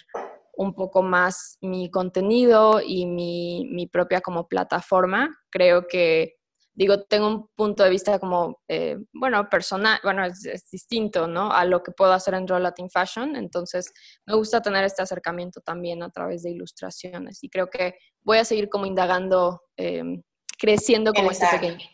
un 0.56 0.76
poco 0.76 1.02
más 1.02 1.58
mi 1.62 1.90
contenido 1.90 2.80
y 2.86 3.08
mi, 3.08 3.68
mi 3.72 3.88
propia 3.88 4.22
como 4.22 4.48
plataforma. 4.48 5.36
Creo 5.50 5.88
que 5.88 6.36
digo, 6.74 7.04
tengo 7.04 7.28
un 7.28 7.48
punto 7.56 7.84
de 7.84 7.90
vista 7.90 8.20
como, 8.20 8.62
eh, 8.68 8.98
bueno, 9.14 9.48
personal, 9.50 10.00
bueno, 10.04 10.26
es, 10.26 10.70
distinto, 10.72 11.28
¿no? 11.28 11.52
A 11.52 11.66
lo 11.66 11.84
que 11.84 11.92
puedo 11.92 12.14
hacer 12.14 12.34
en 12.34 12.48
Raw 12.48 12.60
Latin 12.60 12.90
Fashion. 12.90 13.36
Entonces, 13.36 13.92
me 14.26 14.36
gusta 14.36 14.62
tener 14.62 14.84
este 14.84 15.02
acercamiento 15.02 15.62
también 15.62 16.02
a 16.04 16.10
través 16.10 16.44
de 16.44 16.52
ilustraciones. 16.52 17.44
Y 17.44 17.50
creo 17.50 17.70
que 17.70 17.96
voy 18.22 18.40
a 18.40 18.46
seguir 18.46 18.70
como 18.70 18.86
indagando, 18.86 19.62
em, 19.78 20.24
creciendo 20.58 21.14
como 21.14 21.32
este 21.32 21.48
pequeño. 21.52 21.86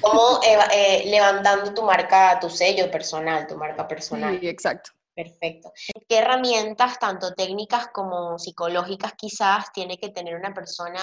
Como 0.00 0.40
eh, 0.72 1.04
levantando 1.06 1.72
tu 1.72 1.82
marca, 1.82 2.38
tu 2.40 2.50
sello 2.50 2.90
personal, 2.90 3.46
tu 3.46 3.56
marca 3.56 3.86
personal. 3.86 4.38
Sí, 4.40 4.48
exacto. 4.48 4.90
Perfecto. 5.22 5.72
¿Qué 6.08 6.18
herramientas, 6.18 6.98
tanto 6.98 7.34
técnicas 7.34 7.88
como 7.88 8.38
psicológicas, 8.38 9.12
quizás 9.18 9.70
tiene 9.70 9.98
que 9.98 10.08
tener 10.08 10.34
una 10.34 10.54
persona 10.54 10.98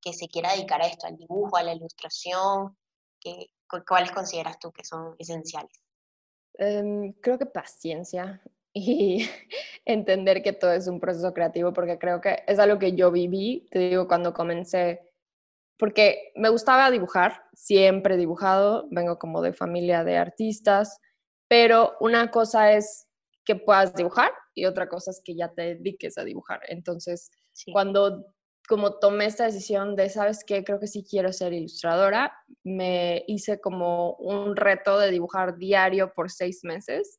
que 0.00 0.12
se 0.12 0.26
quiera 0.26 0.52
dedicar 0.52 0.82
a 0.82 0.88
esto, 0.88 1.06
al 1.06 1.16
dibujo, 1.16 1.56
a 1.56 1.62
la 1.62 1.74
ilustración? 1.74 2.76
¿Qué, 3.20 3.46
¿Cuáles 3.86 4.10
consideras 4.10 4.58
tú 4.58 4.72
que 4.72 4.84
son 4.84 5.14
esenciales? 5.20 5.84
Em, 6.54 7.12
creo 7.20 7.38
que 7.38 7.46
paciencia 7.46 8.42
y 8.72 9.18
entender 9.84 10.42
que 10.42 10.52
todo 10.52 10.72
es 10.72 10.88
un 10.88 10.98
proceso 10.98 11.32
creativo, 11.32 11.72
porque 11.72 11.96
creo 11.96 12.20
que 12.20 12.42
es 12.48 12.58
algo 12.58 12.80
que 12.80 12.96
yo 12.96 13.12
viví, 13.12 13.68
te 13.70 13.78
digo, 13.78 14.08
cuando 14.08 14.34
comencé, 14.34 15.00
porque 15.78 16.32
me 16.34 16.48
gustaba 16.48 16.90
dibujar, 16.90 17.44
siempre 17.52 18.16
dibujado, 18.16 18.88
vengo 18.90 19.20
como 19.20 19.42
de 19.42 19.52
familia 19.52 20.02
de 20.02 20.16
artistas, 20.16 20.98
pero 21.46 21.96
una 22.00 22.32
cosa 22.32 22.72
es 22.72 23.06
que 23.44 23.56
puedas 23.56 23.94
dibujar 23.94 24.32
y 24.54 24.66
otra 24.66 24.88
cosa 24.88 25.10
es 25.10 25.20
que 25.24 25.34
ya 25.34 25.52
te 25.52 25.74
dediques 25.74 26.18
a 26.18 26.24
dibujar. 26.24 26.60
Entonces, 26.68 27.30
cuando 27.72 28.26
como 28.68 28.98
tomé 29.00 29.24
esta 29.24 29.46
decisión 29.46 29.96
de, 29.96 30.08
¿sabes 30.08 30.44
qué? 30.44 30.62
Creo 30.62 30.78
que 30.78 30.86
sí 30.86 31.04
quiero 31.08 31.32
ser 31.32 31.52
ilustradora, 31.52 32.32
me 32.62 33.24
hice 33.26 33.60
como 33.60 34.12
un 34.14 34.54
reto 34.54 34.96
de 34.98 35.10
dibujar 35.10 35.58
diario 35.58 36.12
por 36.14 36.30
seis 36.30 36.60
meses 36.62 37.18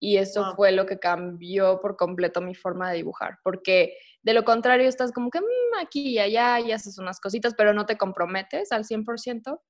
y 0.00 0.16
eso 0.16 0.54
fue 0.56 0.72
lo 0.72 0.86
que 0.86 0.98
cambió 0.98 1.80
por 1.80 1.96
completo 1.96 2.40
mi 2.40 2.54
forma 2.54 2.90
de 2.90 2.96
dibujar, 2.96 3.38
porque 3.44 3.98
de 4.22 4.32
lo 4.32 4.44
contrario 4.44 4.88
estás 4.88 5.12
como 5.12 5.30
que 5.30 5.40
mm, 5.40 5.78
aquí 5.80 6.10
y 6.10 6.18
allá 6.20 6.60
y 6.60 6.72
haces 6.72 6.98
unas 6.98 7.20
cositas, 7.20 7.54
pero 7.54 7.74
no 7.74 7.84
te 7.84 7.98
comprometes 7.98 8.72
al 8.72 8.84
100%. 8.84 9.60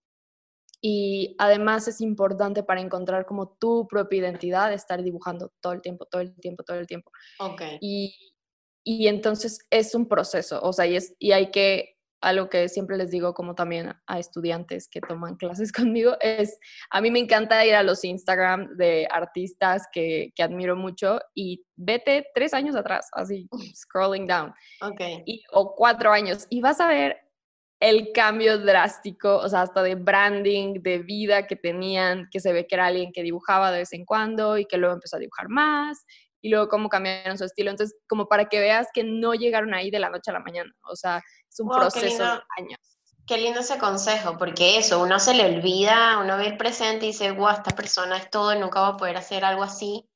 Y 0.81 1.35
además 1.39 1.89
es 1.89 2.01
importante 2.01 2.63
para 2.63 2.81
encontrar 2.81 3.27
como 3.27 3.57
tu 3.59 3.87
propia 3.89 4.21
identidad, 4.21 4.73
estar 4.73 5.03
dibujando 5.03 5.53
todo 5.61 5.73
el 5.73 5.83
tiempo, 5.83 6.07
todo 6.07 6.21
el 6.21 6.35
tiempo, 6.37 6.63
todo 6.63 6.79
el 6.79 6.87
tiempo. 6.87 7.11
Ok. 7.41 7.63
Y, 7.81 8.15
y 8.85 9.09
entonces 9.09 9.59
es 9.71 9.95
un 9.95 10.09
proceso, 10.09 10.61
o 10.63 10.73
sea, 10.73 10.87
y, 10.87 10.97
es, 10.97 11.15
y 11.19 11.33
hay 11.33 11.51
que, 11.51 11.99
algo 12.21 12.49
que 12.49 12.69
siempre 12.69 12.97
les 12.97 13.11
digo 13.11 13.33
como 13.33 13.55
también 13.55 13.95
a 14.07 14.19
estudiantes 14.19 14.89
que 14.89 15.01
toman 15.01 15.37
clases 15.37 15.73
conmigo, 15.73 16.17
es, 16.21 16.59
a 16.91 17.01
mí 17.01 17.11
me 17.11 17.19
encanta 17.19 17.65
ir 17.67 17.75
a 17.75 17.83
los 17.83 18.05
Instagram 18.05 18.77
de 18.77 19.07
artistas 19.11 19.87
que, 19.93 20.33
que 20.35 20.43
admiro 20.43 20.77
mucho 20.77 21.21
y 21.35 21.65
vete 21.77 22.27
tres 22.35 22.55
años 22.55 22.77
atrás, 22.77 23.09
así, 23.13 23.49
scrolling 23.75 24.27
down. 24.27 24.53
Ok. 24.81 25.01
Y, 25.27 25.43
o 25.53 25.75
cuatro 25.75 26.13
años, 26.13 26.47
y 26.51 26.61
vas 26.61 26.81
a 26.81 26.89
ver 26.89 27.28
el 27.81 28.13
cambio 28.13 28.59
drástico, 28.59 29.37
o 29.37 29.49
sea, 29.49 29.63
hasta 29.63 29.83
de 29.83 29.95
branding, 29.95 30.83
de 30.83 30.99
vida 30.99 31.47
que 31.47 31.57
tenían, 31.57 32.29
que 32.31 32.41
se 32.41 32.53
ve 32.53 32.67
que 32.67 32.75
era 32.75 32.87
alguien 32.87 33.13
que 33.13 33.23
dibujaba 33.23 33.71
de 33.71 33.79
vez 33.79 33.93
en 33.93 34.05
cuando 34.05 34.59
y 34.59 34.67
que 34.67 34.79
luego 34.79 34.95
empezó 34.95 35.17
a 35.17 35.21
dibujar 35.21 35.49
más 35.49 36.05
y 36.41 36.51
luego 36.51 36.69
cómo 36.69 36.89
cambiaron 36.89 37.39
su 37.39 37.45
estilo. 37.45 37.71
Entonces, 37.71 37.97
como 38.09 38.27
para 38.27 38.47
que 38.47 38.61
veas 38.61 38.89
que 38.93 39.05
no 39.05 39.35
llegaron 39.35 39.75
ahí 39.75 39.91
de 39.91 40.01
la 40.01 40.11
noche 40.11 40.31
a 40.31 40.35
la 40.35 40.41
mañana, 40.41 40.73
o 40.91 40.97
sea, 40.97 41.23
es 41.49 41.61
un 41.61 41.69
proceso 41.69 42.23
de 42.23 42.41
años. 42.59 42.79
Qué 43.27 43.37
lindo 43.37 43.61
ese 43.61 43.79
consejo, 43.79 44.39
porque 44.39 44.79
eso, 44.79 45.03
uno 45.03 45.21
se 45.21 45.35
le 45.35 45.45
olvida, 45.45 46.19
uno 46.19 46.39
ve 46.39 46.47
el 46.47 46.57
presente 46.57 47.05
y 47.05 47.09
dice, 47.09 47.31
guau, 47.33 47.55
esta 47.55 47.77
persona 47.77 48.17
es 48.17 48.31
todo, 48.31 48.55
nunca 48.55 48.81
va 48.81 48.89
a 48.89 48.97
poder 48.97 49.19
hacer 49.19 49.45
algo 49.45 49.63
así. 49.63 50.08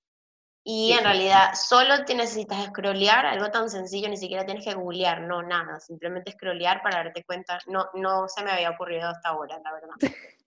Y 0.64 0.92
en 0.92 1.02
realidad 1.02 1.54
solo 1.54 2.04
te 2.04 2.14
necesitas 2.14 2.66
scrollear, 2.66 3.26
algo 3.26 3.50
tan 3.50 3.68
sencillo, 3.68 4.08
ni 4.08 4.16
siquiera 4.16 4.46
tienes 4.46 4.64
que 4.64 4.74
googlear, 4.74 5.22
no, 5.22 5.42
nada, 5.42 5.80
simplemente 5.80 6.32
scrollear 6.32 6.82
para 6.82 7.02
darte 7.02 7.24
cuenta, 7.24 7.58
no, 7.66 7.86
no 7.94 8.28
se 8.28 8.44
me 8.44 8.52
había 8.52 8.70
ocurrido 8.70 9.08
hasta 9.08 9.30
ahora, 9.30 9.60
la 9.64 9.72
verdad. 9.72 9.94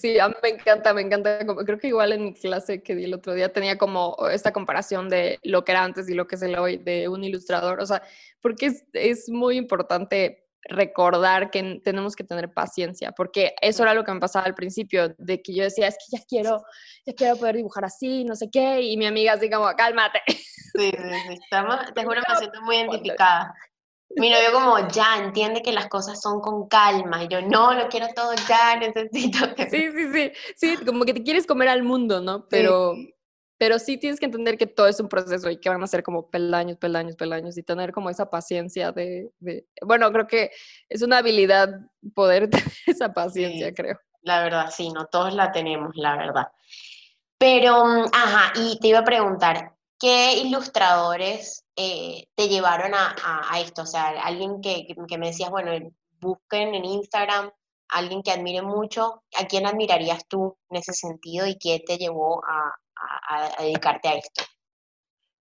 Sí, 0.00 0.18
a 0.18 0.26
mí 0.28 0.34
me 0.42 0.48
encanta, 0.48 0.94
me 0.94 1.02
encanta. 1.02 1.44
Creo 1.66 1.78
que 1.78 1.88
igual 1.88 2.12
en 2.12 2.24
mi 2.24 2.32
clase 2.32 2.82
que 2.82 2.94
di 2.94 3.04
el 3.04 3.12
otro 3.12 3.34
día 3.34 3.52
tenía 3.52 3.76
como 3.76 4.16
esta 4.32 4.52
comparación 4.52 5.10
de 5.10 5.38
lo 5.42 5.64
que 5.64 5.72
era 5.72 5.84
antes 5.84 6.08
y 6.08 6.14
lo 6.14 6.26
que 6.26 6.36
es 6.36 6.42
el 6.42 6.58
hoy 6.58 6.78
de 6.78 7.08
un 7.08 7.22
ilustrador. 7.24 7.78
O 7.80 7.84
sea, 7.84 8.02
porque 8.40 8.66
es, 8.66 8.84
es 8.94 9.28
muy 9.28 9.58
importante 9.58 10.49
recordar 10.68 11.50
que 11.50 11.80
tenemos 11.84 12.14
que 12.14 12.24
tener 12.24 12.52
paciencia, 12.52 13.12
porque 13.12 13.54
eso 13.60 13.82
era 13.82 13.94
lo 13.94 14.04
que 14.04 14.12
me 14.12 14.20
pasaba 14.20 14.46
al 14.46 14.54
principio, 14.54 15.14
de 15.18 15.42
que 15.42 15.54
yo 15.54 15.64
decía, 15.64 15.88
es 15.88 15.96
que 15.96 16.16
ya 16.16 16.22
quiero, 16.28 16.62
ya 17.06 17.14
quiero 17.14 17.36
poder 17.36 17.56
dibujar 17.56 17.84
así, 17.84 18.24
no 18.24 18.36
sé 18.36 18.50
qué, 18.50 18.82
y 18.82 18.96
mi 18.96 19.06
amiga 19.06 19.32
así 19.34 19.50
como, 19.50 19.66
cálmate. 19.76 20.20
Sí, 20.26 20.90
sí, 20.90 20.90
sí, 21.28 21.38
estamos, 21.42 21.76
te 21.94 22.04
juro, 22.04 22.20
me 22.28 22.36
siento 22.36 22.62
muy 22.62 22.76
identificada. 22.76 23.54
Mi 24.16 24.28
novio 24.28 24.52
como, 24.52 24.88
ya, 24.88 25.18
entiende 25.18 25.62
que 25.62 25.72
las 25.72 25.86
cosas 25.86 26.20
son 26.20 26.40
con 26.40 26.66
calma. 26.66 27.22
Y 27.22 27.28
yo, 27.28 27.42
no, 27.42 27.74
lo 27.74 27.88
quiero 27.88 28.08
todo 28.14 28.34
ya, 28.48 28.76
necesito 28.80 29.54
que... 29.54 29.70
Sí, 29.70 29.90
sí, 29.92 30.12
sí. 30.12 30.32
Sí, 30.56 30.84
como 30.84 31.04
que 31.04 31.14
te 31.14 31.22
quieres 31.22 31.46
comer 31.46 31.68
al 31.68 31.84
mundo, 31.84 32.20
¿no? 32.20 32.48
Pero, 32.48 32.94
pero 33.60 33.78
sí 33.78 33.98
tienes 33.98 34.18
que 34.18 34.24
entender 34.24 34.56
que 34.56 34.66
todo 34.66 34.88
es 34.88 34.98
un 35.00 35.08
proceso 35.10 35.50
y 35.50 35.58
que 35.58 35.68
van 35.68 35.82
a 35.82 35.86
ser 35.86 36.02
como 36.02 36.30
peldaños, 36.30 36.78
peldaños, 36.78 37.14
peldaños 37.14 37.58
y 37.58 37.62
tener 37.62 37.92
como 37.92 38.08
esa 38.08 38.30
paciencia 38.30 38.90
de... 38.90 39.34
Bueno, 39.82 40.10
creo 40.12 40.26
que 40.26 40.50
es 40.88 41.02
una 41.02 41.18
habilidad 41.18 41.68
poder 42.14 42.48
tener 42.50 42.72
esa 42.86 43.12
paciencia, 43.12 43.74
creo. 43.74 44.00
La 44.22 44.42
verdad, 44.42 44.72
sí, 44.74 44.88
no 44.88 45.04
todos 45.08 45.34
la 45.34 45.52
tenemos, 45.52 45.94
la 45.94 46.16
verdad. 46.16 46.48
Pero, 47.36 47.84
mm, 47.84 48.06
ajá, 48.14 48.52
y 48.54 48.78
te 48.78 48.88
iba 48.88 49.00
a 49.00 49.04
preguntar, 49.04 49.74
¿qué 49.98 50.38
ilustradores 50.38 51.66
eh, 51.76 52.28
te 52.34 52.48
llevaron 52.48 52.92
a, 52.94 53.60
esto? 53.60 53.82
O 53.82 53.86
sea, 53.86 54.08
alguien 54.24 54.62
que, 54.62 54.86
me 55.18 55.26
decías, 55.26 55.50
bueno, 55.50 55.72
busquen 56.18 56.74
en 56.74 56.86
Instagram 56.86 57.50
alguien 57.90 58.22
que 58.22 58.30
admire 58.30 58.62
mucho, 58.62 59.24
¿a 59.36 59.46
quién 59.46 59.66
admirarías 59.66 60.26
tú 60.28 60.56
en 60.70 60.76
ese 60.76 60.92
sentido 60.92 61.46
y 61.46 61.58
qué 61.58 61.82
te 61.84 61.98
llevó 61.98 62.42
a, 62.44 62.72
dedicarte 63.58 64.08
a 64.08 64.14
esto? 64.14 64.44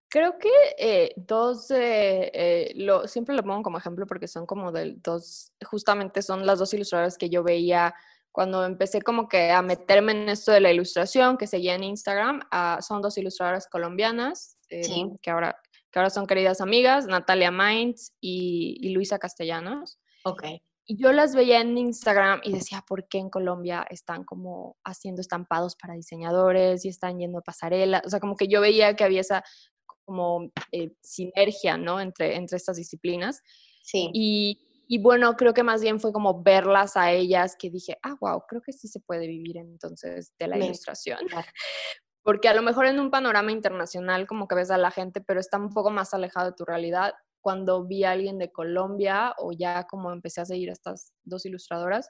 Creo 0.10 0.40
que 0.40 0.50
eh, 0.78 1.14
dos, 1.16 1.70
eh, 1.70 2.72
lo, 2.76 3.08
siempre 3.08 3.36
lo 3.36 3.44
pongo 3.44 3.62
como 3.62 3.78
ejemplo 3.78 4.08
porque 4.08 4.28
son 4.28 4.46
como 4.48 4.72
de 4.72 4.96
dos, 4.98 5.54
justamente 5.64 6.22
son 6.24 6.46
las 6.46 6.58
dos 6.58 6.74
ilustradoras 6.74 7.18
que 7.18 7.30
yo 7.30 7.44
veía 7.44 7.94
cuando 8.32 8.66
empecé 8.66 9.02
como 9.02 9.28
que 9.28 9.52
a 9.52 9.62
meterme 9.62 10.14
en 10.14 10.30
esto 10.30 10.52
de 10.52 10.62
la 10.62 10.72
ilustración, 10.72 11.38
que 11.38 11.48
seguía 11.48 11.76
en 11.76 11.84
Instagram, 11.84 12.42
ah, 12.52 12.80
son 12.82 13.02
dos 13.02 13.18
ilustradoras 13.18 13.68
colombianas, 13.68 14.58
que 14.70 15.32
ahora 15.32 15.60
que 15.92 16.00
ahora 16.00 16.10
son 16.10 16.28
queridas 16.28 16.62
amigas, 16.62 17.08
Natalia 17.08 17.52
Mainz 17.52 18.14
y, 18.22 18.90
Luisa 18.94 19.20
Castellanos. 19.20 20.00
Ok. 20.24 20.44
Y 20.92 20.98
yo 20.98 21.12
las 21.12 21.36
veía 21.36 21.62
en 21.62 21.78
Instagram 21.78 22.42
y 22.44 22.52
decía, 22.52 22.84
¿por 22.88 23.08
qué 23.08 23.20
en 23.20 23.30
Colombia 23.30 23.86
están 23.92 24.24
como 24.24 24.76
haciendo 24.84 25.22
estampados 25.22 25.76
para 25.76 25.94
diseñadores 25.94 26.84
y 26.84 26.90
están 26.90 27.20
yendo 27.20 27.38
a 27.38 27.42
pasarela? 27.44 28.02
O 28.08 28.10
sea, 28.10 28.20
como 28.20 28.36
que 28.36 28.48
yo 28.48 28.60
veía 28.60 28.96
que 28.96 29.04
había 29.04 29.22
esa 29.22 29.44
como 30.04 30.52
eh, 30.72 30.92
sinergia, 31.04 31.78
¿no? 31.78 32.02
Entre, 32.02 32.36
entre 32.36 32.58
estas 32.58 32.78
disciplinas. 32.78 33.44
Sí. 33.84 34.10
Y, 34.16 34.86
y, 34.88 34.98
bueno, 34.98 35.36
creo 35.36 35.54
que 35.54 35.62
más 35.62 35.84
bien 35.84 36.00
fue 36.00 36.12
como 36.12 36.42
verlas 36.42 36.98
a 36.98 37.12
ellas 37.12 37.56
que 37.56 37.70
dije, 37.70 38.00
ah, 38.02 38.16
wow, 38.20 38.42
creo 38.48 38.64
que 38.64 38.74
sí 38.74 38.88
se 38.88 39.00
puede 39.00 39.28
vivir 39.28 39.58
entonces 39.58 40.34
de 40.40 40.48
la 40.48 40.58
ilustración. 40.58 41.20
porque 42.24 42.48
a 42.48 42.56
lo 42.56 42.64
mejor 42.64 42.88
en 42.88 43.00
un 43.00 43.12
panorama 43.12 43.52
internacional 43.52 44.26
como 44.26 44.48
que 44.48 44.56
ves 44.56 44.72
a 44.72 44.78
la 44.80 44.90
gente, 44.90 45.22
pero 45.22 45.40
está 45.40 45.60
un 45.60 45.70
poco 45.70 45.92
más 45.92 46.16
alejado 46.16 46.48
de 46.50 46.56
tu 46.56 46.66
realidad. 46.66 47.14
Cuando 47.42 47.86
vi 47.86 48.04
a 48.04 48.12
alguien 48.12 48.38
de 48.38 48.52
Colombia 48.52 49.34
o 49.38 49.52
ya 49.52 49.86
como 49.88 50.12
empecé 50.12 50.42
a 50.42 50.46
seguir 50.46 50.70
a 50.70 50.74
estas 50.74 51.14
dos 51.24 51.46
ilustradoras, 51.46 52.10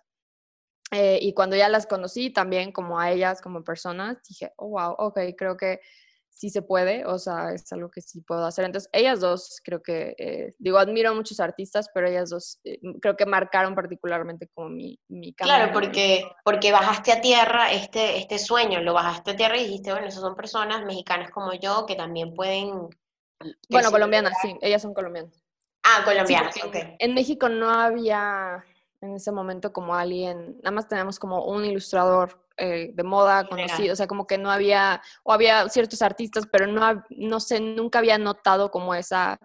eh, 0.91 1.19
y 1.21 1.33
cuando 1.33 1.55
ya 1.55 1.69
las 1.69 1.85
conocí 1.85 2.31
también 2.31 2.71
como 2.71 2.99
a 2.99 3.11
ellas 3.11 3.41
como 3.41 3.63
personas, 3.63 4.17
dije, 4.27 4.51
oh, 4.57 4.69
wow, 4.69 4.95
ok, 4.97 5.19
creo 5.37 5.55
que 5.55 5.79
sí 6.39 6.49
se 6.49 6.61
puede, 6.61 7.05
o 7.05 7.19
sea, 7.19 7.53
es 7.53 7.71
algo 7.73 7.91
que 7.91 8.01
sí 8.01 8.21
puedo 8.21 8.45
hacer. 8.45 8.63
Entonces, 8.63 8.89
ellas 8.93 9.19
dos, 9.19 9.59
creo 9.63 9.81
que, 9.81 10.15
eh, 10.17 10.55
digo, 10.57 10.77
admiro 10.77 11.09
a 11.09 11.13
muchos 11.13 11.41
artistas, 11.41 11.89
pero 11.93 12.07
ellas 12.07 12.29
dos 12.29 12.59
eh, 12.63 12.79
creo 13.01 13.17
que 13.17 13.25
marcaron 13.25 13.75
particularmente 13.75 14.47
como 14.53 14.69
mi, 14.69 14.97
mi 15.09 15.33
Claro, 15.33 15.73
porque, 15.73 16.23
porque 16.45 16.71
bajaste 16.71 17.11
a 17.11 17.19
tierra 17.19 17.73
este, 17.73 18.17
este 18.17 18.39
sueño, 18.39 18.81
lo 18.81 18.93
bajaste 18.93 19.31
a 19.31 19.35
tierra 19.35 19.57
y 19.57 19.65
dijiste, 19.65 19.91
bueno, 19.91 20.07
esas 20.07 20.21
son 20.21 20.35
personas 20.35 20.85
mexicanas 20.85 21.29
como 21.31 21.53
yo 21.53 21.85
que 21.85 21.95
también 21.95 22.33
pueden... 22.33 22.87
Bueno, 23.69 23.91
colombianas, 23.91 24.33
sí, 24.41 24.57
ellas 24.61 24.81
son 24.81 24.93
colombianas. 24.93 25.43
Ah, 25.83 26.03
colombianas, 26.03 26.55
ok. 26.63 26.75
En 26.99 27.13
México 27.13 27.49
no 27.49 27.69
había 27.69 28.63
en 29.01 29.15
ese 29.15 29.31
momento 29.31 29.71
como 29.71 29.95
alguien, 29.95 30.57
nada 30.57 30.71
más 30.71 30.87
tenemos 30.87 31.19
como 31.19 31.45
un 31.45 31.63
ilustrador 31.63 32.45
eh, 32.57 32.91
de 32.93 33.03
moda 33.03 33.47
conocido, 33.47 33.93
o 33.93 33.95
sea, 33.95 34.07
como 34.07 34.27
que 34.27 34.37
no 34.37 34.51
había, 34.51 35.01
o 35.23 35.31
había 35.31 35.69
ciertos 35.69 36.01
artistas, 36.01 36.45
pero 36.51 36.67
no, 36.67 37.03
no 37.09 37.39
sé, 37.39 37.61
nunca 37.61 37.99
había 37.99 38.17
notado 38.17 38.71
como 38.71 38.93
esa, 38.93 39.39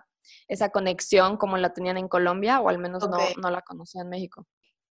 esa 0.48 0.70
conexión 0.70 1.36
como 1.36 1.56
la 1.56 1.72
tenían 1.72 1.96
en 1.96 2.08
Colombia, 2.08 2.60
o 2.60 2.68
al 2.68 2.78
menos 2.78 3.08
no, 3.08 3.18
no 3.40 3.50
la 3.50 3.62
conocía 3.62 4.02
en 4.02 4.08
México. 4.08 4.46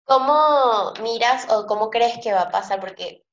¿Cómo 0.04 0.94
miras 1.02 1.48
o 1.50 1.66
cómo 1.66 1.90
crees 1.90 2.20
que 2.22 2.34
va 2.34 2.42
a 2.42 2.52
pasar? 2.52 2.80
Porque 2.80 3.26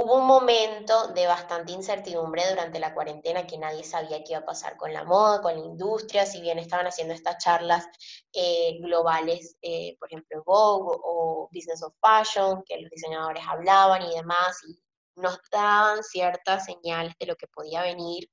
Hubo 0.00 0.14
un 0.14 0.26
momento 0.26 1.08
de 1.08 1.26
bastante 1.26 1.72
incertidumbre 1.72 2.48
durante 2.48 2.78
la 2.78 2.94
cuarentena 2.94 3.48
que 3.48 3.58
nadie 3.58 3.82
sabía 3.82 4.22
qué 4.22 4.34
iba 4.34 4.38
a 4.38 4.44
pasar 4.44 4.76
con 4.76 4.92
la 4.92 5.02
moda, 5.02 5.42
con 5.42 5.58
la 5.58 5.66
industria, 5.66 6.24
si 6.24 6.40
bien 6.40 6.60
estaban 6.60 6.86
haciendo 6.86 7.14
estas 7.14 7.38
charlas 7.38 7.84
eh, 8.32 8.78
globales, 8.80 9.56
eh, 9.60 9.96
por 9.98 10.08
ejemplo, 10.08 10.44
Vogue 10.46 10.96
o 11.02 11.48
Business 11.52 11.82
of 11.82 11.94
Fashion, 12.00 12.62
que 12.64 12.80
los 12.80 12.88
diseñadores 12.92 13.42
hablaban 13.44 14.02
y 14.02 14.14
demás, 14.14 14.60
y 14.68 14.80
nos 15.16 15.40
daban 15.50 16.04
ciertas 16.04 16.66
señales 16.66 17.14
de 17.18 17.26
lo 17.26 17.34
que 17.34 17.48
podía 17.48 17.82
venir. 17.82 18.30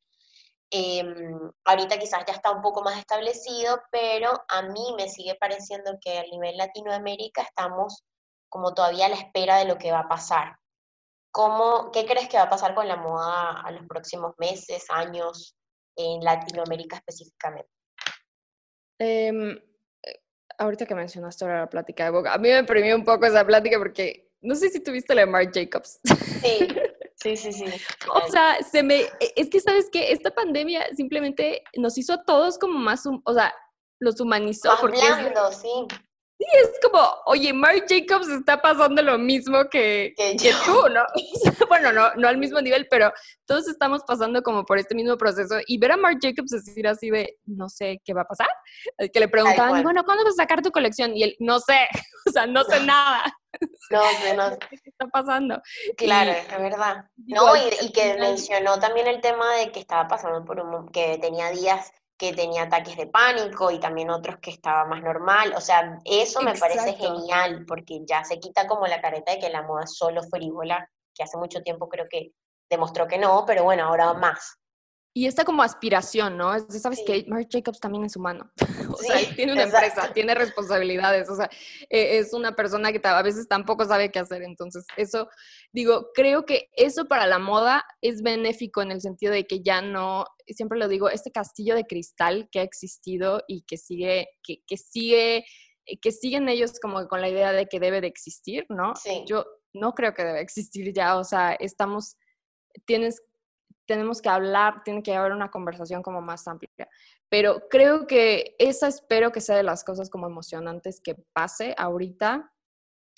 Em, 0.69 1.51
ahorita 1.63 1.97
quizás 1.97 2.23
ya 2.27 2.33
está 2.33 2.51
un 2.51 2.61
poco 2.61 2.83
más 2.83 2.99
establecido, 2.99 3.81
pero 3.91 4.31
a 4.49 4.61
mí 4.61 4.93
me 4.97 5.09
sigue 5.09 5.33
pareciendo 5.33 5.97
que 5.99 6.19
a 6.19 6.23
nivel 6.25 6.57
Latinoamérica 6.57 7.41
estamos 7.41 8.03
como 8.49 8.75
todavía 8.75 9.07
a 9.07 9.09
la 9.09 9.15
espera 9.15 9.57
de 9.57 9.65
lo 9.65 9.79
que 9.79 9.91
va 9.91 10.01
a 10.01 10.07
pasar. 10.07 10.59
¿Cómo, 11.35 11.91
¿Qué 11.91 12.05
crees 12.05 12.29
que 12.29 12.37
va 12.37 12.43
a 12.43 12.49
pasar 12.49 12.73
con 12.73 12.87
la 12.87 12.95
moda 12.95 13.59
a 13.59 13.69
los 13.69 13.85
próximos 13.87 14.35
meses, 14.37 14.85
años, 14.89 15.57
en 15.97 16.23
Latinoamérica 16.23 16.95
específicamente? 16.95 17.69
Em, 18.97 19.51
eh, 19.51 20.21
ahorita 20.57 20.85
que 20.85 20.95
mencionaste 20.95 21.43
ahora 21.43 21.59
la 21.59 21.69
plática 21.69 22.05
de 22.05 22.11
Boca, 22.11 22.33
a 22.33 22.37
mí 22.37 22.47
me 22.47 22.63
premió 22.63 22.95
un 22.95 23.03
poco 23.03 23.25
esa 23.25 23.45
plática 23.45 23.77
porque 23.77 24.31
no 24.39 24.55
sé 24.55 24.69
si 24.69 24.81
tuviste 24.81 25.13
la 25.13 25.23
de 25.23 25.27
Marc 25.27 25.53
Jacobs. 25.53 25.99
Sí, 26.05 26.69
sí, 27.17 27.35
sí, 27.35 27.51
sí. 27.51 27.65
o 28.13 28.31
sea, 28.31 28.63
se 28.63 28.81
me, 28.81 29.01
e, 29.01 29.33
es 29.35 29.49
que 29.49 29.59
sabes 29.59 29.89
que 29.91 30.13
esta 30.13 30.31
pandemia 30.31 30.87
simplemente 30.95 31.65
nos 31.75 31.97
hizo 31.97 32.13
a 32.13 32.23
todos 32.23 32.57
como 32.57 32.79
más, 32.79 33.03
o 33.05 33.33
sea, 33.33 33.53
los 33.99 34.21
humanizó. 34.21 34.69
Más 34.69 34.79
porque 34.79 34.99
sí. 34.99 35.05
Sí, 35.61 35.87
es 36.55 36.79
como, 36.81 37.01
oye, 37.25 37.53
Marc 37.53 37.85
Jacobs 37.87 38.29
está 38.29 38.61
pasando 38.61 39.01
lo 39.01 39.17
mismo 39.17 39.69
que, 39.69 40.13
que, 40.17 40.53
tú, 40.65 40.89
¿no? 40.89 41.03
bueno, 41.69 41.91
no, 41.91 42.13
no 42.15 42.27
al 42.27 42.37
mismo 42.37 42.61
nivel, 42.61 42.87
pero 42.89 43.11
todos 43.45 43.67
estamos 43.67 44.03
pasando 44.07 44.41
como 44.41 44.65
por 44.65 44.77
este 44.77 44.95
mismo 44.95 45.17
proceso. 45.17 45.55
Y 45.67 45.77
ver 45.77 45.93
a 45.93 45.97
Marc 45.97 46.19
Jacobs 46.21 46.51
decir 46.51 46.87
así 46.87 47.09
de, 47.09 47.37
no 47.45 47.69
sé 47.69 48.01
qué 48.03 48.13
va 48.13 48.21
a 48.21 48.27
pasar, 48.27 48.47
que 49.13 49.19
le 49.19 49.27
preguntaban, 49.27 49.83
bueno, 49.83 50.03
¿cuándo 50.03 50.23
vas 50.23 50.33
a 50.33 50.43
sacar 50.43 50.61
tu 50.61 50.71
colección? 50.71 51.15
Y 51.15 51.23
él, 51.23 51.35
no 51.39 51.59
sé, 51.59 51.87
o 52.27 52.31
sea, 52.31 52.45
no 52.45 52.63
sé 52.63 52.79
nada. 52.85 53.23
No 53.89 54.01
sé, 54.21 54.35
no 54.35 54.59
¿Qué 54.59 54.75
está 54.83 55.07
pasando? 55.07 55.61
Claro, 55.95 56.31
es 56.31 56.59
verdad. 56.59 57.05
No, 57.15 57.55
y, 57.55 57.85
y 57.85 57.91
que 57.93 58.17
mencionó 58.17 58.79
también 58.79 59.07
el 59.07 59.21
tema 59.21 59.55
de 59.55 59.71
que 59.71 59.79
estaba 59.79 60.09
pasando 60.09 60.43
por 60.43 60.59
un, 60.59 60.89
que 60.89 61.17
tenía 61.19 61.51
días 61.51 61.91
que 62.17 62.33
tenía 62.33 62.63
ataques 62.63 62.95
de 62.95 63.07
pánico 63.07 63.71
y 63.71 63.79
también 63.79 64.09
otros 64.09 64.37
que 64.41 64.51
estaba 64.51 64.85
más 64.85 65.03
normal. 65.03 65.53
O 65.55 65.61
sea, 65.61 65.99
eso 66.05 66.41
me 66.41 66.55
parece 66.55 66.93
genial 66.93 67.65
porque 67.67 68.01
ya 68.07 68.23
se 68.23 68.39
quita 68.39 68.67
como 68.67 68.87
la 68.87 69.01
careta 69.01 69.33
de 69.33 69.39
que 69.39 69.49
la 69.49 69.63
moda 69.63 69.83
es 69.83 69.95
solo 69.95 70.23
frívola, 70.23 70.89
que 71.13 71.23
hace 71.23 71.37
mucho 71.37 71.61
tiempo 71.61 71.89
creo 71.89 72.05
que 72.09 72.31
demostró 72.69 73.07
que 73.07 73.17
no, 73.17 73.43
pero 73.45 73.63
bueno, 73.63 73.85
ahora 73.85 74.13
más. 74.13 74.57
Y 75.17 75.27
esta 75.27 75.45
como 75.45 75.63
aspiración, 75.63 76.35
¿no? 76.35 76.59
Sabes 76.69 77.01
que 77.07 77.23
Marc 77.29 77.47
Jacobs 77.49 77.79
también 77.79 78.03
es 78.03 78.17
humano. 78.17 78.51
o 78.93 78.97
sea, 78.97 79.17
tiene 79.33 79.53
una 79.53 79.63
empresa, 79.63 80.11
tiene 80.13 80.35
responsabilidades. 80.35 81.29
O 81.29 81.37
sea, 81.37 81.49
e, 81.89 82.17
es 82.17 82.33
una 82.33 82.53
persona 82.53 82.91
que 82.91 82.99
a 83.01 83.21
veces 83.21 83.47
tampoco 83.47 83.85
sabe 83.85 84.11
qué 84.11 84.19
hacer. 84.19 84.41
Entonces, 84.41 84.85
eso, 84.97 85.29
digo, 85.75 86.11
creo 86.13 86.45
que 86.45 86.69
eso 86.71 87.05
para 87.05 87.27
la 87.27 87.37
moda 87.37 87.85
es 88.01 88.21
benéfico 88.21 88.81
en 88.81 88.91
el 88.91 89.01
sentido 89.01 89.33
de 89.33 89.45
que 89.45 89.61
ya 89.61 89.81
no, 89.81 90.25
siempre 90.47 90.79
lo 90.79 90.87
digo, 90.87 91.09
este 91.09 91.31
castillo 91.31 91.75
de 91.75 91.83
cristal 91.83 92.47
que 92.49 92.59
ha 92.59 92.63
existido 92.63 93.43
y 93.45 93.63
que 93.63 93.75
sigue, 93.75 94.29
que, 94.41 94.63
que 94.65 94.77
sigue, 94.77 95.45
que 96.01 96.11
siguen 96.13 96.47
ellos 96.47 96.79
como 96.79 97.05
con 97.09 97.19
la 97.19 97.27
idea 97.27 97.51
de 97.51 97.65
que 97.65 97.81
debe 97.81 97.99
de 97.99 98.07
existir, 98.07 98.65
¿no? 98.69 98.95
Sí. 98.95 99.25
Yo 99.27 99.45
no 99.73 99.91
creo 99.91 100.13
que 100.13 100.23
debe 100.23 100.39
existir 100.39 100.93
ya. 100.93 101.17
O 101.17 101.25
sea, 101.25 101.53
estamos, 101.53 102.15
tienes 102.85 103.21
tenemos 103.85 104.21
que 104.21 104.29
hablar, 104.29 104.81
tiene 104.83 105.03
que 105.03 105.13
haber 105.13 105.31
una 105.31 105.51
conversación 105.51 106.01
como 106.01 106.21
más 106.21 106.47
amplia. 106.47 106.89
Pero 107.29 107.67
creo 107.69 108.07
que 108.07 108.55
esa 108.57 108.87
espero 108.87 109.31
que 109.31 109.41
sea 109.41 109.57
de 109.57 109.63
las 109.63 109.83
cosas 109.83 110.09
como 110.09 110.25
emocionantes 110.25 111.01
que 111.01 111.15
pase 111.33 111.75
ahorita. 111.77 112.51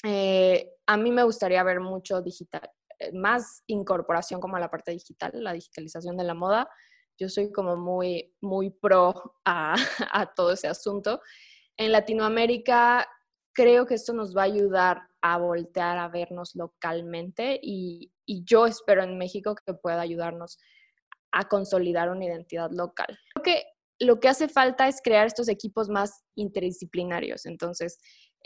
Eh, 0.04 0.74
a 0.86 0.98
mí 0.98 1.12
me 1.12 1.24
gustaría 1.24 1.64
ver 1.64 1.80
mucho 1.80 2.22
digital, 2.22 2.70
eh, 3.00 3.12
más 3.14 3.64
incorporación 3.68 4.39
como 4.39 4.56
a 4.56 4.60
la 4.60 4.70
parte 4.70 4.91
digital, 4.91 5.32
la 5.36 5.54
digitalización 5.54 6.18
de 6.18 6.24
la 6.24 6.34
moda. 6.34 6.70
Yo 7.20 7.30
soy 7.30 7.52
como 7.52 7.76
muy, 7.76 8.36
muy 8.41 8.70
pro 8.70 9.39
a, 9.45 9.74
a 10.12 10.34
todo 10.34 10.52
ese 10.52 10.68
asunto. 10.68 11.22
En 11.78 11.91
Latinoamérica 11.91 13.08
creo 13.54 13.86
que 13.86 13.95
esto 13.95 14.14
nos 14.14 14.36
va 14.38 14.41
a 14.41 14.45
ayudar 14.45 15.02
a 15.22 15.38
voltear 15.38 15.98
a 15.98 16.08
vernos 16.10 16.56
localmente 16.56 17.60
y, 17.62 18.12
y 18.26 18.43
yo 18.45 18.68
espero 18.68 19.04
en 19.04 19.18
México 19.18 19.56
que 19.56 19.74
pueda 19.74 20.02
ayudarnos 20.02 20.60
a 21.32 21.48
consolidar 21.48 22.10
una 22.10 22.26
identidad 22.26 22.70
local. 22.72 23.18
Creo 23.34 23.43
que 23.43 23.66
lo 24.00 24.20
que 24.20 24.30
hace 24.30 24.48
falta 24.48 24.88
es 24.88 25.02
crear 25.02 25.26
estos 25.26 25.50
equipos 25.50 25.89
más 25.89 26.24
interdisciplinarios. 26.36 27.45
Entonces, 27.45 27.98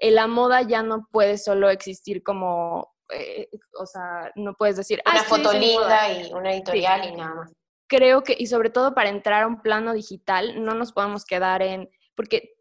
la 0.10 0.26
moda 0.26 0.64
ya 0.64 0.82
no 0.82 1.08
puede 1.12 1.38
solo 1.38 1.70
existir 1.70 2.24
como, 2.24 2.96
eh, 3.14 3.48
o 3.80 3.86
sea, 3.86 4.32
no 4.36 4.56
puedes 4.56 4.78
decir... 4.78 5.02
Una 5.06 5.24
foto 5.24 5.54
linda 5.54 6.12
y 6.12 6.34
una 6.34 6.54
editorial 6.54 7.08
y 7.08 7.16
nada 7.16 7.36
más. 7.36 7.54
Creo 7.88 8.24
que, 8.24 8.36
y 8.38 8.48
sobre 8.48 8.72
todo 8.72 8.96
para 8.96 9.10
entrar 9.10 9.44
a 9.44 9.48
un 9.48 9.62
plano 9.62 9.94
digital, 9.94 10.64
no 10.64 10.74
nos 10.74 10.94
podemos 10.94 11.26
quedar 11.26 11.62
en, 11.62 11.90
porque 12.16 12.56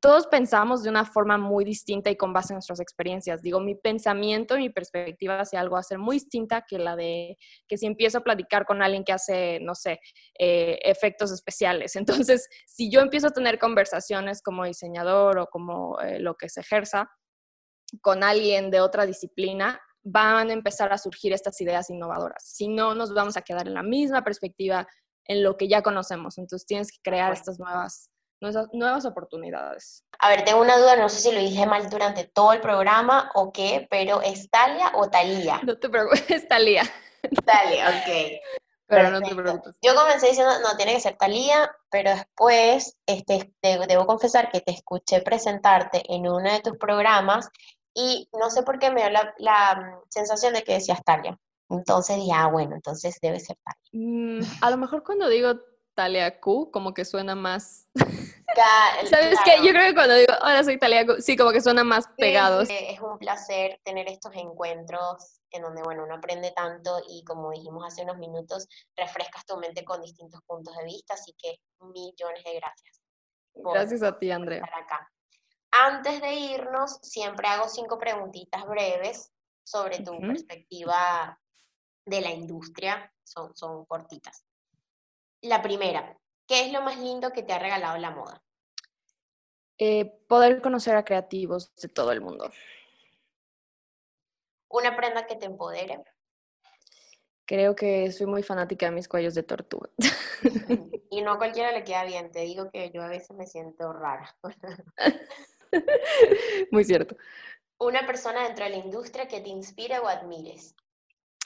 todos 0.00 0.26
pensamos 0.26 0.82
de 0.82 0.90
una 0.90 1.04
forma 1.04 1.36
muy 1.36 1.64
distinta 1.64 2.10
y 2.10 2.16
con 2.16 2.32
base 2.32 2.52
en 2.52 2.56
nuestras 2.56 2.80
experiencias. 2.80 3.42
Digo, 3.42 3.60
mi 3.60 3.74
pensamiento, 3.74 4.56
mi 4.56 4.70
perspectiva 4.70 5.40
hacia 5.40 5.60
algo 5.60 5.74
va 5.74 5.80
a 5.80 5.84
ser 5.84 5.98
muy 5.98 6.16
distinta 6.16 6.64
que 6.66 6.78
la 6.78 6.96
de 6.96 7.36
que 7.66 7.76
si 7.76 7.86
empiezo 7.86 8.18
a 8.18 8.24
platicar 8.24 8.64
con 8.64 8.82
alguien 8.82 9.04
que 9.04 9.12
hace, 9.12 9.60
no 9.60 9.74
sé, 9.74 10.00
eh, 10.38 10.78
efectos 10.82 11.30
especiales. 11.32 11.96
Entonces, 12.28 12.48
si 12.66 12.90
yo 12.90 13.00
empiezo 13.00 13.28
a 13.28 13.32
tener 13.32 13.58
conversaciones 13.58 14.42
como 14.42 14.64
diseñador 14.64 15.38
o 15.38 15.46
como 15.46 16.00
eh, 16.00 16.18
lo 16.18 16.34
que 16.34 16.48
se 16.48 16.60
ejerza 16.60 17.10
con 18.00 18.22
alguien 18.22 18.70
de 18.70 18.80
otra 18.80 19.06
disciplina, 19.06 19.80
van 20.02 20.50
a 20.50 20.52
empezar 20.52 20.92
a 20.92 20.98
surgir 20.98 21.32
estas 21.32 21.60
ideas 21.60 21.90
innovadoras. 21.90 22.42
Si 22.44 22.68
no, 22.68 22.94
nos 22.94 23.12
vamos 23.12 23.36
a 23.36 23.42
quedar 23.42 23.66
en 23.66 23.74
la 23.74 23.82
misma 23.82 24.24
perspectiva 24.24 24.86
en 25.26 25.42
lo 25.42 25.56
que 25.56 25.68
ya 25.68 25.82
conocemos. 25.82 26.38
Entonces, 26.38 26.66
tienes 26.66 26.90
que 26.90 26.98
crear 27.02 27.32
estas 27.32 27.58
nuevas 27.58 28.10
nuevas 28.40 29.04
oportunidades. 29.04 30.04
A 30.18 30.28
ver, 30.28 30.44
tengo 30.44 30.60
una 30.60 30.78
duda, 30.78 30.96
no 30.96 31.08
sé 31.08 31.20
si 31.20 31.32
lo 31.32 31.40
dije 31.40 31.66
mal 31.66 31.88
durante 31.90 32.24
todo 32.24 32.52
el 32.52 32.60
programa 32.60 33.30
o 33.34 33.52
qué, 33.52 33.86
pero 33.90 34.20
¿es 34.22 34.50
Talia 34.50 34.92
o 34.94 35.08
Talía? 35.08 35.60
No 35.64 35.78
te 35.78 35.88
preocupes, 35.88 36.24
es 36.30 36.48
Talía. 36.48 36.82
Talia, 37.44 37.88
ok. 37.88 38.40
Pero 38.86 39.10
no 39.10 39.20
te 39.20 39.34
preocupes. 39.34 39.76
Yo 39.82 39.94
comencé 39.94 40.28
diciendo, 40.28 40.52
no, 40.62 40.76
tiene 40.76 40.94
que 40.94 41.00
ser 41.00 41.16
Talía, 41.16 41.70
pero 41.90 42.10
después 42.10 42.96
este, 43.06 43.52
debo 43.62 44.06
confesar 44.06 44.50
que 44.50 44.60
te 44.60 44.72
escuché 44.72 45.20
presentarte 45.20 46.02
en 46.08 46.26
uno 46.26 46.50
de 46.50 46.60
tus 46.60 46.78
programas 46.78 47.50
y 47.92 48.28
no 48.32 48.48
sé 48.48 48.62
por 48.62 48.78
qué 48.78 48.90
me 48.90 49.02
dio 49.02 49.10
la, 49.10 49.34
la 49.38 49.74
mm, 49.74 50.08
sensación 50.08 50.54
de 50.54 50.62
que 50.62 50.74
decías 50.74 51.02
Talia. 51.04 51.38
Entonces 51.68 52.16
dije, 52.16 52.32
ah, 52.34 52.46
bueno, 52.46 52.76
entonces 52.76 53.18
debe 53.20 53.40
ser 53.40 53.58
Talia. 53.62 53.80
Mm, 53.92 54.40
a 54.62 54.70
lo 54.70 54.76
mejor 54.78 55.02
cuando 55.04 55.28
digo 55.28 55.54
Talia 55.98 56.38
Q, 56.38 56.70
como 56.70 56.94
que 56.94 57.04
suena 57.04 57.34
más... 57.34 57.88
¿Sabes 59.10 59.36
qué? 59.44 59.56
Yo 59.64 59.70
creo 59.70 59.88
que 59.88 59.94
cuando 59.94 60.14
digo, 60.14 60.32
hola, 60.42 60.62
soy 60.62 60.78
Talia 60.78 61.04
Q, 61.04 61.16
sí, 61.18 61.36
como 61.36 61.50
que 61.50 61.60
suena 61.60 61.82
más 61.82 62.06
pegados. 62.16 62.68
es 62.70 63.00
un 63.00 63.18
placer 63.18 63.80
tener 63.82 64.08
estos 64.08 64.32
encuentros 64.36 65.40
en 65.50 65.62
donde, 65.62 65.82
bueno, 65.82 66.04
uno 66.04 66.14
aprende 66.14 66.52
tanto 66.52 67.00
y 67.08 67.24
como 67.24 67.50
dijimos 67.50 67.84
hace 67.84 68.04
unos 68.04 68.16
minutos, 68.18 68.68
refrescas 68.96 69.44
tu 69.44 69.56
mente 69.56 69.84
con 69.84 70.00
distintos 70.00 70.40
puntos 70.46 70.76
de 70.76 70.84
vista, 70.84 71.14
así 71.14 71.34
que 71.36 71.58
millones 71.80 72.44
de 72.44 72.54
gracias. 72.54 73.02
Gracias 73.54 74.02
a 74.04 74.16
ti, 74.16 74.30
Andrea. 74.30 74.62
Acá. 74.62 75.10
Antes 75.72 76.20
de 76.20 76.32
irnos, 76.32 77.00
siempre 77.02 77.48
hago 77.48 77.68
cinco 77.68 77.98
preguntitas 77.98 78.64
breves 78.66 79.32
sobre 79.64 79.98
tu 79.98 80.16
perspectiva 80.20 81.36
de 82.06 82.20
la 82.20 82.30
industria, 82.30 83.12
son, 83.24 83.54
son 83.56 83.84
cortitas. 83.84 84.47
La 85.42 85.62
primera, 85.62 86.18
¿qué 86.46 86.66
es 86.66 86.72
lo 86.72 86.82
más 86.82 86.98
lindo 86.98 87.32
que 87.32 87.42
te 87.42 87.52
ha 87.52 87.58
regalado 87.58 87.96
la 87.98 88.10
moda? 88.10 88.42
Eh, 89.78 90.12
poder 90.26 90.60
conocer 90.60 90.96
a 90.96 91.04
creativos 91.04 91.72
de 91.76 91.88
todo 91.88 92.10
el 92.10 92.20
mundo. 92.20 92.50
¿Una 94.68 94.96
prenda 94.96 95.26
que 95.26 95.36
te 95.36 95.46
empodere? 95.46 96.02
Creo 97.46 97.76
que 97.76 98.10
soy 98.10 98.26
muy 98.26 98.42
fanática 98.42 98.86
de 98.86 98.92
mis 98.92 99.08
cuellos 99.08 99.34
de 99.34 99.44
tortuga. 99.44 99.88
Y 101.10 101.22
no 101.22 101.32
a 101.32 101.38
cualquiera 101.38 101.72
le 101.72 101.84
queda 101.84 102.04
bien, 102.04 102.30
te 102.30 102.40
digo 102.40 102.70
que 102.70 102.90
yo 102.90 103.02
a 103.02 103.08
veces 103.08 103.34
me 103.34 103.46
siento 103.46 103.92
rara. 103.92 104.36
Muy 106.70 106.84
cierto. 106.84 107.16
Una 107.78 108.06
persona 108.06 108.44
dentro 108.44 108.64
de 108.64 108.72
la 108.72 108.76
industria 108.76 109.26
que 109.26 109.40
te 109.40 109.48
inspire 109.48 109.98
o 110.00 110.08
admires. 110.08 110.74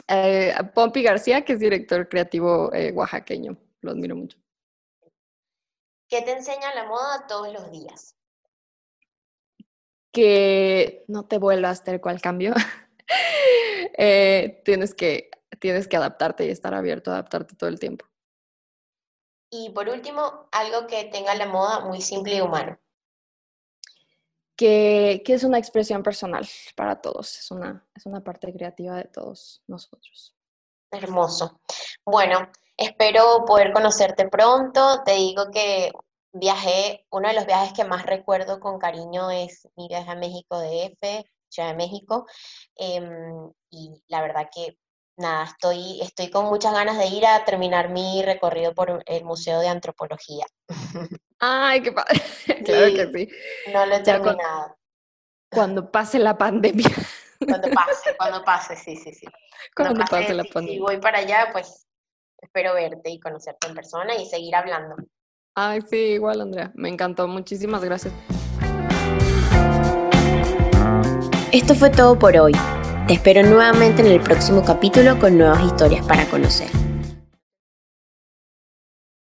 Eh, 0.09 0.53
Pompi 0.75 1.03
García, 1.03 1.45
que 1.45 1.53
es 1.53 1.61
director 1.61 2.09
creativo 2.09 2.73
eh, 2.73 2.91
oaxaqueño 2.93 3.57
lo 3.83 3.91
admiro 3.91 4.17
mucho. 4.17 4.39
¿Qué 6.09 6.23
te 6.23 6.33
enseña 6.33 6.75
la 6.75 6.85
moda 6.85 7.27
todos 7.27 7.53
los 7.53 7.71
días? 7.71 8.17
Que 10.13 11.05
no 11.09 11.27
te 11.27 11.39
vuelvas 11.39 11.85
tal 11.85 12.01
cual 12.01 12.21
cambio. 12.21 12.55
Eh, 13.99 14.63
tienes, 14.65 14.95
que, 14.95 15.31
tienes 15.59 15.87
que 15.87 15.99
adaptarte 15.99 16.47
y 16.47 16.49
estar 16.49 16.73
abierto 16.73 17.11
a 17.11 17.15
adaptarte 17.15 17.55
todo 17.55 17.69
el 17.69 17.79
tiempo. 17.79 18.07
Y 19.51 19.69
por 19.71 19.87
último, 19.91 20.49
algo 20.51 20.87
que 20.87 21.05
tenga 21.05 21.35
la 21.35 21.45
moda 21.45 21.81
muy 21.81 22.01
simple 22.01 22.37
y 22.37 22.41
humano. 22.41 22.79
Que, 24.57 25.23
que, 25.27 25.35
es 25.35 25.45
una 25.45 25.59
expresión 25.59 26.03
personal 26.03 26.49
para 26.75 27.03
todos, 27.03 27.39
es 27.39 27.51
una, 27.51 27.87
es 27.95 28.07
una 28.07 28.25
parte 28.25 28.51
creativa 28.51 28.97
de 28.97 29.05
todos 29.05 29.63
nosotros. 29.67 30.35
Hermoso. 30.91 31.61
Bueno, 32.07 32.51
Espero 32.83 33.45
poder 33.47 33.73
conocerte 33.73 34.29
pronto. 34.29 35.05
Te 35.05 35.13
digo 35.13 35.53
que 35.53 35.93
viajé, 36.33 37.07
uno 37.11 37.29
de 37.29 37.35
los 37.35 37.47
viajes 37.47 37.73
que 37.73 37.85
más 37.85 38.05
recuerdo 38.05 38.59
con 38.59 38.81
cariño 38.81 39.31
es 39.31 39.69
mi 39.77 39.87
viaje 39.87 40.11
a 40.11 40.17
México 40.17 40.59
de 40.59 40.87
F, 40.87 41.25
Ciudad 41.49 41.69
de 41.69 41.77
México. 41.77 42.27
Em, 42.75 43.53
y 43.71 44.03
la 44.09 44.21
verdad 44.21 44.49
que 44.53 44.79
nada, 45.17 45.45
estoy, 45.45 46.01
estoy 46.01 46.29
con 46.29 46.47
muchas 46.47 46.75
ganas 46.75 46.99
de 46.99 47.07
ir 47.07 47.25
a 47.25 47.45
terminar 47.45 47.89
mi 47.91 48.21
recorrido 48.25 48.75
por 48.75 49.05
el 49.07 49.25
Museo 49.25 49.61
de 49.61 49.69
Antropología. 49.69 50.45
Ay, 51.39 51.83
qué 51.83 51.93
padre. 51.93 52.21
claro 52.65 52.87
que 52.87 53.11
sí. 53.15 53.29
No 53.73 53.87
lo 53.87 53.95
he 53.95 54.01
terminado. 54.01 54.77
Cuando 55.53 55.89
pase 55.89 56.19
la 56.19 56.37
pandemia. 56.37 56.91
Cuando 57.47 57.71
pase, 57.71 58.17
cuando 58.17 58.43
pase, 58.43 58.75
sí, 58.75 58.97
sí, 58.97 59.15
sí. 59.15 59.27
Cuando, 59.77 60.05
pase, 60.05 60.35
la 60.35 60.43
pandemia. 60.43 60.75
Si 60.75 60.81
voy 60.81 60.99
para 60.99 61.19
allá, 61.19 61.51
pues 61.53 61.87
espero 62.43 62.75
verte 62.75 63.11
y 63.11 63.19
conocerte 63.19 63.69
en 63.69 63.75
persona 63.75 64.15
y 64.17 64.27
seguir 64.27 64.55
hablando. 64.55 64.97
Ay, 65.55 65.81
sí, 65.83 65.97
igual 65.97 66.41
Andrea, 66.41 66.71
me 66.75 66.89
encantó, 66.89 67.29
muchísimas 67.29 67.83
gracias. 67.85 68.13
Esto 71.53 71.75
fue 71.75 71.91
todo 71.91 72.19
por 72.19 72.37
hoy. 72.37 72.53
Te 73.07 73.15
espero 73.15 73.43
nuevamente 73.43 74.03
en 74.03 74.09
el 74.09 74.21
próximo 74.21 74.63
capítulo 74.65 75.19
con 75.19 75.37
nuevas 75.37 75.63
historias 75.63 76.07
para 76.07 76.25
conocer. 76.27 76.69